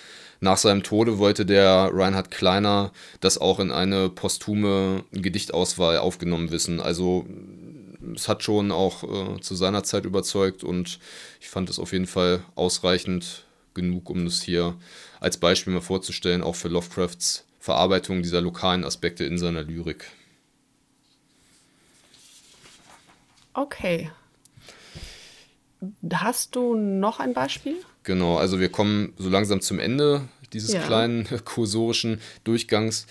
nach 0.40 0.56
seinem 0.56 0.82
Tode 0.82 1.18
wollte 1.18 1.44
der 1.44 1.90
Reinhard 1.92 2.30
Kleiner 2.30 2.90
das 3.20 3.36
auch 3.36 3.60
in 3.60 3.70
eine 3.70 4.08
posthume 4.08 5.04
Gedichtauswahl 5.12 5.98
aufgenommen 5.98 6.50
wissen. 6.52 6.80
Also 6.80 7.26
es 8.14 8.28
hat 8.28 8.42
schon 8.42 8.70
auch 8.72 9.04
äh, 9.04 9.40
zu 9.40 9.54
seiner 9.54 9.84
Zeit 9.84 10.04
überzeugt 10.04 10.64
und 10.64 10.98
ich 11.40 11.48
fand 11.48 11.70
es 11.70 11.78
auf 11.78 11.92
jeden 11.92 12.06
Fall 12.06 12.44
ausreichend 12.54 13.44
genug, 13.74 14.10
um 14.10 14.24
das 14.24 14.42
hier 14.42 14.76
als 15.20 15.38
Beispiel 15.38 15.72
mal 15.72 15.80
vorzustellen, 15.80 16.42
auch 16.42 16.56
für 16.56 16.68
Lovecrafts 16.68 17.44
Verarbeitung 17.58 18.22
dieser 18.22 18.40
lokalen 18.40 18.84
Aspekte 18.84 19.24
in 19.24 19.38
seiner 19.38 19.62
Lyrik. 19.62 20.06
Okay. 23.54 24.10
Hast 26.12 26.56
du 26.56 26.74
noch 26.74 27.20
ein 27.20 27.34
Beispiel? 27.34 27.76
Genau, 28.02 28.36
also 28.36 28.58
wir 28.58 28.68
kommen 28.68 29.12
so 29.16 29.28
langsam 29.28 29.60
zum 29.60 29.78
Ende 29.78 30.28
dieses 30.52 30.72
ja. 30.72 30.82
kleinen 30.82 31.28
kursorischen 31.44 32.20
Durchgangs. 32.42 33.06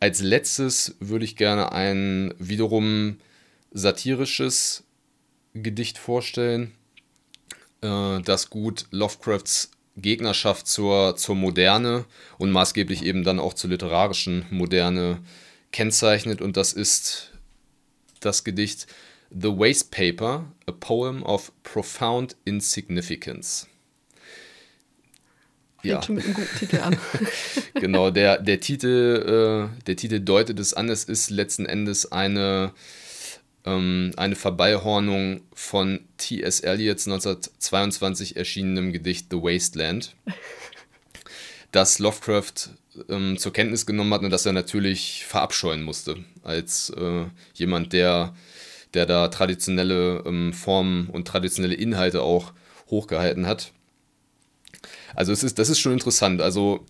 Als 0.00 0.20
letztes 0.20 0.96
würde 1.00 1.26
ich 1.26 1.36
gerne 1.36 1.72
ein 1.72 2.32
wiederum 2.38 3.18
satirisches 3.70 4.84
Gedicht 5.54 5.98
vorstellen, 5.98 6.72
äh, 7.82 8.20
das 8.20 8.50
gut 8.50 8.86
Lovecrafts 8.90 9.70
Gegnerschaft 9.96 10.66
zur, 10.66 11.16
zur 11.16 11.34
Moderne 11.34 12.04
und 12.38 12.50
maßgeblich 12.50 13.04
eben 13.04 13.24
dann 13.24 13.38
auch 13.38 13.54
zur 13.54 13.70
literarischen 13.70 14.46
Moderne 14.50 15.20
kennzeichnet. 15.72 16.40
Und 16.40 16.56
das 16.56 16.72
ist 16.72 17.32
das 18.20 18.44
Gedicht 18.44 18.86
The 19.30 19.48
Waste 19.48 19.88
Paper, 19.90 20.50
a 20.66 20.72
Poem 20.72 21.22
of 21.22 21.52
Profound 21.62 22.36
Insignificance. 22.44 23.66
Ja. 25.82 26.02
schon 26.02 26.16
mit 26.16 26.24
einem 26.24 26.34
guten 26.34 26.58
Titel 26.58 26.76
an. 26.78 26.98
genau, 27.74 28.10
der, 28.10 28.38
der, 28.38 28.60
Titel, 28.60 29.70
äh, 29.72 29.84
der 29.84 29.96
Titel 29.96 30.20
deutet 30.20 30.58
es 30.58 30.74
an, 30.74 30.90
es 30.90 31.04
ist 31.04 31.30
letzten 31.30 31.64
Endes 31.64 32.12
eine 32.12 32.72
ähm, 33.64 34.12
eine 34.16 34.36
Verballhornung 34.36 35.42
von 35.52 36.00
T.S. 36.16 36.60
Eliots 36.60 37.06
1922 37.06 38.36
erschienenem 38.36 38.92
Gedicht 38.92 39.26
The 39.30 39.36
Wasteland, 39.36 40.14
das 41.72 41.98
Lovecraft 41.98 42.70
ähm, 43.08 43.38
zur 43.38 43.52
Kenntnis 43.52 43.86
genommen 43.86 44.12
hat 44.14 44.22
und 44.22 44.30
das 44.30 44.46
er 44.46 44.52
natürlich 44.52 45.24
verabscheuen 45.26 45.82
musste, 45.82 46.16
als 46.42 46.90
äh, 46.90 47.26
jemand, 47.54 47.92
der, 47.92 48.34
der 48.94 49.06
da 49.06 49.28
traditionelle 49.28 50.22
ähm, 50.26 50.52
Formen 50.52 51.08
und 51.08 51.28
traditionelle 51.28 51.74
Inhalte 51.74 52.22
auch 52.22 52.52
hochgehalten 52.88 53.46
hat. 53.46 53.72
Also 55.14 55.32
es 55.32 55.42
ist, 55.42 55.58
das 55.58 55.68
ist 55.68 55.78
schon 55.78 55.92
interessant. 55.92 56.40
Also 56.40 56.86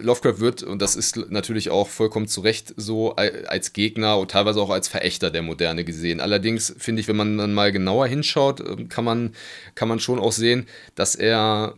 Lovecraft 0.00 0.40
wird, 0.40 0.62
und 0.62 0.82
das 0.82 0.96
ist 0.96 1.16
natürlich 1.30 1.70
auch 1.70 1.88
vollkommen 1.88 2.28
zu 2.28 2.40
Recht 2.40 2.74
so, 2.76 3.14
als 3.16 3.72
Gegner 3.72 4.18
und 4.18 4.30
teilweise 4.30 4.60
auch 4.60 4.70
als 4.70 4.88
Verächter 4.88 5.30
der 5.30 5.42
Moderne 5.42 5.84
gesehen. 5.84 6.20
Allerdings 6.20 6.74
finde 6.78 7.00
ich, 7.00 7.08
wenn 7.08 7.16
man 7.16 7.38
dann 7.38 7.54
mal 7.54 7.72
genauer 7.72 8.06
hinschaut, 8.06 8.60
ähm, 8.60 8.88
kann 8.88 9.04
man, 9.04 9.34
kann 9.74 9.88
man 9.88 10.00
schon 10.00 10.18
auch 10.18 10.32
sehen, 10.32 10.66
dass 10.94 11.14
er, 11.14 11.74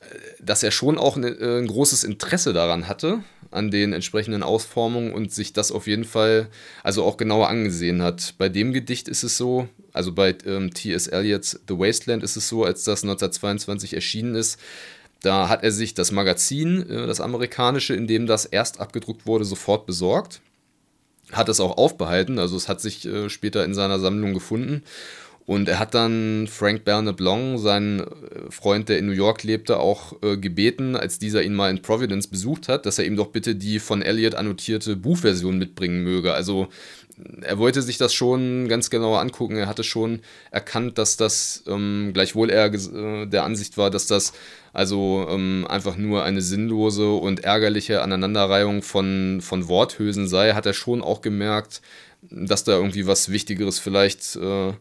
äh, 0.00 0.04
dass 0.40 0.62
er 0.62 0.70
schon 0.70 0.98
auch 0.98 1.16
ein, 1.16 1.24
äh, 1.24 1.58
ein 1.58 1.66
großes 1.66 2.04
Interesse 2.04 2.52
daran 2.52 2.88
hatte, 2.88 3.20
an 3.50 3.70
den 3.70 3.92
entsprechenden 3.92 4.42
Ausformungen 4.42 5.12
und 5.12 5.32
sich 5.32 5.52
das 5.52 5.72
auf 5.72 5.86
jeden 5.86 6.04
Fall 6.04 6.48
also 6.82 7.04
auch 7.04 7.16
genauer 7.16 7.48
angesehen 7.48 8.02
hat. 8.02 8.34
Bei 8.38 8.48
dem 8.48 8.72
Gedicht 8.72 9.08
ist 9.08 9.22
es 9.22 9.36
so, 9.36 9.68
also 9.92 10.12
bei 10.12 10.36
ähm, 10.44 10.74
T.S. 10.74 11.06
Eliots 11.06 11.60
The 11.68 11.78
Wasteland 11.78 12.22
ist 12.22 12.36
es 12.36 12.48
so, 12.48 12.64
als 12.64 12.84
das 12.84 13.04
1922 13.04 13.94
erschienen 13.94 14.34
ist, 14.34 14.58
da 15.24 15.48
hat 15.48 15.62
er 15.62 15.72
sich 15.72 15.94
das 15.94 16.12
Magazin, 16.12 16.88
äh, 16.88 17.06
das 17.06 17.20
amerikanische, 17.20 17.94
in 17.94 18.06
dem 18.06 18.26
das 18.26 18.44
erst 18.44 18.80
abgedruckt 18.80 19.26
wurde, 19.26 19.44
sofort 19.44 19.86
besorgt. 19.86 20.40
Hat 21.32 21.48
es 21.48 21.60
auch 21.60 21.78
aufbehalten, 21.78 22.38
also 22.38 22.56
es 22.56 22.68
hat 22.68 22.80
sich 22.80 23.06
äh, 23.06 23.30
später 23.30 23.64
in 23.64 23.74
seiner 23.74 23.98
Sammlung 23.98 24.34
gefunden. 24.34 24.82
Und 25.46 25.68
er 25.68 25.78
hat 25.78 25.92
dann 25.92 26.46
Frank 26.48 26.84
Bernard 26.84 27.20
Long, 27.20 27.58
seinen 27.58 28.00
äh, 28.00 28.04
Freund, 28.50 28.88
der 28.88 28.98
in 28.98 29.06
New 29.06 29.12
York 29.12 29.42
lebte, 29.42 29.78
auch 29.78 30.14
gebeten, 30.20 30.96
als 30.96 31.18
dieser 31.18 31.42
ihn 31.42 31.54
mal 31.54 31.70
in 31.70 31.82
Providence 31.82 32.28
besucht 32.28 32.68
hat, 32.68 32.86
dass 32.86 32.98
er 32.98 33.04
ihm 33.04 33.16
doch 33.16 33.28
bitte 33.28 33.54
die 33.54 33.78
von 33.78 34.00
Elliot 34.00 34.34
annotierte 34.34 34.96
Buchversion 34.96 35.58
mitbringen 35.58 36.02
möge. 36.02 36.32
Also 36.32 36.68
er 37.42 37.58
wollte 37.58 37.82
sich 37.82 37.98
das 37.98 38.12
schon 38.14 38.68
ganz 38.68 38.90
genau 38.90 39.14
angucken. 39.16 39.56
Er 39.56 39.68
hatte 39.68 39.84
schon 39.84 40.20
erkannt, 40.50 40.98
dass 40.98 41.16
das, 41.16 41.62
ähm, 41.66 42.10
gleichwohl 42.12 42.50
er 42.50 42.72
äh, 42.72 43.26
der 43.26 43.44
Ansicht 43.44 43.76
war, 43.76 43.90
dass 43.90 44.06
das 44.06 44.32
also 44.74 45.26
ähm, 45.30 45.66
einfach 45.68 45.96
nur 45.96 46.24
eine 46.24 46.42
sinnlose 46.42 47.12
und 47.12 47.44
ärgerliche 47.44 48.02
Aneinanderreihung 48.02 48.82
von, 48.82 49.40
von 49.40 49.68
Worthülsen 49.68 50.26
sei, 50.26 50.52
hat 50.52 50.66
er 50.66 50.74
schon 50.74 51.00
auch 51.00 51.22
gemerkt, 51.22 51.80
dass 52.22 52.64
da 52.64 52.72
irgendwie 52.72 53.06
was 53.06 53.30
Wichtigeres 53.30 53.78
vielleicht 53.78 54.34
äh, 54.34 54.72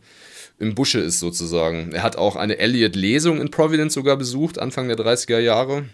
im 0.58 0.74
Busche 0.74 1.00
ist 1.00 1.20
sozusagen. 1.20 1.92
Er 1.92 2.02
hat 2.02 2.16
auch 2.16 2.36
eine 2.36 2.58
Elliot-Lesung 2.58 3.40
in 3.40 3.52
Providence 3.52 3.94
sogar 3.94 4.18
besucht, 4.18 4.58
Anfang 4.58 4.88
der 4.88 4.98
30er 4.98 5.40
Jahre. 5.40 5.86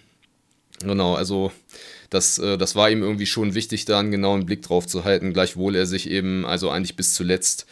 Genau, 0.81 1.15
also 1.15 1.51
das, 2.09 2.37
äh, 2.37 2.57
das 2.57 2.77
war 2.77 2.89
ihm 2.89 3.03
irgendwie 3.03 3.25
schon 3.25 3.53
wichtig, 3.53 3.83
da 3.83 3.99
einen 3.99 4.11
genauen 4.11 4.45
Blick 4.45 4.61
drauf 4.61 4.87
zu 4.87 5.03
halten, 5.03 5.33
gleichwohl 5.33 5.75
er 5.75 5.85
sich 5.85 6.09
eben, 6.09 6.45
also 6.45 6.69
eigentlich 6.69 6.95
bis 6.95 7.13
zuletzt, 7.13 7.65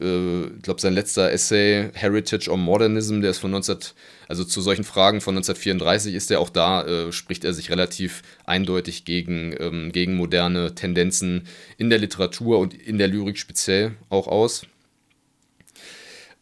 äh, 0.00 0.44
ich 0.44 0.62
glaube, 0.62 0.80
sein 0.80 0.94
letzter 0.94 1.30
Essay, 1.30 1.90
Heritage 1.92 2.50
or 2.50 2.56
Modernism, 2.56 3.20
der 3.20 3.30
ist 3.30 3.38
von 3.38 3.50
19, 3.50 3.78
also 4.28 4.44
zu 4.44 4.60
solchen 4.60 4.84
Fragen 4.84 5.20
von 5.20 5.36
1934 5.36 6.14
ist 6.14 6.30
er 6.30 6.40
auch 6.40 6.50
da, 6.50 6.84
äh, 6.84 7.12
spricht 7.12 7.44
er 7.44 7.52
sich 7.52 7.70
relativ 7.70 8.22
eindeutig 8.44 9.04
gegen, 9.04 9.54
ähm, 9.58 9.92
gegen 9.92 10.14
moderne 10.14 10.74
Tendenzen 10.74 11.46
in 11.76 11.90
der 11.90 11.98
Literatur 11.98 12.58
und 12.58 12.74
in 12.74 12.98
der 12.98 13.08
Lyrik 13.08 13.38
speziell 13.38 13.92
auch 14.08 14.28
aus. 14.28 14.66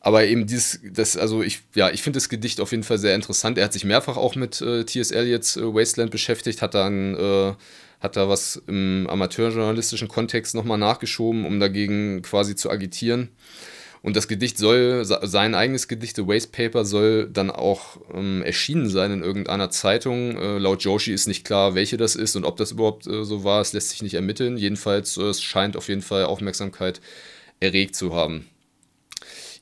Aber 0.00 0.24
eben 0.24 0.46
dieses, 0.46 0.80
das, 0.82 1.18
also 1.18 1.42
ich, 1.42 1.60
ja, 1.74 1.90
ich 1.90 2.02
finde 2.02 2.16
das 2.16 2.30
Gedicht 2.30 2.60
auf 2.60 2.70
jeden 2.70 2.84
Fall 2.84 2.98
sehr 2.98 3.14
interessant. 3.14 3.58
Er 3.58 3.64
hat 3.64 3.74
sich 3.74 3.84
mehrfach 3.84 4.16
auch 4.16 4.34
mit 4.34 4.60
äh, 4.62 4.84
T.S. 4.84 5.10
Eliots 5.10 5.58
äh, 5.58 5.62
Wasteland 5.62 6.10
beschäftigt, 6.10 6.62
hat 6.62 6.74
dann, 6.74 7.14
äh, 7.14 7.52
hat 8.00 8.16
da 8.16 8.28
was 8.28 8.62
im 8.66 9.06
amateurjournalistischen 9.10 10.08
Kontext 10.08 10.54
nochmal 10.54 10.78
nachgeschoben, 10.78 11.44
um 11.44 11.60
dagegen 11.60 12.22
quasi 12.22 12.56
zu 12.56 12.70
agitieren. 12.70 13.28
Und 14.02 14.16
das 14.16 14.28
Gedicht 14.28 14.56
soll, 14.56 15.04
sein 15.04 15.54
eigenes 15.54 15.86
Gedicht, 15.86 16.16
The 16.16 16.26
Waste 16.26 16.50
Paper, 16.50 16.86
soll 16.86 17.28
dann 17.30 17.50
auch 17.50 17.98
ähm, 18.14 18.42
erschienen 18.42 18.88
sein 18.88 19.12
in 19.12 19.22
irgendeiner 19.22 19.68
Zeitung. 19.68 20.38
Äh, 20.38 20.56
laut 20.56 20.82
Joshi 20.82 21.12
ist 21.12 21.28
nicht 21.28 21.44
klar, 21.44 21.74
welche 21.74 21.98
das 21.98 22.16
ist 22.16 22.34
und 22.36 22.46
ob 22.46 22.56
das 22.56 22.72
überhaupt 22.72 23.06
äh, 23.06 23.24
so 23.24 23.44
war. 23.44 23.60
Es 23.60 23.74
lässt 23.74 23.90
sich 23.90 24.02
nicht 24.02 24.14
ermitteln. 24.14 24.56
Jedenfalls, 24.56 25.18
äh, 25.18 25.24
es 25.24 25.42
scheint 25.42 25.76
auf 25.76 25.88
jeden 25.88 26.00
Fall 26.00 26.24
Aufmerksamkeit 26.24 27.02
erregt 27.60 27.94
zu 27.94 28.14
haben 28.14 28.49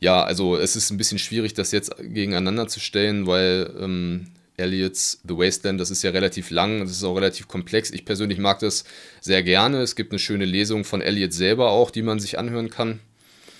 ja, 0.00 0.22
also 0.22 0.56
es 0.56 0.76
ist 0.76 0.90
ein 0.90 0.96
bisschen 0.96 1.18
schwierig, 1.18 1.54
das 1.54 1.72
jetzt 1.72 1.96
gegeneinander 1.98 2.68
zu 2.68 2.80
stellen, 2.80 3.26
weil 3.26 3.74
ähm, 3.80 4.28
Elliots 4.56 5.20
The 5.26 5.36
Wasteland, 5.36 5.80
das 5.80 5.90
ist 5.90 6.02
ja 6.02 6.10
relativ 6.10 6.50
lang, 6.50 6.80
das 6.80 6.90
ist 6.90 7.04
auch 7.04 7.14
relativ 7.14 7.48
komplex. 7.48 7.90
Ich 7.90 8.04
persönlich 8.04 8.38
mag 8.38 8.58
das 8.60 8.84
sehr 9.20 9.42
gerne. 9.42 9.80
Es 9.80 9.96
gibt 9.96 10.12
eine 10.12 10.18
schöne 10.18 10.44
Lesung 10.44 10.84
von 10.84 11.00
Elliot 11.00 11.32
selber 11.32 11.70
auch, 11.70 11.90
die 11.90 12.02
man 12.02 12.20
sich 12.20 12.38
anhören 12.38 12.70
kann. 12.70 13.00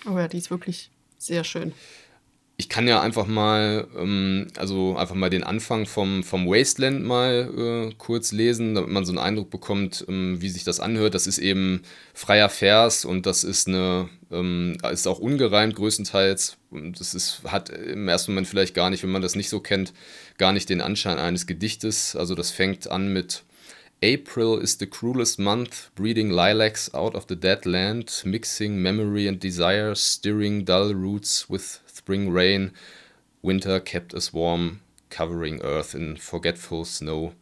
Oh 0.07 0.17
ja, 0.19 0.29
die 0.29 0.39
ist 0.39 0.51
wirklich 0.51 0.91
sehr 1.19 1.45
schön. 1.45 1.73
Ich 2.61 2.69
kann 2.69 2.89
ja 2.89 3.01
einfach 3.01 3.29
mal, 3.29 3.87
ähm, 3.97 4.49
also 4.57 4.97
einfach 4.97 5.15
mal 5.15 5.31
den 5.31 5.45
Anfang 5.45 5.87
vom, 5.87 6.25
vom 6.25 6.49
Wasteland 6.49 7.05
mal 7.05 7.89
äh, 7.91 7.95
kurz 7.99 8.33
lesen, 8.33 8.75
damit 8.75 8.91
man 8.91 9.05
so 9.05 9.13
einen 9.13 9.21
Eindruck 9.21 9.49
bekommt, 9.49 10.05
ähm, 10.09 10.43
wie 10.43 10.49
sich 10.49 10.65
das 10.65 10.81
anhört. 10.81 11.15
Das 11.15 11.29
ist 11.29 11.39
eben 11.39 11.83
freier 12.15 12.49
Vers 12.49 13.05
und 13.05 13.27
das 13.27 13.45
ist 13.45 13.69
eine, 13.69 14.09
ähm, 14.33 14.77
ist 14.91 15.07
auch 15.07 15.21
ungereimt 15.21 15.77
größtenteils. 15.77 16.57
Das 16.99 17.15
ist, 17.15 17.43
hat 17.45 17.71
im 17.71 18.09
ersten 18.09 18.33
Moment 18.33 18.49
vielleicht 18.49 18.75
gar 18.75 18.91
nicht, 18.91 19.05
wenn 19.05 19.13
man 19.13 19.23
das 19.23 19.37
nicht 19.37 19.51
so 19.51 19.61
kennt, 19.61 19.93
gar 20.37 20.53
nicht 20.53 20.69
den 20.69 20.81
Anschein 20.81 21.19
eines 21.19 21.47
Gedichtes. 21.47 22.17
Also 22.17 22.35
das 22.35 22.51
fängt 22.51 22.91
an 22.91 23.13
mit 23.13 23.45
April 24.03 24.61
is 24.61 24.79
the 24.79 24.87
cruelest 24.87 25.39
month, 25.39 25.91
breeding 25.97 26.31
lilacs 26.31 26.93
out 26.95 27.15
of 27.15 27.27
the 27.29 27.35
dead 27.35 27.65
land, 27.67 28.23
mixing 28.25 28.81
memory 28.81 29.27
and 29.29 29.41
desire, 29.41 29.95
stirring 29.97 30.65
dull 30.65 30.93
roots 30.93 31.49
with 31.51 31.81
spring 32.09 32.33
rain, 32.33 32.71
winter 33.43 33.81
kept 33.81 34.15
us 34.15 34.33
warm, 34.33 34.81
covering 35.11 35.61
earth 35.61 35.95
in 35.95 36.17
forgetful 36.17 36.87
snow. 36.87 37.35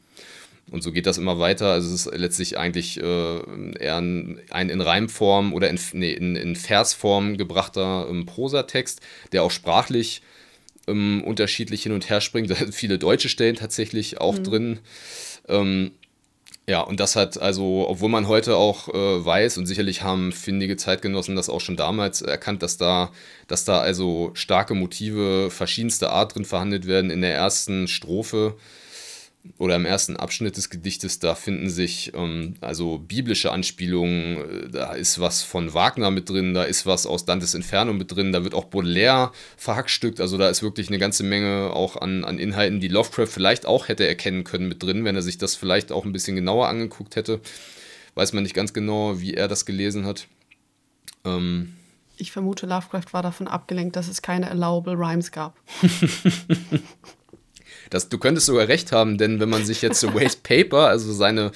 Und 0.72 0.82
so 0.82 0.90
geht 0.90 1.06
das 1.06 1.18
immer 1.18 1.38
weiter. 1.38 1.70
Also 1.70 1.94
es 1.94 2.06
ist 2.06 2.18
letztlich 2.18 2.58
eigentlich 2.58 3.00
äh, 3.00 3.78
eher 3.78 3.98
ein, 3.98 4.40
ein, 4.50 4.68
in 4.68 4.80
Reimform 4.80 5.52
oder 5.52 5.70
in, 5.70 5.78
nee, 5.92 6.12
in, 6.12 6.34
in 6.34 6.56
Versform 6.56 7.36
gebrachter 7.36 8.08
ähm, 8.10 8.26
Prosatext, 8.26 9.00
der 9.30 9.44
auch 9.44 9.52
sprachlich 9.52 10.22
ähm, 10.88 11.22
unterschiedlich 11.24 11.84
hin 11.84 11.92
und 11.92 12.10
her 12.10 12.20
springt. 12.20 12.50
Da 12.50 12.56
sind 12.56 12.74
viele 12.74 12.98
deutsche 12.98 13.28
Stellen 13.28 13.54
tatsächlich 13.54 14.20
auch 14.20 14.36
mhm. 14.38 14.44
drin. 14.44 14.78
Ähm, 15.46 15.92
ja, 16.68 16.80
und 16.80 16.98
das 16.98 17.14
hat 17.14 17.40
also, 17.40 17.86
obwohl 17.88 18.08
man 18.08 18.26
heute 18.26 18.56
auch 18.56 18.88
äh, 18.88 19.24
weiß 19.24 19.56
und 19.58 19.66
sicherlich 19.66 20.02
haben 20.02 20.32
findige 20.32 20.76
Zeitgenossen 20.76 21.36
das 21.36 21.48
auch 21.48 21.60
schon 21.60 21.76
damals 21.76 22.22
erkannt, 22.22 22.62
dass 22.62 22.76
da, 22.76 23.12
dass 23.46 23.64
da 23.64 23.80
also 23.80 24.32
starke 24.34 24.74
Motive 24.74 25.50
verschiedenster 25.50 26.10
Art 26.10 26.34
drin 26.34 26.44
verhandelt 26.44 26.88
werden. 26.88 27.10
In 27.12 27.20
der 27.20 27.34
ersten 27.34 27.86
Strophe 27.86 28.56
oder 29.58 29.76
im 29.76 29.84
ersten 29.84 30.16
Abschnitt 30.16 30.56
des 30.56 30.70
Gedichtes, 30.70 31.18
da 31.18 31.34
finden 31.34 31.68
sich 31.68 32.12
ähm, 32.14 32.54
also 32.60 32.98
biblische 32.98 33.52
Anspielungen, 33.52 34.66
äh, 34.66 34.70
da 34.70 34.92
ist 34.92 35.20
was 35.20 35.42
von 35.42 35.74
Wagner 35.74 36.10
mit 36.10 36.28
drin, 36.28 36.54
da 36.54 36.64
ist 36.64 36.86
was 36.86 37.06
aus 37.06 37.24
Dantes 37.24 37.54
Inferno 37.54 37.92
mit 37.92 38.14
drin, 38.14 38.32
da 38.32 38.44
wird 38.44 38.54
auch 38.54 38.64
Baudelaire 38.64 39.32
verhackstückt, 39.56 40.20
also 40.20 40.38
da 40.38 40.48
ist 40.48 40.62
wirklich 40.62 40.88
eine 40.88 40.98
ganze 40.98 41.24
Menge 41.24 41.70
auch 41.72 41.96
an, 41.96 42.24
an 42.24 42.38
Inhalten, 42.38 42.80
die 42.80 42.88
Lovecraft 42.88 43.28
vielleicht 43.28 43.66
auch 43.66 43.88
hätte 43.88 44.06
erkennen 44.06 44.44
können 44.44 44.68
mit 44.68 44.82
drin, 44.82 45.04
wenn 45.04 45.16
er 45.16 45.22
sich 45.22 45.38
das 45.38 45.54
vielleicht 45.54 45.92
auch 45.92 46.04
ein 46.04 46.12
bisschen 46.12 46.36
genauer 46.36 46.68
angeguckt 46.68 47.16
hätte. 47.16 47.40
Weiß 48.14 48.32
man 48.32 48.42
nicht 48.42 48.54
ganz 48.54 48.72
genau, 48.72 49.20
wie 49.20 49.34
er 49.34 49.46
das 49.48 49.66
gelesen 49.66 50.06
hat. 50.06 50.26
Ähm, 51.24 51.74
ich 52.16 52.32
vermute, 52.32 52.66
Lovecraft 52.66 53.12
war 53.12 53.22
davon 53.22 53.46
abgelenkt, 53.46 53.96
dass 53.96 54.08
es 54.08 54.22
keine 54.22 54.50
allowable 54.50 54.94
Rhymes 54.94 55.32
gab. 55.32 55.54
Das, 57.90 58.08
du 58.08 58.18
könntest 58.18 58.46
sogar 58.46 58.68
recht 58.68 58.92
haben, 58.92 59.18
denn 59.18 59.40
wenn 59.40 59.48
man 59.48 59.64
sich 59.64 59.82
jetzt 59.82 60.00
so 60.00 60.14
Waste 60.14 60.40
Paper, 60.42 60.88
also 60.88 61.12
seine, 61.12 61.52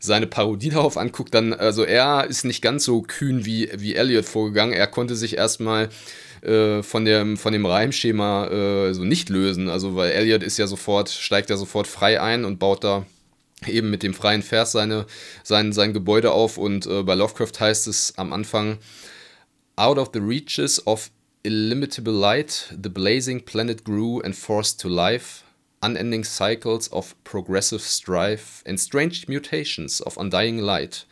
seine 0.00 0.26
Parodie 0.26 0.70
darauf 0.70 0.96
anguckt, 0.96 1.34
dann, 1.34 1.52
also 1.52 1.84
er 1.84 2.26
ist 2.26 2.44
nicht 2.44 2.62
ganz 2.62 2.84
so 2.84 3.02
kühn 3.02 3.44
wie, 3.44 3.70
wie 3.76 3.94
Elliot 3.94 4.24
vorgegangen. 4.24 4.74
Er 4.74 4.86
konnte 4.86 5.16
sich 5.16 5.36
erstmal 5.36 5.88
äh, 6.42 6.82
von, 6.82 7.04
dem, 7.04 7.36
von 7.36 7.52
dem 7.52 7.66
Reimschema 7.66 8.46
äh, 8.46 8.94
so 8.94 9.04
nicht 9.04 9.28
lösen. 9.28 9.68
Also, 9.68 9.96
weil 9.96 10.12
Elliot 10.12 10.42
ist 10.42 10.58
ja 10.58 10.66
sofort, 10.66 11.08
steigt 11.08 11.50
ja 11.50 11.56
sofort 11.56 11.86
frei 11.86 12.20
ein 12.20 12.44
und 12.44 12.58
baut 12.58 12.84
da 12.84 13.06
eben 13.66 13.90
mit 13.90 14.02
dem 14.02 14.14
freien 14.14 14.42
Vers 14.42 14.72
seine, 14.72 15.06
sein, 15.42 15.72
sein 15.72 15.92
Gebäude 15.92 16.32
auf. 16.32 16.58
Und 16.58 16.86
äh, 16.86 17.02
bei 17.02 17.14
Lovecraft 17.14 17.58
heißt 17.58 17.86
es 17.86 18.14
am 18.16 18.32
Anfang, 18.32 18.78
Out 19.76 19.98
of 19.98 20.10
the 20.14 20.20
reaches 20.20 20.86
of 20.86 21.10
illimitable 21.42 22.12
light, 22.12 22.74
the 22.82 22.88
blazing 22.88 23.44
planet 23.44 23.84
grew 23.84 24.20
and 24.22 24.34
forced 24.34 24.80
to 24.80 24.88
life 24.88 25.42
unending 25.82 26.24
cycles 26.24 26.90
of 26.92 27.14
progressive 27.24 27.80
strife 27.80 28.62
and 28.66 28.78
strange 28.78 29.26
mutations 29.28 30.00
of 30.00 30.16
undying 30.16 30.58
light. 30.58 31.06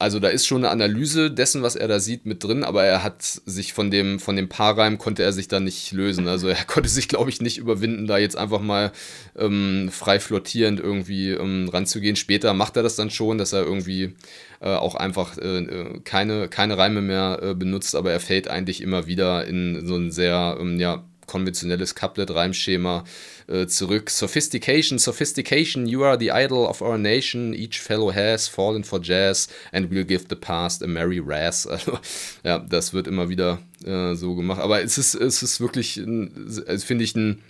Also 0.00 0.20
da 0.20 0.28
ist 0.28 0.46
schon 0.46 0.64
eine 0.64 0.70
Analyse 0.70 1.28
dessen, 1.28 1.64
was 1.64 1.74
er 1.74 1.88
da 1.88 1.98
sieht, 1.98 2.24
mit 2.24 2.44
drin, 2.44 2.62
aber 2.62 2.84
er 2.84 3.02
hat 3.02 3.20
sich 3.20 3.72
von 3.72 3.90
dem, 3.90 4.20
von 4.20 4.36
dem 4.36 4.48
Paarreim 4.48 4.96
konnte 4.96 5.24
er 5.24 5.32
sich 5.32 5.48
da 5.48 5.58
nicht 5.58 5.90
lösen. 5.90 6.28
Also 6.28 6.46
er 6.46 6.64
konnte 6.66 6.88
sich, 6.88 7.08
glaube 7.08 7.30
ich, 7.30 7.40
nicht 7.40 7.58
überwinden, 7.58 8.06
da 8.06 8.16
jetzt 8.16 8.36
einfach 8.36 8.60
mal 8.60 8.92
ähm, 9.36 9.88
frei 9.90 10.20
flottierend 10.20 10.78
irgendwie 10.78 11.30
ähm, 11.30 11.68
ranzugehen. 11.68 12.14
Später 12.14 12.54
macht 12.54 12.76
er 12.76 12.84
das 12.84 12.94
dann 12.94 13.10
schon, 13.10 13.38
dass 13.38 13.52
er 13.52 13.64
irgendwie 13.64 14.14
äh, 14.60 14.68
auch 14.68 14.94
einfach 14.94 15.36
äh, 15.36 15.58
äh 15.64 16.00
keine, 16.04 16.48
keine 16.48 16.78
Reime 16.78 17.02
mehr 17.02 17.40
äh, 17.42 17.54
benutzt, 17.54 17.96
aber 17.96 18.12
er 18.12 18.20
fällt 18.20 18.46
eigentlich 18.46 18.80
immer 18.80 19.08
wieder 19.08 19.48
in 19.48 19.84
so 19.84 19.96
ein 19.96 20.12
sehr, 20.12 20.58
ähm, 20.60 20.78
ja, 20.78 21.02
konventionelles 21.28 21.94
Couplet-Reimschema 21.94 23.04
äh, 23.46 23.68
zurück. 23.68 24.10
Sophistication, 24.10 24.98
Sophistication, 24.98 25.86
you 25.86 26.02
are 26.02 26.18
the 26.18 26.30
idol 26.32 26.66
of 26.66 26.82
our 26.82 26.98
nation, 26.98 27.54
each 27.54 27.78
fellow 27.78 28.12
has 28.12 28.48
fallen 28.48 28.82
for 28.82 29.00
jazz 29.00 29.48
and 29.72 29.90
we'll 29.90 30.04
give 30.04 30.26
the 30.28 30.34
past 30.34 30.82
a 30.82 30.88
merry 30.88 31.20
razz. 31.20 31.68
Also, 31.78 31.98
ja, 32.42 32.58
das 32.58 32.92
wird 32.92 33.06
immer 33.06 33.28
wieder 33.28 33.60
äh, 33.84 34.14
so 34.14 34.34
gemacht. 34.34 34.60
Aber 34.60 34.82
es 34.82 34.98
ist, 34.98 35.14
es 35.14 35.42
ist 35.42 35.60
wirklich, 35.60 35.94
finde 35.94 37.04
ich, 37.04 37.14
ein 37.14 37.42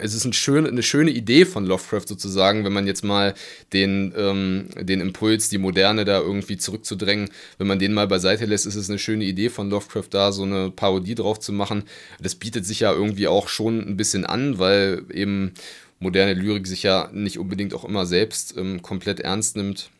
es 0.00 0.14
ist 0.14 0.24
ein 0.24 0.32
schön, 0.32 0.66
eine 0.66 0.82
schöne 0.82 1.10
Idee 1.10 1.44
von 1.44 1.64
Lovecraft 1.66 2.06
sozusagen, 2.08 2.64
wenn 2.64 2.72
man 2.72 2.86
jetzt 2.86 3.04
mal 3.04 3.34
den, 3.72 4.12
ähm, 4.16 4.68
den 4.76 5.00
Impuls, 5.00 5.48
die 5.48 5.58
Moderne 5.58 6.04
da 6.04 6.20
irgendwie 6.20 6.56
zurückzudrängen, 6.56 7.30
wenn 7.58 7.66
man 7.66 7.78
den 7.78 7.92
mal 7.92 8.06
beiseite 8.06 8.46
lässt, 8.46 8.66
ist 8.66 8.74
es 8.74 8.88
eine 8.88 8.98
schöne 8.98 9.24
Idee 9.24 9.50
von 9.50 9.70
Lovecraft 9.70 10.08
da, 10.10 10.32
so 10.32 10.42
eine 10.42 10.70
Parodie 10.70 11.14
drauf 11.14 11.40
zu 11.40 11.52
machen. 11.52 11.84
Das 12.20 12.34
bietet 12.34 12.66
sich 12.66 12.80
ja 12.80 12.92
irgendwie 12.92 13.28
auch 13.28 13.48
schon 13.48 13.80
ein 13.80 13.96
bisschen 13.96 14.24
an, 14.24 14.58
weil 14.58 15.04
eben 15.12 15.52
moderne 15.98 16.34
Lyrik 16.34 16.66
sich 16.66 16.82
ja 16.82 17.10
nicht 17.12 17.38
unbedingt 17.38 17.74
auch 17.74 17.84
immer 17.84 18.06
selbst 18.06 18.56
ähm, 18.56 18.82
komplett 18.82 19.20
ernst 19.20 19.56
nimmt. 19.56 19.90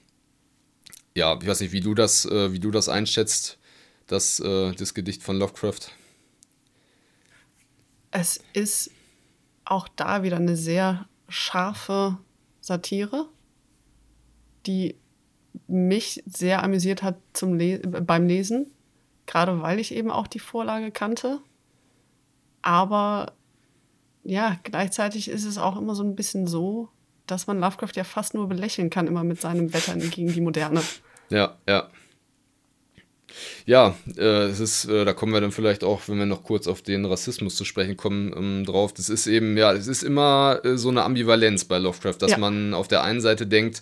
Ja, 1.15 1.39
ich 1.41 1.47
weiß 1.47 1.61
nicht, 1.61 1.73
wie 1.73 1.81
du 1.81 1.95
das, 1.95 2.25
äh, 2.25 2.53
wie 2.53 2.61
du 2.61 2.71
das 2.71 2.89
einschätzt, 2.89 3.59
das, 4.07 4.41
äh, 4.41 4.73
das 4.73 4.95
Gedicht 4.95 5.23
von 5.23 5.39
Lovecraft. 5.39 5.93
Es 8.13 8.41
ist 8.55 8.91
auch 9.71 9.89
da 9.89 10.23
wieder 10.23 10.37
eine 10.37 10.57
sehr 10.57 11.07
scharfe 11.29 12.19
Satire, 12.61 13.29
die 14.67 14.97
mich 15.67 16.23
sehr 16.27 16.63
amüsiert 16.63 17.03
hat 17.03 17.17
zum 17.33 17.55
Le 17.55 17.79
beim 17.79 18.27
Lesen, 18.27 18.67
gerade 19.27 19.63
weil 19.63 19.79
ich 19.79 19.95
eben 19.95 20.11
auch 20.11 20.27
die 20.27 20.39
Vorlage 20.39 20.91
kannte. 20.91 21.41
Aber 22.63 23.33
ja, 24.25 24.59
gleichzeitig 24.65 25.29
ist 25.29 25.45
es 25.45 25.57
auch 25.57 25.77
immer 25.77 25.95
so 25.95 26.03
ein 26.03 26.17
bisschen 26.17 26.47
so, 26.47 26.89
dass 27.27 27.47
man 27.47 27.61
Lovecraft 27.61 27.95
ja 27.95 28.05
fast 28.05 28.35
nur 28.35 28.49
belächeln 28.49 28.91
kann, 28.91 29.07
immer 29.07 29.25
mit 29.25 29.41
seinem 29.41 29.73
Wettern 29.73 30.01
gegen 30.11 30.33
die 30.33 30.41
Moderne. 30.41 30.83
Ja, 31.31 31.57
ja. 31.69 31.89
Ja, 33.67 33.95
äh, 34.17 34.45
es 34.45 34.61
ist, 34.61 34.85
äh, 34.87 35.05
da 35.05 35.13
kommen 35.13 35.33
wir 35.33 35.41
dann 35.41 35.53
vielleicht 35.53 35.85
auch, 35.85 36.03
wenn 36.07 36.19
wir 36.19 36.27
noch 36.27 36.43
kurz 36.43 36.67
auf 36.67 36.83
den 36.83 37.05
Rassismus 37.05 37.57
zu 37.57 37.65
sprechen 37.65 37.97
kommen, 37.97 38.33
ähm, 38.37 38.65
drauf. 38.65 38.93
Das 38.93 39.09
ist 39.09 39.27
eben, 39.27 39.57
ja, 39.57 39.73
es 39.73 39.87
ist 39.87 40.03
immer 40.03 40.61
äh, 40.65 40.77
so 40.77 40.89
eine 40.89 41.05
Ambivalenz 41.05 41.65
bei 41.65 41.79
Lovecraft, 41.79 42.17
dass 42.19 42.33
ja. 42.33 42.39
man 42.39 42.75
auf 42.75 42.89
der 42.89 43.03
einen 43.03 43.21
Seite 43.21 43.47
denkt, 43.47 43.81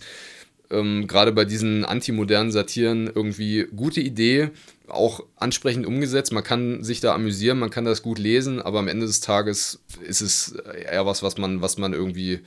ähm, 0.71 1.07
gerade 1.07 1.31
bei 1.31 1.45
diesen 1.45 1.85
antimodernen 1.85 2.51
Satiren 2.51 3.09
irgendwie 3.13 3.67
gute 3.75 4.01
Idee, 4.01 4.49
auch 4.87 5.23
ansprechend 5.35 5.85
umgesetzt. 5.85 6.31
Man 6.31 6.43
kann 6.43 6.83
sich 6.83 6.99
da 6.99 7.13
amüsieren, 7.13 7.59
man 7.59 7.69
kann 7.69 7.85
das 7.85 8.01
gut 8.01 8.19
lesen, 8.19 8.61
aber 8.61 8.79
am 8.79 8.87
Ende 8.87 9.05
des 9.05 9.19
Tages 9.19 9.79
ist 10.01 10.21
es 10.21 10.51
eher 10.51 11.05
was, 11.05 11.23
was 11.23 11.37
man, 11.37 11.61
was 11.61 11.77
man 11.77 11.93
irgendwie 11.93 12.39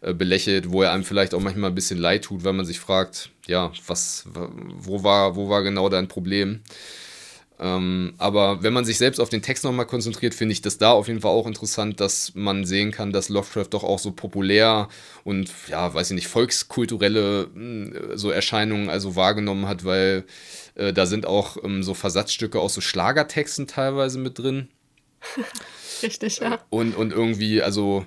äh, 0.00 0.14
belächelt, 0.14 0.70
wo 0.70 0.82
er 0.82 0.92
einem 0.92 1.04
vielleicht 1.04 1.34
auch 1.34 1.40
manchmal 1.40 1.70
ein 1.70 1.74
bisschen 1.74 1.98
leid 1.98 2.24
tut, 2.24 2.44
weil 2.44 2.52
man 2.52 2.66
sich 2.66 2.80
fragt, 2.80 3.30
ja, 3.46 3.72
was, 3.86 4.24
wo 4.78 5.02
war, 5.02 5.36
wo 5.36 5.48
war 5.48 5.62
genau 5.62 5.88
dein 5.88 6.08
Problem? 6.08 6.60
Ähm, 7.62 8.14
aber 8.16 8.62
wenn 8.62 8.72
man 8.72 8.86
sich 8.86 8.96
selbst 8.96 9.20
auf 9.20 9.28
den 9.28 9.42
Text 9.42 9.64
nochmal 9.64 9.84
konzentriert, 9.84 10.32
finde 10.34 10.54
ich 10.54 10.62
das 10.62 10.78
da 10.78 10.92
auf 10.92 11.08
jeden 11.08 11.20
Fall 11.20 11.30
auch 11.30 11.46
interessant, 11.46 12.00
dass 12.00 12.34
man 12.34 12.64
sehen 12.64 12.90
kann, 12.90 13.12
dass 13.12 13.28
Lovecraft 13.28 13.68
doch 13.70 13.84
auch 13.84 13.98
so 13.98 14.12
populär 14.12 14.88
und, 15.24 15.50
ja, 15.68 15.92
weiß 15.92 16.10
ich 16.10 16.14
nicht, 16.14 16.28
volkskulturelle 16.28 17.50
hm, 17.52 18.12
so 18.14 18.30
Erscheinungen 18.30 18.88
also 18.88 19.14
wahrgenommen 19.14 19.68
hat, 19.68 19.84
weil 19.84 20.24
äh, 20.74 20.94
da 20.94 21.04
sind 21.04 21.26
auch 21.26 21.58
ähm, 21.62 21.82
so 21.82 21.92
Versatzstücke 21.92 22.58
aus 22.58 22.72
so 22.72 22.80
Schlagertexten 22.80 23.66
teilweise 23.66 24.18
mit 24.18 24.38
drin. 24.38 24.68
Richtig, 26.02 26.38
ja. 26.38 26.60
Und, 26.70 26.96
und 26.96 27.12
irgendwie, 27.12 27.60
also 27.60 28.06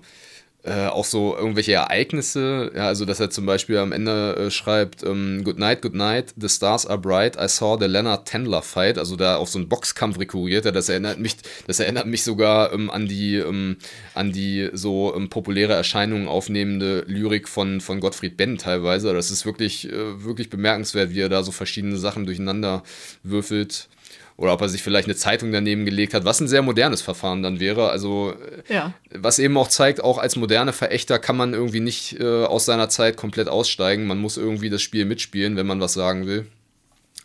äh, 0.63 0.87
auch 0.87 1.03
so 1.03 1.35
irgendwelche 1.35 1.73
Ereignisse, 1.73 2.71
ja, 2.73 2.87
also 2.87 3.03
dass 3.03 3.19
er 3.19 3.29
zum 3.29 3.45
Beispiel 3.45 3.77
am 3.77 3.91
Ende 3.91 4.35
äh, 4.35 4.51
schreibt, 4.51 5.03
ähm, 5.03 5.43
Good 5.43 5.59
night, 5.59 5.81
good 5.81 5.93
night, 5.93 6.33
the 6.39 6.47
stars 6.47 6.85
are 6.85 6.97
bright, 6.97 7.35
I 7.35 7.49
saw 7.49 7.77
the 7.77 7.85
Leonard 7.85 8.25
Tendler 8.25 8.61
fight, 8.61 8.97
also 8.97 9.17
da 9.17 9.35
auf 9.35 9.49
so 9.49 9.59
einen 9.59 9.67
Boxkampf 9.67 10.17
rekurriert 10.17 10.65
er, 10.65 10.71
das 10.71 10.87
erinnert 10.87 11.19
mich, 11.19 11.35
das 11.67 11.81
erinnert 11.81 12.07
mich 12.07 12.23
sogar 12.23 12.71
ähm, 12.71 12.89
an 12.89 13.07
die, 13.07 13.35
ähm, 13.35 13.75
an 14.13 14.31
die 14.31 14.69
so 14.71 15.13
ähm, 15.13 15.29
populäre 15.29 15.73
Erscheinungen 15.73 16.29
aufnehmende 16.29 17.03
Lyrik 17.07 17.49
von, 17.49 17.81
von 17.81 17.99
Gottfried 17.99 18.37
Benn 18.37 18.57
teilweise, 18.57 19.13
das 19.13 19.31
ist 19.31 19.45
wirklich, 19.45 19.91
äh, 19.91 20.23
wirklich 20.23 20.49
bemerkenswert, 20.49 21.13
wie 21.13 21.19
er 21.19 21.29
da 21.29 21.43
so 21.43 21.51
verschiedene 21.51 21.97
Sachen 21.97 22.25
durcheinander 22.25 22.83
würfelt 23.21 23.89
Oder 24.35 24.53
ob 24.53 24.61
er 24.61 24.69
sich 24.69 24.81
vielleicht 24.81 25.07
eine 25.07 25.15
Zeitung 25.15 25.51
daneben 25.51 25.85
gelegt 25.85 26.13
hat, 26.13 26.25
was 26.25 26.39
ein 26.39 26.47
sehr 26.47 26.63
modernes 26.63 27.01
Verfahren 27.01 27.43
dann 27.43 27.59
wäre. 27.59 27.89
Also, 27.89 28.33
ja. 28.67 28.93
was 29.13 29.37
eben 29.39 29.55
auch 29.57 29.67
zeigt, 29.67 30.03
auch 30.03 30.17
als 30.17 30.35
moderne 30.35 30.73
Verächter 30.73 31.19
kann 31.19 31.37
man 31.37 31.53
irgendwie 31.53 31.81
nicht 31.81 32.19
äh, 32.19 32.45
aus 32.45 32.65
seiner 32.65 32.89
Zeit 32.89 33.15
komplett 33.15 33.47
aussteigen. 33.47 34.07
Man 34.07 34.17
muss 34.17 34.37
irgendwie 34.37 34.69
das 34.69 34.81
Spiel 34.81 35.05
mitspielen, 35.05 35.55
wenn 35.55 35.67
man 35.67 35.79
was 35.79 35.93
sagen 35.93 36.25
will. 36.25 36.47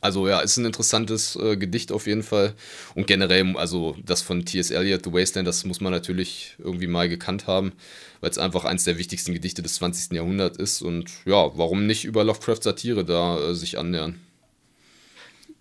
Also 0.01 0.29
ja, 0.29 0.41
ist 0.41 0.57
ein 0.57 0.65
interessantes 0.65 1.35
äh, 1.37 1.57
Gedicht 1.57 1.91
auf 1.91 2.07
jeden 2.07 2.23
Fall. 2.23 2.55
Und 2.95 3.07
generell, 3.07 3.57
also 3.57 3.97
das 4.05 4.23
von 4.23 4.45
T.S. 4.45 4.71
Eliot, 4.71 5.05
The 5.05 5.13
Wasteland, 5.13 5.49
das 5.49 5.65
muss 5.65 5.81
man 5.81 5.93
natürlich 5.93 6.55
irgendwie 6.59 6.87
mal 6.87 7.09
gekannt 7.09 7.47
haben, 7.47 7.73
weil 8.21 8.31
es 8.31 8.39
einfach 8.39 8.65
eines 8.65 8.85
der 8.85 8.99
wichtigsten 8.99 9.33
Gedichte 9.33 9.63
des 9.63 9.75
20. 9.75 10.13
Jahrhunderts 10.13 10.59
ist. 10.59 10.83
Und 10.83 11.11
ja, 11.25 11.51
warum 11.57 11.87
nicht 11.87 12.05
über 12.05 12.23
Lovecraft-Satire 12.23 13.05
da 13.05 13.41
äh, 13.41 13.55
sich 13.55 13.79
annähern? 13.79 14.21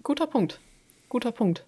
Guter 0.04 0.28
Punkt. 0.28 0.60
Guter 1.10 1.32
Punkt. 1.32 1.66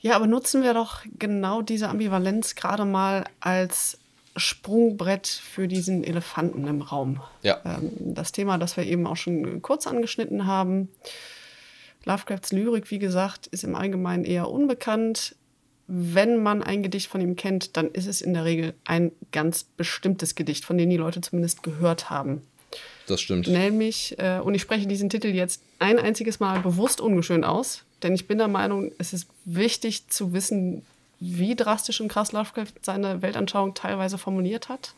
Ja, 0.00 0.16
aber 0.16 0.26
nutzen 0.26 0.62
wir 0.62 0.74
doch 0.74 1.00
genau 1.18 1.62
diese 1.62 1.88
Ambivalenz 1.88 2.54
gerade 2.54 2.84
mal 2.84 3.24
als 3.40 3.98
Sprungbrett 4.36 5.26
für 5.26 5.68
diesen 5.68 6.04
Elefanten 6.04 6.66
im 6.66 6.82
Raum. 6.82 7.20
Ja. 7.42 7.60
Ähm, 7.64 7.90
das 8.14 8.32
Thema, 8.32 8.58
das 8.58 8.76
wir 8.76 8.84
eben 8.84 9.06
auch 9.06 9.16
schon 9.16 9.62
kurz 9.62 9.86
angeschnitten 9.86 10.46
haben. 10.46 10.88
Lovecrafts 12.04 12.52
Lyrik, 12.52 12.90
wie 12.90 12.98
gesagt, 12.98 13.46
ist 13.46 13.64
im 13.64 13.74
Allgemeinen 13.74 14.24
eher 14.24 14.50
unbekannt. 14.50 15.36
Wenn 15.86 16.42
man 16.42 16.62
ein 16.62 16.82
Gedicht 16.82 17.08
von 17.08 17.20
ihm 17.20 17.36
kennt, 17.36 17.76
dann 17.76 17.90
ist 17.90 18.06
es 18.06 18.20
in 18.20 18.34
der 18.34 18.44
Regel 18.44 18.74
ein 18.84 19.12
ganz 19.32 19.64
bestimmtes 19.64 20.34
Gedicht, 20.34 20.64
von 20.64 20.78
dem 20.78 20.90
die 20.90 20.96
Leute 20.96 21.20
zumindest 21.20 21.62
gehört 21.62 22.10
haben. 22.10 22.42
Das 23.06 23.20
stimmt. 23.20 23.48
Nämlich, 23.48 24.18
äh, 24.18 24.38
und 24.38 24.54
ich 24.54 24.62
spreche 24.62 24.86
diesen 24.86 25.10
Titel 25.10 25.28
jetzt 25.28 25.62
ein 25.78 25.98
einziges 25.98 26.40
Mal 26.40 26.60
bewusst 26.60 27.00
ungeschön 27.00 27.44
aus, 27.44 27.84
denn 28.02 28.14
ich 28.14 28.26
bin 28.26 28.38
der 28.38 28.48
Meinung, 28.48 28.92
es 28.98 29.12
ist 29.12 29.28
wichtig 29.44 30.08
zu 30.08 30.32
wissen, 30.32 30.84
wie 31.20 31.54
drastisch 31.54 32.00
und 32.00 32.08
krass 32.08 32.32
Lovecraft 32.32 32.72
seine 32.82 33.22
Weltanschauung 33.22 33.74
teilweise 33.74 34.18
formuliert 34.18 34.68
hat. 34.68 34.94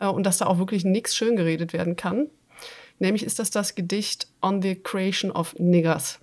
Äh, 0.00 0.06
und 0.06 0.24
dass 0.24 0.38
da 0.38 0.46
auch 0.46 0.58
wirklich 0.58 0.84
nichts 0.84 1.16
schön 1.16 1.36
geredet 1.36 1.72
werden 1.72 1.96
kann. 1.96 2.28
Nämlich 2.98 3.24
ist 3.24 3.38
das 3.38 3.50
das 3.50 3.74
Gedicht 3.74 4.28
On 4.42 4.62
the 4.62 4.76
Creation 4.76 5.30
of 5.30 5.54
Niggers. 5.58 6.20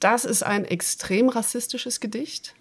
Das 0.00 0.24
ist 0.24 0.42
ein 0.42 0.64
extrem 0.64 1.28
rassistisches 1.28 2.00
Gedicht. 2.00 2.54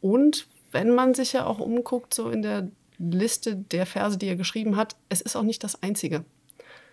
Und 0.00 0.46
wenn 0.70 0.94
man 0.94 1.14
sich 1.14 1.34
ja 1.34 1.46
auch 1.46 1.58
umguckt, 1.58 2.14
so 2.14 2.30
in 2.30 2.42
der 2.42 2.68
Liste 3.10 3.56
der 3.56 3.86
Verse, 3.86 4.16
die 4.16 4.28
er 4.28 4.36
geschrieben 4.36 4.76
hat, 4.76 4.96
es 5.08 5.20
ist 5.20 5.36
auch 5.36 5.42
nicht 5.42 5.64
das 5.64 5.82
einzige. 5.82 6.24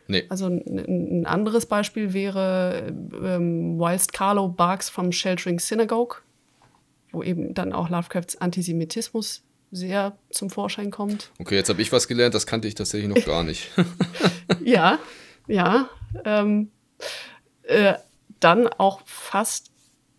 Nee. 0.08 0.26
Also 0.30 0.48
ein, 0.48 1.28
anderes 1.28 1.68
Beispiel 1.68 2.14
wäre 2.14 2.88
ähm, 2.88 3.80
Whilst 3.80 4.12
Carlo 4.12 4.48
Barks 4.48 4.90
from 4.90 5.12
Sheltering 5.12 5.60
Synagogue, 5.60 6.24
wo 7.12 7.22
eben 7.22 7.54
dann 7.54 7.74
auch 7.74 7.90
Lovecrafts 7.90 8.42
Antisemitismus 8.42 9.44
sehr 9.72 10.18
zum 10.32 10.50
Vorschein 10.50 10.90
kommt. 10.90 11.32
Okay, 11.38 11.56
jetzt 11.56 11.70
habe 11.70 11.82
ich 11.82 11.92
was 11.92 12.08
gelernt, 12.08 12.34
das 12.34 12.48
kannte 12.48 12.68
ich 12.68 12.74
tatsächlich 12.74 13.08
noch 13.08 13.24
gar 13.24 13.44
nicht. 13.44 13.70
ja, 14.64 14.98
ja. 15.48 15.90
Ähm, 16.26 16.72
äh, 17.64 17.94
dann 18.40 18.68
auch 18.68 19.02
fast 19.06 19.70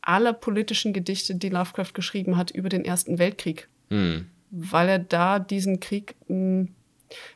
alle 0.03 0.35
politischen 0.35 0.93
Gedichte, 0.93 1.35
die 1.35 1.49
Lovecraft 1.49 1.95
geschrieben 1.95 2.37
hat 2.37 2.53
über 2.53 2.69
den 2.69 2.85
Ersten 2.85 3.19
Weltkrieg. 3.19 3.69
Hm. 3.89 4.27
Weil 4.51 4.89
er 4.89 4.99
da 4.99 5.39
diesen 5.39 5.81
Krieg, 5.81 6.17
mh, 6.29 6.35
hm, 6.35 6.75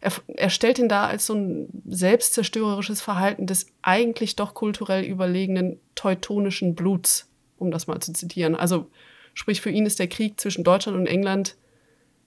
er, 0.01 0.13
er 0.37 0.51
stellt 0.51 0.79
ihn 0.79 0.89
da 0.89 1.07
als 1.07 1.27
so 1.27 1.35
ein 1.35 1.69
selbstzerstörerisches 1.87 3.01
Verhalten 3.01 3.47
des 3.47 3.67
eigentlich 3.83 4.37
doch 4.37 4.55
kulturell 4.55 5.05
überlegenen 5.05 5.81
teutonischen 5.95 6.75
Bluts, 6.75 7.29
um 7.59 7.71
das 7.71 7.87
mal 7.87 8.01
zu 8.01 8.13
zitieren. 8.13 8.55
Also 8.55 8.91
sprich, 9.33 9.61
für 9.61 9.71
ihn 9.71 9.87
ist 9.87 9.99
der 9.99 10.09
Krieg 10.09 10.41
zwischen 10.41 10.65
Deutschland 10.65 10.97
und 10.97 11.07
England 11.07 11.57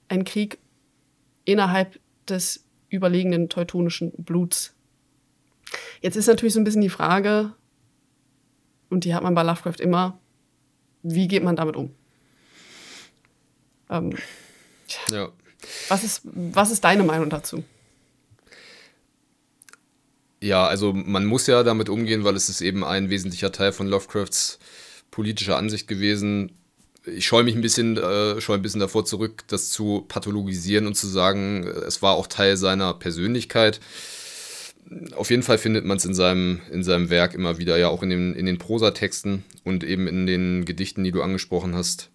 ein 0.10 0.26
Krieg 0.26 0.58
innerhalb 1.46 2.00
des 2.28 2.66
überlegenen 2.90 3.50
teutonischen 3.50 4.12
Bluts. 4.18 4.76
Jetzt 6.02 6.16
ist 6.16 6.28
natürlich 6.28 6.54
so 6.54 6.60
ein 6.60 6.64
bisschen 6.64 6.82
die 6.82 6.90
Frage, 6.90 7.54
und 8.90 9.04
die 9.04 9.14
hat 9.14 9.24
man 9.24 9.36
bei 9.36 9.44
Lovecraft 9.44 9.80
immer, 9.80 10.20
wie 11.04 11.28
geht 11.28 11.44
man 11.44 11.56
damit 11.56 11.76
um? 11.76 11.94
Ähm, 13.90 14.16
ja. 15.12 15.30
Was 15.90 16.04
ist, 16.04 16.22
was 16.24 16.72
ist 16.72 16.84
deine 16.84 17.04
Meinung 17.04 17.30
dazu? 17.30 17.64
Ja, 20.40 20.68
also 20.68 20.94
man 20.94 21.26
muss 21.26 21.48
ja 21.48 21.64
damit 21.64 21.90
umgehen, 21.90 22.24
weil 22.24 22.36
es 22.36 22.48
ist 22.48 22.62
eben 22.62 22.84
ein 22.84 23.10
wesentlicher 23.10 23.52
Teil 23.52 23.72
von 23.72 23.88
Lovecrafts 23.88 24.60
politischer 25.10 25.58
Ansicht 25.58 25.88
gewesen, 25.88 26.52
ich 27.08 27.26
scheue 27.26 27.44
mich 27.44 27.56
ein 27.56 27.62
bisschen, 27.62 27.98
äh, 27.98 28.40
scheue 28.42 28.58
ein 28.58 28.62
bisschen 28.62 28.82
davor 28.82 29.06
zurück, 29.06 29.44
das 29.48 29.70
zu 29.70 30.06
pathologisieren 30.08 30.88
und 30.88 30.96
zu 30.96 31.08
sagen, 31.08 31.66
es 31.66 32.02
war 32.02 32.16
auch 32.16 32.28
Teil 32.28 32.58
seiner 32.58 32.94
Persönlichkeit. 32.94 33.80
Auf 35.16 35.30
jeden 35.30 35.44
Fall 35.44 35.58
findet 35.58 35.86
man 35.86 35.98
es 35.98 36.06
in 36.06 36.14
seinem, 36.14 36.62
in 36.72 36.84
seinem 36.84 37.10
Werk 37.10 37.34
immer 37.34 37.58
wieder, 37.58 37.78
ja 37.78 37.90
auch 37.90 38.04
in 38.04 38.10
den, 38.10 38.36
in 38.36 38.46
den 38.46 38.58
Prosatexten 38.58 39.44
und 39.64 39.84
eben 39.84 40.08
in 40.08 40.28
den 40.28 40.66
Gedichten, 40.66 41.04
die 41.04 41.12
du 41.12 41.22
angesprochen 41.22 41.76
hast, 41.76 42.10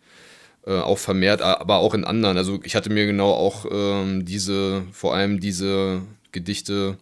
äh, 0.66 0.78
auch 0.78 0.98
vermehrt, 0.98 1.42
aber 1.42 1.78
auch 1.78 1.94
in 1.94 2.04
anderen. 2.04 2.36
Also 2.36 2.60
ich 2.62 2.74
hatte 2.76 2.90
mir 2.90 3.06
genau 3.06 3.32
auch 3.32 3.66
ähm, 3.70 4.24
diese, 4.24 4.84
vor 4.92 5.14
allem 5.14 5.40
diese 5.40 6.02
Gedichte 6.30 6.96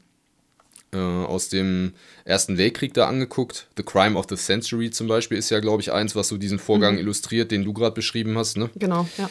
äh, 0.92 0.98
aus 0.98 1.48
dem 1.48 1.92
Ersten 2.24 2.58
Weltkrieg 2.58 2.94
da 2.94 3.06
angeguckt. 3.06 3.68
The 3.76 3.82
Crime 3.82 4.18
of 4.18 4.26
the 4.28 4.36
Century 4.36 4.90
zum 4.90 5.08
Beispiel 5.08 5.38
ist 5.38 5.50
ja, 5.50 5.60
glaube 5.60 5.82
ich, 5.82 5.92
eins, 5.92 6.16
was 6.16 6.28
so 6.28 6.36
diesen 6.36 6.58
Vorgang 6.58 6.94
mhm. 6.94 7.00
illustriert, 7.00 7.50
den 7.50 7.64
du 7.64 7.72
gerade 7.72 7.94
beschrieben 7.94 8.36
hast. 8.38 8.56
Ne? 8.56 8.70
Genau, 8.76 9.08
ja. 9.18 9.30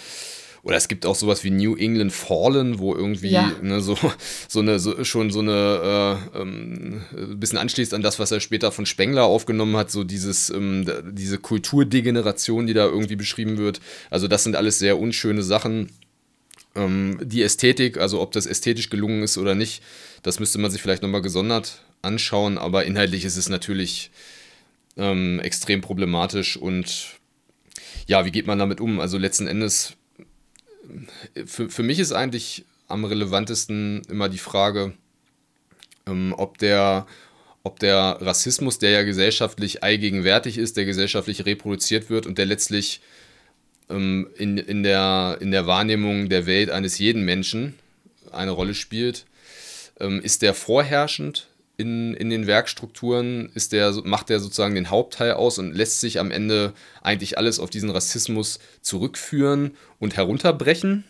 Oder 0.63 0.77
es 0.77 0.87
gibt 0.87 1.05
auch 1.05 1.15
sowas 1.15 1.43
wie 1.43 1.51
New 1.51 1.75
England 1.75 2.11
Fallen, 2.11 2.79
wo 2.79 2.95
irgendwie 2.95 3.29
ja. 3.29 3.51
ne, 3.61 3.81
so, 3.81 3.97
so 4.47 4.59
eine, 4.59 4.79
so, 4.79 5.03
schon 5.03 5.31
so 5.31 5.39
eine, 5.39 6.19
äh, 6.33 6.41
ähm, 6.41 7.01
ein 7.15 7.39
bisschen 7.39 7.57
anschließt 7.57 7.93
an 7.93 8.01
das, 8.01 8.19
was 8.19 8.31
er 8.31 8.39
später 8.39 8.71
von 8.71 8.85
Spengler 8.85 9.23
aufgenommen 9.23 9.77
hat, 9.77 9.91
so 9.91 10.03
dieses, 10.03 10.49
ähm, 10.49 10.85
diese 11.11 11.37
Kulturdegeneration, 11.37 12.67
die 12.67 12.73
da 12.73 12.85
irgendwie 12.85 13.15
beschrieben 13.15 13.57
wird. 13.57 13.79
Also 14.09 14.27
das 14.27 14.43
sind 14.43 14.55
alles 14.55 14.79
sehr 14.79 14.99
unschöne 14.99 15.43
Sachen. 15.43 15.89
Ähm, 16.75 17.19
die 17.21 17.41
Ästhetik, 17.41 17.97
also 17.97 18.21
ob 18.21 18.31
das 18.31 18.45
ästhetisch 18.45 18.89
gelungen 18.89 19.23
ist 19.23 19.37
oder 19.37 19.55
nicht, 19.55 19.81
das 20.23 20.39
müsste 20.39 20.59
man 20.59 20.71
sich 20.71 20.81
vielleicht 20.81 21.01
nochmal 21.01 21.21
gesondert 21.21 21.83
anschauen, 22.01 22.57
aber 22.57 22.85
inhaltlich 22.85 23.25
ist 23.25 23.37
es 23.37 23.49
natürlich 23.49 24.11
ähm, 24.97 25.39
extrem 25.39 25.81
problematisch 25.81 26.57
und 26.57 27.19
ja, 28.07 28.25
wie 28.25 28.31
geht 28.31 28.47
man 28.47 28.59
damit 28.59 28.81
um? 28.81 28.99
Also 28.99 29.17
letzten 29.17 29.47
Endes, 29.47 29.93
für, 31.45 31.69
für 31.69 31.83
mich 31.83 31.99
ist 31.99 32.11
eigentlich 32.11 32.65
am 32.87 33.05
relevantesten 33.05 34.01
immer 34.09 34.29
die 34.29 34.37
Frage, 34.37 34.93
ähm, 36.07 36.33
ob 36.37 36.57
der 36.57 37.05
ob 37.63 37.77
der 37.79 38.17
Rassismus, 38.21 38.79
der 38.79 38.91
ja 38.91 39.03
gesellschaftlich 39.03 39.83
allgegenwärtig 39.83 40.57
ist, 40.57 40.77
der 40.77 40.85
gesellschaftlich 40.85 41.45
reproduziert 41.45 42.09
wird 42.09 42.25
und 42.25 42.37
der 42.37 42.45
letztlich 42.45 43.01
ähm, 43.89 44.29
in, 44.37 44.57
in, 44.57 44.81
der, 44.83 45.37
in 45.41 45.51
der 45.51 45.67
Wahrnehmung 45.67 46.29
der 46.29 46.45
Welt 46.45 46.69
eines 46.69 46.97
jeden 46.99 47.25
Menschen 47.25 47.77
eine 48.31 48.51
Rolle 48.51 48.73
spielt, 48.73 49.25
ähm, 49.99 50.21
ist 50.21 50.41
der 50.41 50.53
vorherrschend 50.53 51.47
in, 51.79 52.13
in 52.13 52.29
den 52.29 52.45
Werkstrukturen, 52.45 53.49
ist 53.55 53.71
der, 53.71 53.93
macht 54.03 54.29
der 54.29 54.41
sozusagen 54.41 54.75
den 54.75 54.89
Hauptteil 54.89 55.33
aus 55.33 55.57
und 55.59 55.73
lässt 55.73 56.01
sich 56.01 56.19
am 56.19 56.29
Ende 56.29 56.73
eigentlich 57.01 57.37
alles 57.37 57.59
auf 57.59 57.69
diesen 57.69 57.89
Rassismus 57.89 58.59
zurückführen 58.81 59.71
und 59.97 60.17
herunterbrechen? 60.17 61.05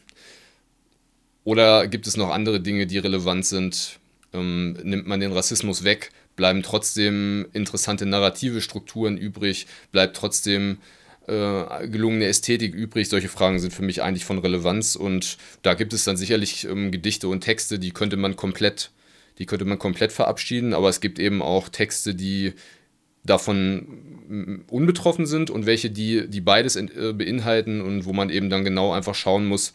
Oder 1.43 1.88
gibt 1.88 2.05
es 2.05 2.17
noch 2.17 2.30
andere 2.30 2.59
Dinge, 2.59 2.86
die 2.86 2.99
relevant 2.99 3.45
sind? 3.45 3.99
Ähm, 4.32 4.74
nimmt 4.84 5.07
man 5.07 5.20
den 5.20 5.32
Rassismus 5.32 5.84
weg, 5.84 6.11
bleiben 6.36 6.61
trotzdem 6.61 7.47
interessante 7.53 8.05
narrative 8.05 8.61
Strukturen 8.61 9.17
übrig, 9.17 9.65
bleibt 9.91 10.15
trotzdem 10.15 10.78
äh, 11.26 11.88
gelungene 11.88 12.26
Ästhetik 12.26 12.76
übrig? 12.76 13.09
Solche 13.09 13.30
Fragen 13.30 13.57
sind 13.57 13.74
für 13.74 13.82
mich 13.82 14.03
eigentlich 14.03 14.26
von 14.26 14.38
Relevanz 14.38 14.95
und 14.95 15.39
da 15.63 15.74
gibt 15.74 15.93
es 15.93 16.03
dann 16.03 16.15
sicherlich 16.15 16.65
ähm, 16.65 16.91
Gedichte 16.91 17.28
und 17.28 17.41
Texte, 17.41 17.80
die 17.80 17.89
könnte 17.89 18.17
man 18.17 18.36
komplett, 18.36 18.91
die 19.39 19.45
könnte 19.45 19.65
man 19.65 19.79
komplett 19.79 20.11
verabschieden, 20.11 20.73
aber 20.73 20.89
es 20.89 20.99
gibt 20.99 21.17
eben 21.17 21.41
auch 21.41 21.69
Texte, 21.69 22.13
die 22.13 22.53
davon 23.23 23.87
mm, 24.27 24.55
unbetroffen 24.69 25.25
sind 25.25 25.49
und 25.49 25.65
welche, 25.65 25.89
die, 25.89 26.27
die 26.27 26.41
beides 26.41 26.75
äh, 26.75 27.13
beinhalten 27.13 27.81
und 27.81 28.05
wo 28.05 28.13
man 28.13 28.29
eben 28.29 28.49
dann 28.49 28.63
genau 28.63 28.91
einfach 28.91 29.15
schauen 29.15 29.45
muss, 29.45 29.73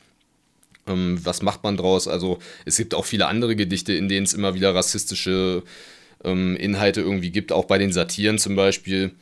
ähm, 0.86 1.18
was 1.22 1.42
macht 1.42 1.62
man 1.62 1.76
draus. 1.76 2.08
Also 2.08 2.38
es 2.64 2.76
gibt 2.76 2.94
auch 2.94 3.04
viele 3.04 3.26
andere 3.26 3.56
Gedichte, 3.56 3.94
in 3.94 4.08
denen 4.08 4.24
es 4.24 4.34
immer 4.34 4.54
wieder 4.54 4.74
rassistische 4.74 5.62
ähm, 6.22 6.56
Inhalte 6.56 7.00
irgendwie 7.00 7.30
gibt, 7.30 7.52
auch 7.52 7.64
bei 7.64 7.78
den 7.78 7.92
Satiren 7.92 8.38
zum 8.38 8.56
Beispiel. 8.56 9.12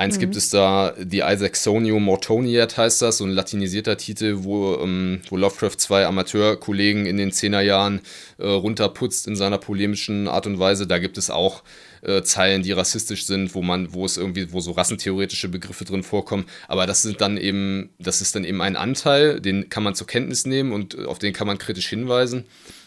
Eins 0.00 0.16
mhm. 0.16 0.20
gibt 0.20 0.36
es 0.36 0.48
da, 0.48 0.94
die 0.96 1.18
Isaacsonio 1.18 2.00
Mortoniat 2.00 2.78
heißt 2.78 3.02
das, 3.02 3.18
so 3.18 3.24
ein 3.26 3.32
latinisierter 3.32 3.98
Titel, 3.98 4.36
wo, 4.38 4.78
ähm, 4.82 5.20
wo 5.28 5.36
Lovecraft 5.36 5.76
zwei 5.76 6.06
Amateurkollegen 6.06 7.04
in 7.04 7.18
den 7.18 7.32
Zehnerjahren 7.32 8.00
äh, 8.38 8.46
runterputzt 8.46 9.26
in 9.26 9.36
seiner 9.36 9.58
polemischen 9.58 10.26
Art 10.26 10.46
und 10.46 10.58
Weise. 10.58 10.86
Da 10.86 10.98
gibt 10.98 11.18
es 11.18 11.28
auch 11.28 11.62
äh, 12.00 12.22
Zeilen, 12.22 12.62
die 12.62 12.72
rassistisch 12.72 13.26
sind, 13.26 13.54
wo 13.54 13.60
man, 13.60 13.92
wo 13.92 14.06
es 14.06 14.16
irgendwie, 14.16 14.50
wo 14.54 14.60
so 14.60 14.70
rassentheoretische 14.70 15.50
Begriffe 15.50 15.84
drin 15.84 16.02
vorkommen. 16.02 16.46
Aber 16.66 16.86
das 16.86 17.02
sind 17.02 17.20
dann 17.20 17.36
eben, 17.36 17.90
das 17.98 18.22
ist 18.22 18.34
dann 18.34 18.44
eben 18.44 18.62
ein 18.62 18.76
Anteil, 18.76 19.38
den 19.38 19.68
kann 19.68 19.82
man 19.82 19.94
zur 19.94 20.06
Kenntnis 20.06 20.46
nehmen 20.46 20.72
und 20.72 20.98
auf 21.04 21.18
den 21.18 21.34
kann 21.34 21.46
man 21.46 21.58
kritisch 21.58 21.90
hinweisen. 21.90 22.44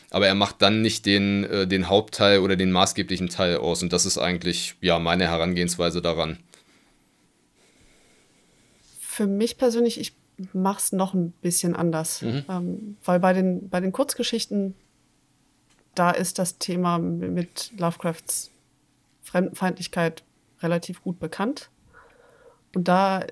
Aber 0.10 0.26
er 0.26 0.34
macht 0.34 0.64
dann 0.64 0.82
nicht 0.82 1.06
den, 1.06 1.44
äh, 1.44 1.68
den 1.68 1.90
Hauptteil 1.90 2.40
oder 2.40 2.56
den 2.56 2.72
maßgeblichen 2.72 3.30
Teil 3.30 3.58
aus. 3.58 3.84
Und 3.84 3.94
das 3.94 4.08
ist 4.08 4.18
eigentlich 4.18 4.74
ja 4.82 4.98
meine 4.98 5.28
Herangehensweise 5.28 6.02
daran. 6.02 6.40
Für 9.14 9.28
mich 9.28 9.60
persönlich, 9.60 10.00
ich 10.00 10.16
mache 10.54 10.80
es 10.80 10.92
noch 10.92 11.14
ein 11.14 11.34
bisschen 11.34 11.76
anders. 11.76 12.24
Mhm. 12.24 12.46
Ähm, 12.50 12.98
weil 13.06 13.20
bei 13.20 13.32
den, 13.34 13.70
bei 13.70 13.80
den 13.80 13.92
Kurzgeschichten, 13.92 14.74
da 15.94 16.10
ist 16.10 16.40
das 16.40 16.58
Thema 16.58 16.98
mit 16.98 17.72
Lovecrafts 17.78 18.50
Fremdenfeindlichkeit 19.22 20.24
relativ 20.62 21.04
gut 21.04 21.20
bekannt. 21.20 21.70
Und 22.74 22.88
da 22.88 23.24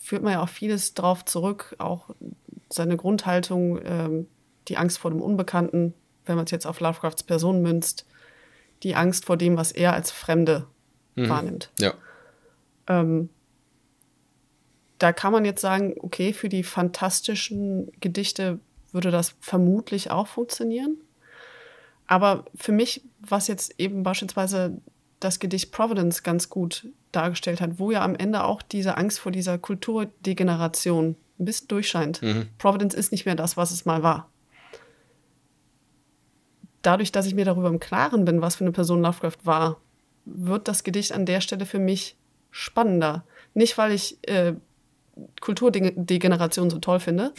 führt 0.00 0.24
man 0.24 0.32
ja 0.32 0.42
auch 0.42 0.48
vieles 0.48 0.94
drauf 0.94 1.24
zurück, 1.24 1.76
auch 1.78 2.10
seine 2.68 2.96
Grundhaltung, 2.96 3.78
ähm, 3.84 4.26
die 4.66 4.76
Angst 4.76 4.98
vor 4.98 5.12
dem 5.12 5.22
Unbekannten, 5.22 5.94
wenn 6.26 6.34
man 6.34 6.46
es 6.46 6.50
jetzt 6.50 6.66
auf 6.66 6.80
Lovecrafts 6.80 7.22
Person 7.22 7.62
münzt, 7.62 8.06
die 8.82 8.96
Angst 8.96 9.24
vor 9.24 9.36
dem, 9.36 9.56
was 9.56 9.70
er 9.70 9.92
als 9.92 10.10
Fremde 10.10 10.66
mhm. 11.14 11.28
wahrnimmt. 11.28 11.70
Ja. 11.78 11.94
Ähm, 12.88 13.28
da 14.98 15.12
kann 15.12 15.32
man 15.32 15.44
jetzt 15.44 15.60
sagen, 15.60 15.94
okay, 16.00 16.32
für 16.32 16.48
die 16.48 16.64
fantastischen 16.64 17.90
Gedichte 18.00 18.58
würde 18.92 19.10
das 19.10 19.34
vermutlich 19.40 20.10
auch 20.10 20.26
funktionieren. 20.26 20.96
Aber 22.06 22.46
für 22.54 22.72
mich, 22.72 23.02
was 23.20 23.48
jetzt 23.48 23.78
eben 23.78 24.02
beispielsweise 24.02 24.80
das 25.20 25.38
Gedicht 25.38 25.72
Providence 25.72 26.22
ganz 26.22 26.48
gut 26.48 26.86
dargestellt 27.12 27.60
hat, 27.60 27.78
wo 27.78 27.90
ja 27.90 28.02
am 28.02 28.14
Ende 28.14 28.44
auch 28.44 28.62
diese 28.62 28.96
Angst 28.96 29.18
vor 29.20 29.32
dieser 29.32 29.58
Kulturdegeneration 29.58 31.16
ein 31.38 31.44
bisschen 31.44 31.68
durchscheint. 31.68 32.22
Mhm. 32.22 32.48
Providence 32.58 32.94
ist 32.94 33.12
nicht 33.12 33.26
mehr 33.26 33.34
das, 33.34 33.56
was 33.56 33.70
es 33.70 33.84
mal 33.84 34.02
war. 34.02 34.30
Dadurch, 36.82 37.12
dass 37.12 37.26
ich 37.26 37.34
mir 37.34 37.44
darüber 37.44 37.68
im 37.68 37.80
Klaren 37.80 38.24
bin, 38.24 38.40
was 38.40 38.56
für 38.56 38.64
eine 38.64 38.72
Person 38.72 39.02
Lovecraft 39.02 39.38
war, 39.44 39.80
wird 40.24 40.68
das 40.68 40.84
Gedicht 40.84 41.12
an 41.12 41.26
der 41.26 41.40
Stelle 41.40 41.66
für 41.66 41.78
mich 41.78 42.16
spannender. 42.50 43.24
Nicht, 43.54 43.76
weil 43.78 43.92
ich 43.92 44.18
äh, 44.28 44.54
Kulturdegeneration 45.40 46.70
so 46.70 46.78
toll 46.78 47.00
finde, 47.00 47.32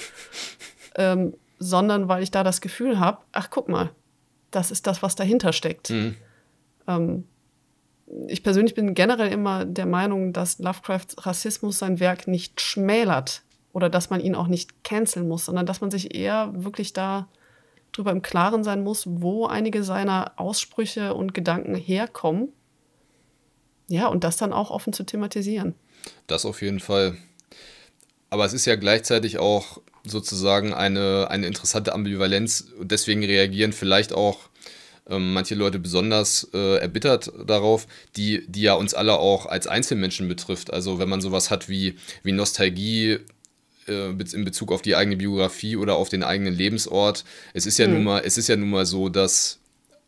ähm, 0.96 1.34
sondern 1.60 2.08
weil 2.08 2.24
ich 2.24 2.32
da 2.32 2.44
das 2.44 2.62
Gefühl 2.62 3.00
habe, 3.00 3.20
ach 3.32 3.50
guck 3.50 3.70
mal, 3.70 3.92
das 4.52 4.72
ist 4.72 4.88
das, 4.88 5.02
was 5.04 5.16
dahinter 5.16 5.54
steckt. 5.54 5.90
Mhm. 5.90 6.16
Ähm, 6.88 7.24
ich 8.28 8.44
persönlich 8.44 8.74
bin 8.74 8.94
generell 8.96 9.32
immer 9.32 9.66
der 9.66 9.86
Meinung, 9.86 10.34
dass 10.34 10.60
Lovecrafts 10.60 11.26
Rassismus 11.26 11.80
sein 11.80 12.00
Werk 12.00 12.28
nicht 12.28 12.60
schmälert 12.60 13.44
oder 13.72 13.90
dass 13.90 14.10
man 14.10 14.20
ihn 14.20 14.36
auch 14.36 14.48
nicht 14.48 14.84
canceln 14.84 15.28
muss, 15.28 15.46
sondern 15.46 15.66
dass 15.66 15.82
man 15.82 15.92
sich 15.92 16.16
eher 16.16 16.52
wirklich 16.56 16.94
da 16.94 17.28
drüber 17.92 18.12
im 18.12 18.22
Klaren 18.22 18.64
sein 18.64 18.84
muss, 18.84 19.06
wo 19.08 19.46
einige 19.46 19.84
seiner 19.84 20.34
Aussprüche 20.38 21.14
und 21.14 21.34
Gedanken 21.34 21.76
herkommen. 21.76 22.50
Ja, 23.88 24.08
und 24.08 24.24
das 24.24 24.38
dann 24.38 24.54
auch 24.54 24.70
offen 24.72 24.94
zu 24.94 25.04
thematisieren. 25.04 25.76
Das 26.28 26.46
auf 26.46 26.62
jeden 26.62 26.80
Fall. 26.80 27.18
Aber 28.30 28.46
es 28.46 28.54
ist 28.54 28.66
ja 28.66 28.76
gleichzeitig 28.76 29.40
auch 29.40 29.82
sozusagen 30.04 30.74
eine, 30.74 31.28
eine 31.30 31.48
interessante 31.48 31.94
Ambivalenz 31.94 32.68
und 32.80 32.92
deswegen 32.92 33.24
reagieren 33.24 33.74
vielleicht 33.74 34.14
auch 34.14 34.50
ähm, 35.10 35.34
manche 35.34 35.56
Leute 35.56 35.80
besonders 35.80 36.48
äh, 36.54 36.78
erbittert 36.78 37.32
darauf, 37.46 37.88
die, 38.16 38.46
die 38.48 38.62
ja 38.62 38.74
uns 38.76 38.94
alle 38.94 39.18
auch 39.18 39.46
als 39.46 39.68
Einzelmenschen 39.68 40.28
betrifft. 40.28 40.72
Also 40.72 41.00
wenn 41.00 41.10
man 41.10 41.22
sowas 41.22 41.50
hat 41.50 41.68
wie, 41.68 41.96
wie 42.24 42.32
Nostalgie 42.32 43.18
äh, 43.88 44.10
in 44.10 44.46
Bezug 44.46 44.72
auf 44.72 44.82
die 44.82 44.96
eigene 44.96 45.18
Biografie 45.18 45.76
oder 45.76 45.96
auf 45.96 46.10
den 46.10 46.24
eigenen 46.24 46.54
Lebensort. 46.54 47.26
Es 47.54 47.66
ist 47.66 47.80
ja 47.80 47.88
mhm. 47.88 47.94
nun 47.96 48.04
mal, 48.04 48.22
es 48.24 48.38
ist 48.38 48.48
ja 48.48 48.56
nun 48.56 48.70
mal 48.70 48.86
so, 48.86 49.10
dass 49.10 49.59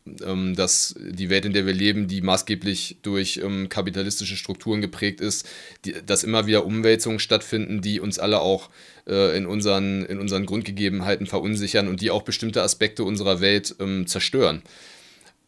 dass 0.04 0.96
die 0.98 1.30
Welt, 1.30 1.44
in 1.44 1.52
der 1.52 1.64
wir 1.64 1.72
leben, 1.72 2.08
die 2.08 2.22
maßgeblich 2.22 2.98
durch 3.02 3.40
ähm, 3.42 3.68
kapitalistische 3.68 4.36
Strukturen 4.36 4.80
geprägt 4.80 5.20
ist, 5.20 5.48
die, 5.84 5.94
dass 6.04 6.24
immer 6.24 6.46
wieder 6.46 6.66
Umwälzungen 6.66 7.20
stattfinden, 7.20 7.82
die 7.82 8.00
uns 8.00 8.18
alle 8.18 8.40
auch 8.40 8.68
äh, 9.06 9.36
in, 9.36 9.46
unseren, 9.46 10.04
in 10.04 10.18
unseren 10.18 10.44
Grundgegebenheiten 10.44 11.26
verunsichern 11.26 11.86
und 11.86 12.00
die 12.00 12.10
auch 12.10 12.22
bestimmte 12.22 12.62
Aspekte 12.62 13.04
unserer 13.04 13.40
Welt 13.40 13.76
ähm, 13.78 14.08
zerstören. 14.08 14.62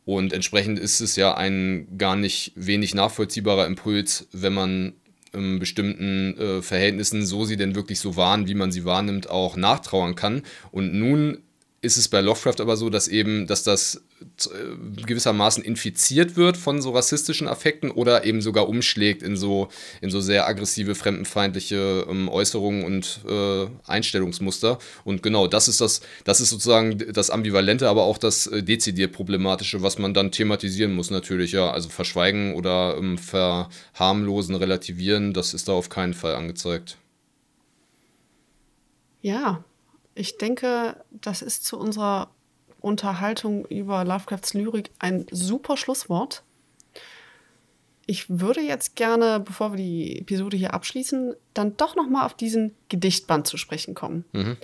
Und 0.05 0.33
entsprechend 0.33 0.79
ist 0.79 1.01
es 1.01 1.17
ja 1.17 1.35
ein 1.35 1.89
gar 1.99 2.15
nicht 2.15 2.53
wenig 2.55 2.95
nachvollziehbarer 2.95 3.67
Impuls, 3.67 4.29
wenn 4.33 4.53
man 4.53 4.93
in 5.33 5.59
bestimmten 5.59 6.39
äh, 6.39 6.63
Verhältnissen, 6.63 7.27
so 7.27 7.45
sie 7.45 7.57
denn 7.57 7.75
wirklich 7.75 7.99
so 7.99 8.17
waren, 8.17 8.47
wie 8.47 8.55
man 8.55 8.71
sie 8.71 8.85
wahrnimmt, 8.85 9.29
auch 9.29 9.57
nachtrauern 9.57 10.15
kann. 10.15 10.43
Und 10.71 10.95
nun 10.95 11.39
ist 11.85 11.97
es 11.99 12.09
bei 12.09 12.21
Lovecraft 12.21 12.61
aber 12.61 12.77
so, 12.77 12.89
dass 12.89 13.09
eben, 13.09 13.47
dass 13.47 13.63
das 13.63 14.03
äh, 14.47 15.03
gewissermaßen 15.05 15.63
infiziert 15.63 16.37
wird 16.37 16.57
von 16.57 16.81
so 16.81 16.91
rassistischen 16.91 17.47
Affekten 17.47 17.91
oder 17.91 18.25
eben 18.25 18.41
sogar 18.41 18.69
umschlägt 18.69 19.23
in 19.23 19.37
so, 19.37 19.69
in 20.01 20.11
so 20.11 20.21
sehr 20.21 20.49
aggressive, 20.49 20.95
fremdenfeindliche 20.95 22.07
ähm, 22.09 22.29
Äußerungen 22.29 22.85
und 22.85 23.21
äh, 23.29 23.67
Einstellungsmuster. 23.87 24.79
Und 25.05 25.23
genau, 25.23 25.47
das 25.47 25.69
ist 25.69 25.81
das, 25.81 26.01
das 26.25 26.41
ist 26.41 26.51
sozusagen 26.51 26.99
das 27.13 27.31
Ambivalente, 27.31 27.89
aber 27.89 28.05
auch 28.05 28.19
das 28.19 28.47
äh, 28.47 28.63
dezidiert 28.63 29.13
Problematische, 29.13 29.83
was 29.83 29.99
man 29.99 30.15
dann 30.15 30.33
thematisieren 30.33 30.95
muss, 30.95 31.11
natürlich, 31.11 31.53
ja. 31.53 31.71
Also 31.71 31.91
verschweigen 31.91 32.55
oder 32.55 32.97
ähm, 32.97 33.19
verharmlosen, 33.19 34.55
relativieren, 34.55 35.35
das 35.35 35.53
ist 35.53 35.69
da 35.69 35.73
auf 35.73 35.91
keinen 35.91 36.15
Fall 36.15 36.35
angezeigt. 36.35 36.97
Ja, 39.21 39.65
ich 40.15 40.39
denke, 40.39 40.97
das 41.11 41.43
ist 41.43 41.65
zu 41.65 41.79
unserer 41.79 42.31
Unterhaltung 42.81 43.65
über 43.67 44.05
Lovecrafts 44.05 44.55
Lyrik 44.55 44.91
ein 44.99 45.27
super 45.31 45.77
Schlusswort. 45.77 46.43
Ich 48.07 48.29
würde 48.29 48.61
jetzt 48.61 48.97
gerne, 48.97 49.41
bevor 49.41 49.73
wir 49.73 49.79
die 49.79 50.21
Episode 50.21 50.57
hier 50.57 50.75
abschließen, 50.75 51.35
dann 51.55 51.77
doch 51.77 51.97
noch 51.97 52.09
mal 52.09 52.27
auf 52.27 52.35
diesen 52.35 52.75
Gedichtband 52.91 53.47
zu 53.47 53.57
sprechen 53.57 53.95
kommen. 53.95 54.27
Mhm. 54.33 54.57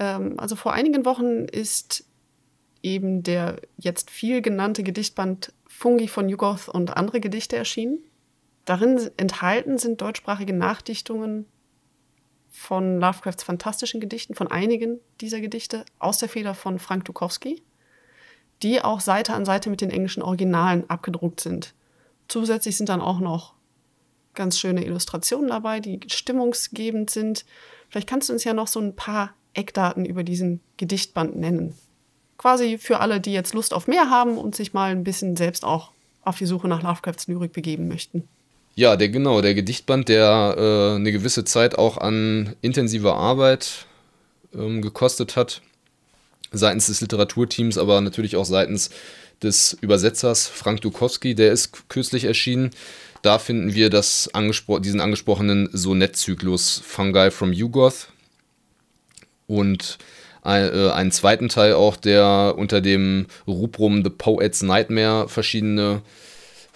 Ähm, 0.00 0.40
also 0.40 0.56
vor 0.56 0.72
einigen 0.72 1.04
Wochen 1.04 1.44
ist 1.44 2.04
eben 2.82 3.22
der 3.22 3.60
jetzt 3.78 4.10
viel 4.10 4.42
genannte 4.42 4.82
Gedichtband 4.82 5.52
Fungi 5.68 6.08
von 6.08 6.28
Jugoth 6.28 6.68
und 6.68 6.96
andere 6.96 7.20
Gedichte 7.20 7.56
erschienen. 7.56 7.98
Darin 8.64 9.10
enthalten 9.16 9.78
sind 9.78 10.00
deutschsprachige 10.00 10.52
Nachdichtungen 10.52 11.46
von 12.50 12.98
Lovecrafts 13.00 13.44
fantastischen 13.44 14.00
Gedichten, 14.00 14.34
von 14.34 14.48
einigen 14.48 14.98
dieser 15.20 15.40
Gedichte 15.40 15.84
aus 15.98 16.18
der 16.18 16.28
Feder 16.28 16.54
von 16.54 16.78
Frank 16.78 17.04
Dukowski, 17.04 17.62
die 18.62 18.82
auch 18.82 19.00
Seite 19.00 19.34
an 19.34 19.44
Seite 19.44 19.70
mit 19.70 19.80
den 19.80 19.90
englischen 19.90 20.22
Originalen 20.22 20.88
abgedruckt 20.90 21.40
sind. 21.40 21.74
Zusätzlich 22.28 22.76
sind 22.76 22.88
dann 22.88 23.00
auch 23.00 23.20
noch 23.20 23.54
ganz 24.34 24.58
schöne 24.58 24.84
Illustrationen 24.84 25.48
dabei, 25.48 25.80
die 25.80 26.00
stimmungsgebend 26.06 27.10
sind. 27.10 27.44
Vielleicht 27.88 28.08
kannst 28.08 28.28
du 28.28 28.32
uns 28.32 28.44
ja 28.44 28.54
noch 28.54 28.68
so 28.68 28.80
ein 28.80 28.94
paar 28.94 29.34
Eckdaten 29.54 30.04
über 30.04 30.22
diesen 30.22 30.60
Gedichtband 30.76 31.36
nennen. 31.36 31.74
Quasi 32.38 32.78
für 32.78 33.00
alle, 33.00 33.20
die 33.20 33.32
jetzt 33.32 33.54
Lust 33.54 33.74
auf 33.74 33.86
mehr 33.86 34.10
haben 34.10 34.38
und 34.38 34.54
sich 34.54 34.72
mal 34.72 34.90
ein 34.90 35.04
bisschen 35.04 35.36
selbst 35.36 35.64
auch 35.64 35.92
auf 36.22 36.38
die 36.38 36.46
Suche 36.46 36.68
nach 36.68 36.82
Lovecrafts 36.82 37.26
Lyrik 37.26 37.52
begeben 37.52 37.88
möchten. 37.88 38.28
Ja, 38.74 38.96
der 38.96 39.08
genau, 39.08 39.40
der 39.40 39.54
Gedichtband, 39.54 40.08
der 40.08 40.54
äh, 40.56 40.96
eine 40.96 41.12
gewisse 41.12 41.44
Zeit 41.44 41.76
auch 41.76 41.98
an 41.98 42.54
intensiver 42.62 43.16
Arbeit 43.16 43.86
ähm, 44.54 44.80
gekostet 44.80 45.36
hat, 45.36 45.60
seitens 46.52 46.86
des 46.86 47.00
Literaturteams, 47.00 47.78
aber 47.78 48.00
natürlich 48.00 48.36
auch 48.36 48.44
seitens 48.44 48.90
des 49.42 49.76
Übersetzers 49.80 50.46
Frank 50.46 50.80
Dukowski, 50.82 51.34
der 51.34 51.52
ist 51.52 51.88
kürzlich 51.88 52.24
erschienen. 52.24 52.70
Da 53.22 53.38
finden 53.38 53.74
wir 53.74 53.90
das 53.90 54.30
angespro 54.32 54.78
diesen 54.78 55.00
angesprochenen 55.00 55.68
Sonettzyklus 55.72 56.80
Fungi 56.84 57.30
from 57.30 57.52
Yugoth 57.52 58.08
und 59.46 59.98
ein, 60.42 60.72
äh, 60.72 60.90
einen 60.90 61.12
zweiten 61.12 61.48
Teil 61.48 61.74
auch, 61.74 61.96
der 61.96 62.54
unter 62.56 62.80
dem 62.80 63.26
Rubrum 63.46 64.02
The 64.02 64.10
Poet's 64.10 64.62
Nightmare 64.62 65.28
verschiedene 65.28 66.02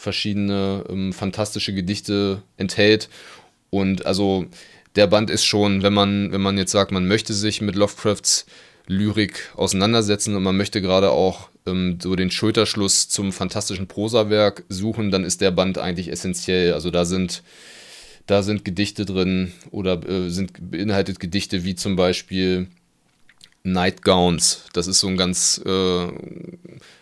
verschiedene 0.04 0.84
ähm, 0.88 1.12
fantastische 1.12 1.74
Gedichte 1.74 2.42
enthält. 2.56 3.08
Und 3.70 4.06
also 4.06 4.46
der 4.94 5.08
Band 5.08 5.30
ist 5.30 5.44
schon, 5.44 5.82
wenn 5.82 5.92
man, 5.92 6.30
wenn 6.30 6.40
man 6.40 6.56
jetzt 6.56 6.70
sagt, 6.70 6.92
man 6.92 7.08
möchte 7.08 7.34
sich 7.34 7.60
mit 7.60 7.74
Lovecrafts 7.74 8.46
Lyrik 8.86 9.50
auseinandersetzen 9.56 10.36
und 10.36 10.42
man 10.42 10.56
möchte 10.56 10.80
gerade 10.80 11.10
auch 11.10 11.48
ähm, 11.66 11.98
so 12.00 12.14
den 12.14 12.30
Schulterschluss 12.30 13.08
zum 13.08 13.32
fantastischen 13.32 13.88
Prosawerk 13.88 14.64
suchen, 14.68 15.10
dann 15.10 15.24
ist 15.24 15.40
der 15.40 15.50
Band 15.50 15.78
eigentlich 15.78 16.12
essentiell. 16.12 16.74
Also 16.74 16.90
da 16.90 17.04
sind, 17.04 17.42
da 18.26 18.42
sind 18.42 18.64
Gedichte 18.64 19.06
drin 19.06 19.52
oder 19.70 20.06
äh, 20.08 20.28
sind 20.28 20.70
beinhaltet 20.70 21.18
Gedichte 21.18 21.64
wie 21.64 21.74
zum 21.74 21.96
Beispiel 21.96 22.68
Nightgowns. 23.64 24.66
Das 24.74 24.86
ist 24.86 25.00
so 25.00 25.08
ein 25.08 25.16
ganz, 25.16 25.60
äh, 25.64 26.06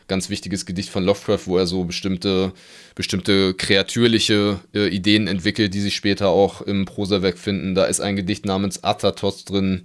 ganz 0.06 0.30
wichtiges 0.30 0.64
Gedicht 0.64 0.90
von 0.90 1.04
Lovecraft, 1.04 1.46
wo 1.46 1.58
er 1.58 1.66
so 1.66 1.84
bestimmte, 1.84 2.52
bestimmte 2.94 3.54
kreatürliche 3.54 4.60
äh, 4.72 4.88
Ideen 4.88 5.26
entwickelt, 5.26 5.74
die 5.74 5.80
sich 5.80 5.96
später 5.96 6.28
auch 6.28 6.62
im 6.62 6.84
Prosawerk 6.84 7.36
finden. 7.36 7.74
Da 7.74 7.84
ist 7.84 8.00
ein 8.00 8.16
Gedicht 8.16 8.46
namens 8.46 8.84
Athatos 8.84 9.44
drin. 9.44 9.82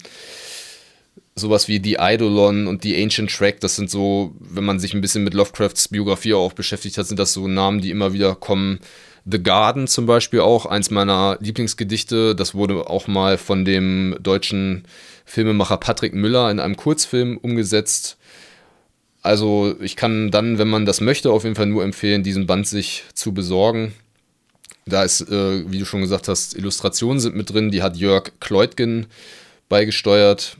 Sowas 1.40 1.68
wie 1.68 1.80
die 1.80 2.00
Eidolon 2.00 2.66
und 2.66 2.84
die 2.84 3.00
Ancient 3.00 3.30
Track, 3.30 3.60
das 3.60 3.76
sind 3.76 3.92
so, 3.92 4.34
wenn 4.40 4.64
man 4.64 4.80
sich 4.80 4.96
ein 4.96 5.02
bisschen 5.02 5.24
mit 5.24 5.36
Lovecrafts 5.36 5.90
Biografie 5.90 6.34
auch 6.34 6.54
beschäftigt 6.54 6.98
hat, 6.98 7.06
sind 7.06 7.20
das 7.20 7.32
so 7.32 7.48
Namen, 7.48 7.80
die 7.80 7.92
immer 7.92 8.12
wieder 8.12 8.34
kommen. 8.34 8.80
The 9.24 9.44
Garden 9.44 9.86
zum 9.86 10.08
Beispiel 10.08 10.40
auch, 10.40 10.66
eins 10.66 10.90
meiner 10.90 11.38
Lieblingsgedichte. 11.40 12.34
Das 12.34 12.56
wurde 12.56 12.90
auch 12.90 13.08
mal 13.08 13.38
von 13.38 13.66
dem 13.66 14.18
deutschen 14.20 14.86
Filmemacher 15.26 15.78
Patrick 15.78 16.16
Müller 16.16 16.50
in 16.50 16.60
einem 16.60 16.76
Kurzfilm 16.76 17.38
umgesetzt. 17.38 18.18
Also 19.22 19.76
ich 19.80 19.96
kann 19.96 20.32
dann, 20.32 20.58
wenn 20.58 20.70
man 20.70 20.88
das 20.88 21.02
möchte, 21.02 21.32
auf 21.32 21.44
jeden 21.44 21.56
Fall 21.56 21.68
nur 21.68 21.84
empfehlen, 21.84 22.24
diesen 22.24 22.48
Band 22.48 22.66
sich 22.66 23.04
zu 23.14 23.32
besorgen. 23.32 23.94
Da 24.88 25.04
ist, 25.04 25.22
äh, 25.22 25.70
wie 25.70 25.78
du 25.78 25.86
schon 25.86 26.02
gesagt 26.02 26.30
hast, 26.30 26.56
Illustrationen 26.56 27.20
sind 27.20 27.36
mit 27.36 27.54
drin, 27.54 27.70
die 27.70 27.84
hat 27.84 27.98
Jörg 27.98 28.32
Kleutgen 28.40 29.06
beigesteuert. 29.70 30.58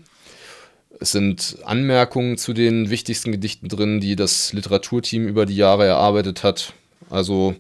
Es 1.00 1.12
sind 1.12 1.58
Anmerkungen 1.64 2.38
zu 2.38 2.54
den 2.54 2.90
wichtigsten 2.90 3.32
Gedichten 3.32 3.70
drin, 3.70 4.00
die 4.00 4.16
das 4.16 4.54
Literaturteam 4.54 5.28
über 5.28 5.46
die 5.46 5.56
Jahre 5.56 5.86
erarbeitet 5.86 6.44
hat. 6.44 6.74
Also 7.10 7.56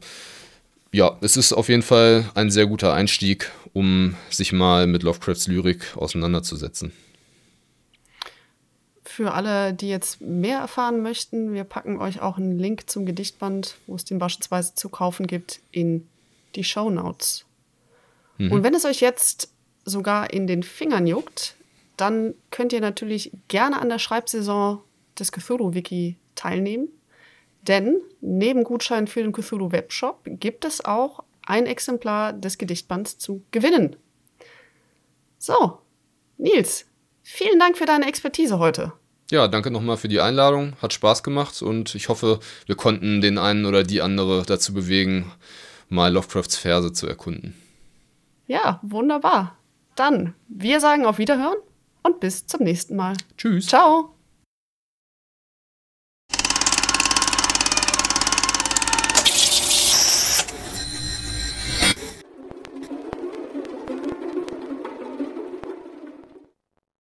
ja, 0.91 1.17
es 1.21 1.37
ist 1.37 1.53
auf 1.53 1.69
jeden 1.69 1.83
Fall 1.83 2.29
ein 2.33 2.49
sehr 2.49 2.65
guter 2.65 2.93
Einstieg, 2.93 3.51
um 3.73 4.15
sich 4.29 4.53
mal 4.53 4.87
mit 4.87 5.03
Lovecrafts 5.03 5.47
Lyrik 5.47 5.95
auseinanderzusetzen. 5.95 6.91
Für 9.03 9.33
alle, 9.33 9.73
die 9.73 9.89
jetzt 9.89 10.21
mehr 10.21 10.59
erfahren 10.59 11.01
möchten, 11.01 11.53
wir 11.53 11.63
packen 11.63 11.99
euch 11.99 12.21
auch 12.21 12.37
einen 12.37 12.57
Link 12.57 12.89
zum 12.89 13.05
Gedichtband, 13.05 13.75
wo 13.87 13.95
es 13.95 14.05
den 14.05 14.19
beispielsweise 14.19 14.75
zu 14.75 14.89
kaufen 14.89 15.27
gibt, 15.27 15.59
in 15.71 16.07
die 16.55 16.63
Show 16.63 16.89
Notes. 16.89 17.45
Mhm. 18.37 18.51
Und 18.51 18.63
wenn 18.63 18.73
es 18.73 18.85
euch 18.85 19.01
jetzt 19.01 19.49
sogar 19.85 20.31
in 20.31 20.47
den 20.47 20.63
Fingern 20.63 21.07
juckt, 21.07 21.56
dann 21.97 22.35
könnt 22.51 22.73
ihr 22.73 22.81
natürlich 22.81 23.31
gerne 23.47 23.81
an 23.81 23.89
der 23.89 23.99
Schreibsaison 23.99 24.81
des 25.17 25.31
Cthulhu-Wiki 25.31 26.17
teilnehmen. 26.35 26.89
Denn 27.63 27.97
neben 28.21 28.63
Gutscheinen 28.63 29.07
für 29.07 29.21
den 29.21 29.33
Cthulhu 29.33 29.71
Webshop 29.71 30.21
gibt 30.25 30.63
es 30.63 30.85
auch 30.85 31.23
ein 31.45 31.65
Exemplar 31.65 32.33
des 32.33 32.57
Gedichtbands 32.57 33.17
zu 33.17 33.43
gewinnen. 33.51 33.95
So, 35.37 35.79
Nils, 36.37 36.85
vielen 37.23 37.59
Dank 37.59 37.77
für 37.77 37.85
deine 37.85 38.07
Expertise 38.07 38.59
heute. 38.59 38.93
Ja, 39.29 39.47
danke 39.47 39.71
nochmal 39.71 39.97
für 39.97 40.07
die 40.07 40.21
Einladung. 40.21 40.73
Hat 40.81 40.93
Spaß 40.93 41.23
gemacht 41.23 41.61
und 41.61 41.95
ich 41.95 42.07
hoffe, 42.07 42.39
wir 42.65 42.75
konnten 42.75 43.19
den 43.19 43.37
einen 43.37 43.65
oder 43.65 43.83
die 43.83 44.01
andere 44.01 44.43
dazu 44.43 44.73
bewegen, 44.73 45.31
mal 45.89 46.13
Lovecrafts 46.13 46.55
Verse 46.55 46.93
zu 46.93 47.07
erkunden. 47.07 47.53
Ja, 48.45 48.79
wunderbar. 48.83 49.57
Dann, 49.95 50.33
wir 50.47 50.79
sagen 50.79 51.05
auf 51.05 51.17
Wiederhören 51.17 51.57
und 52.03 52.19
bis 52.19 52.45
zum 52.47 52.63
nächsten 52.63 52.95
Mal. 52.95 53.15
Tschüss. 53.37 53.67
Ciao. 53.67 54.16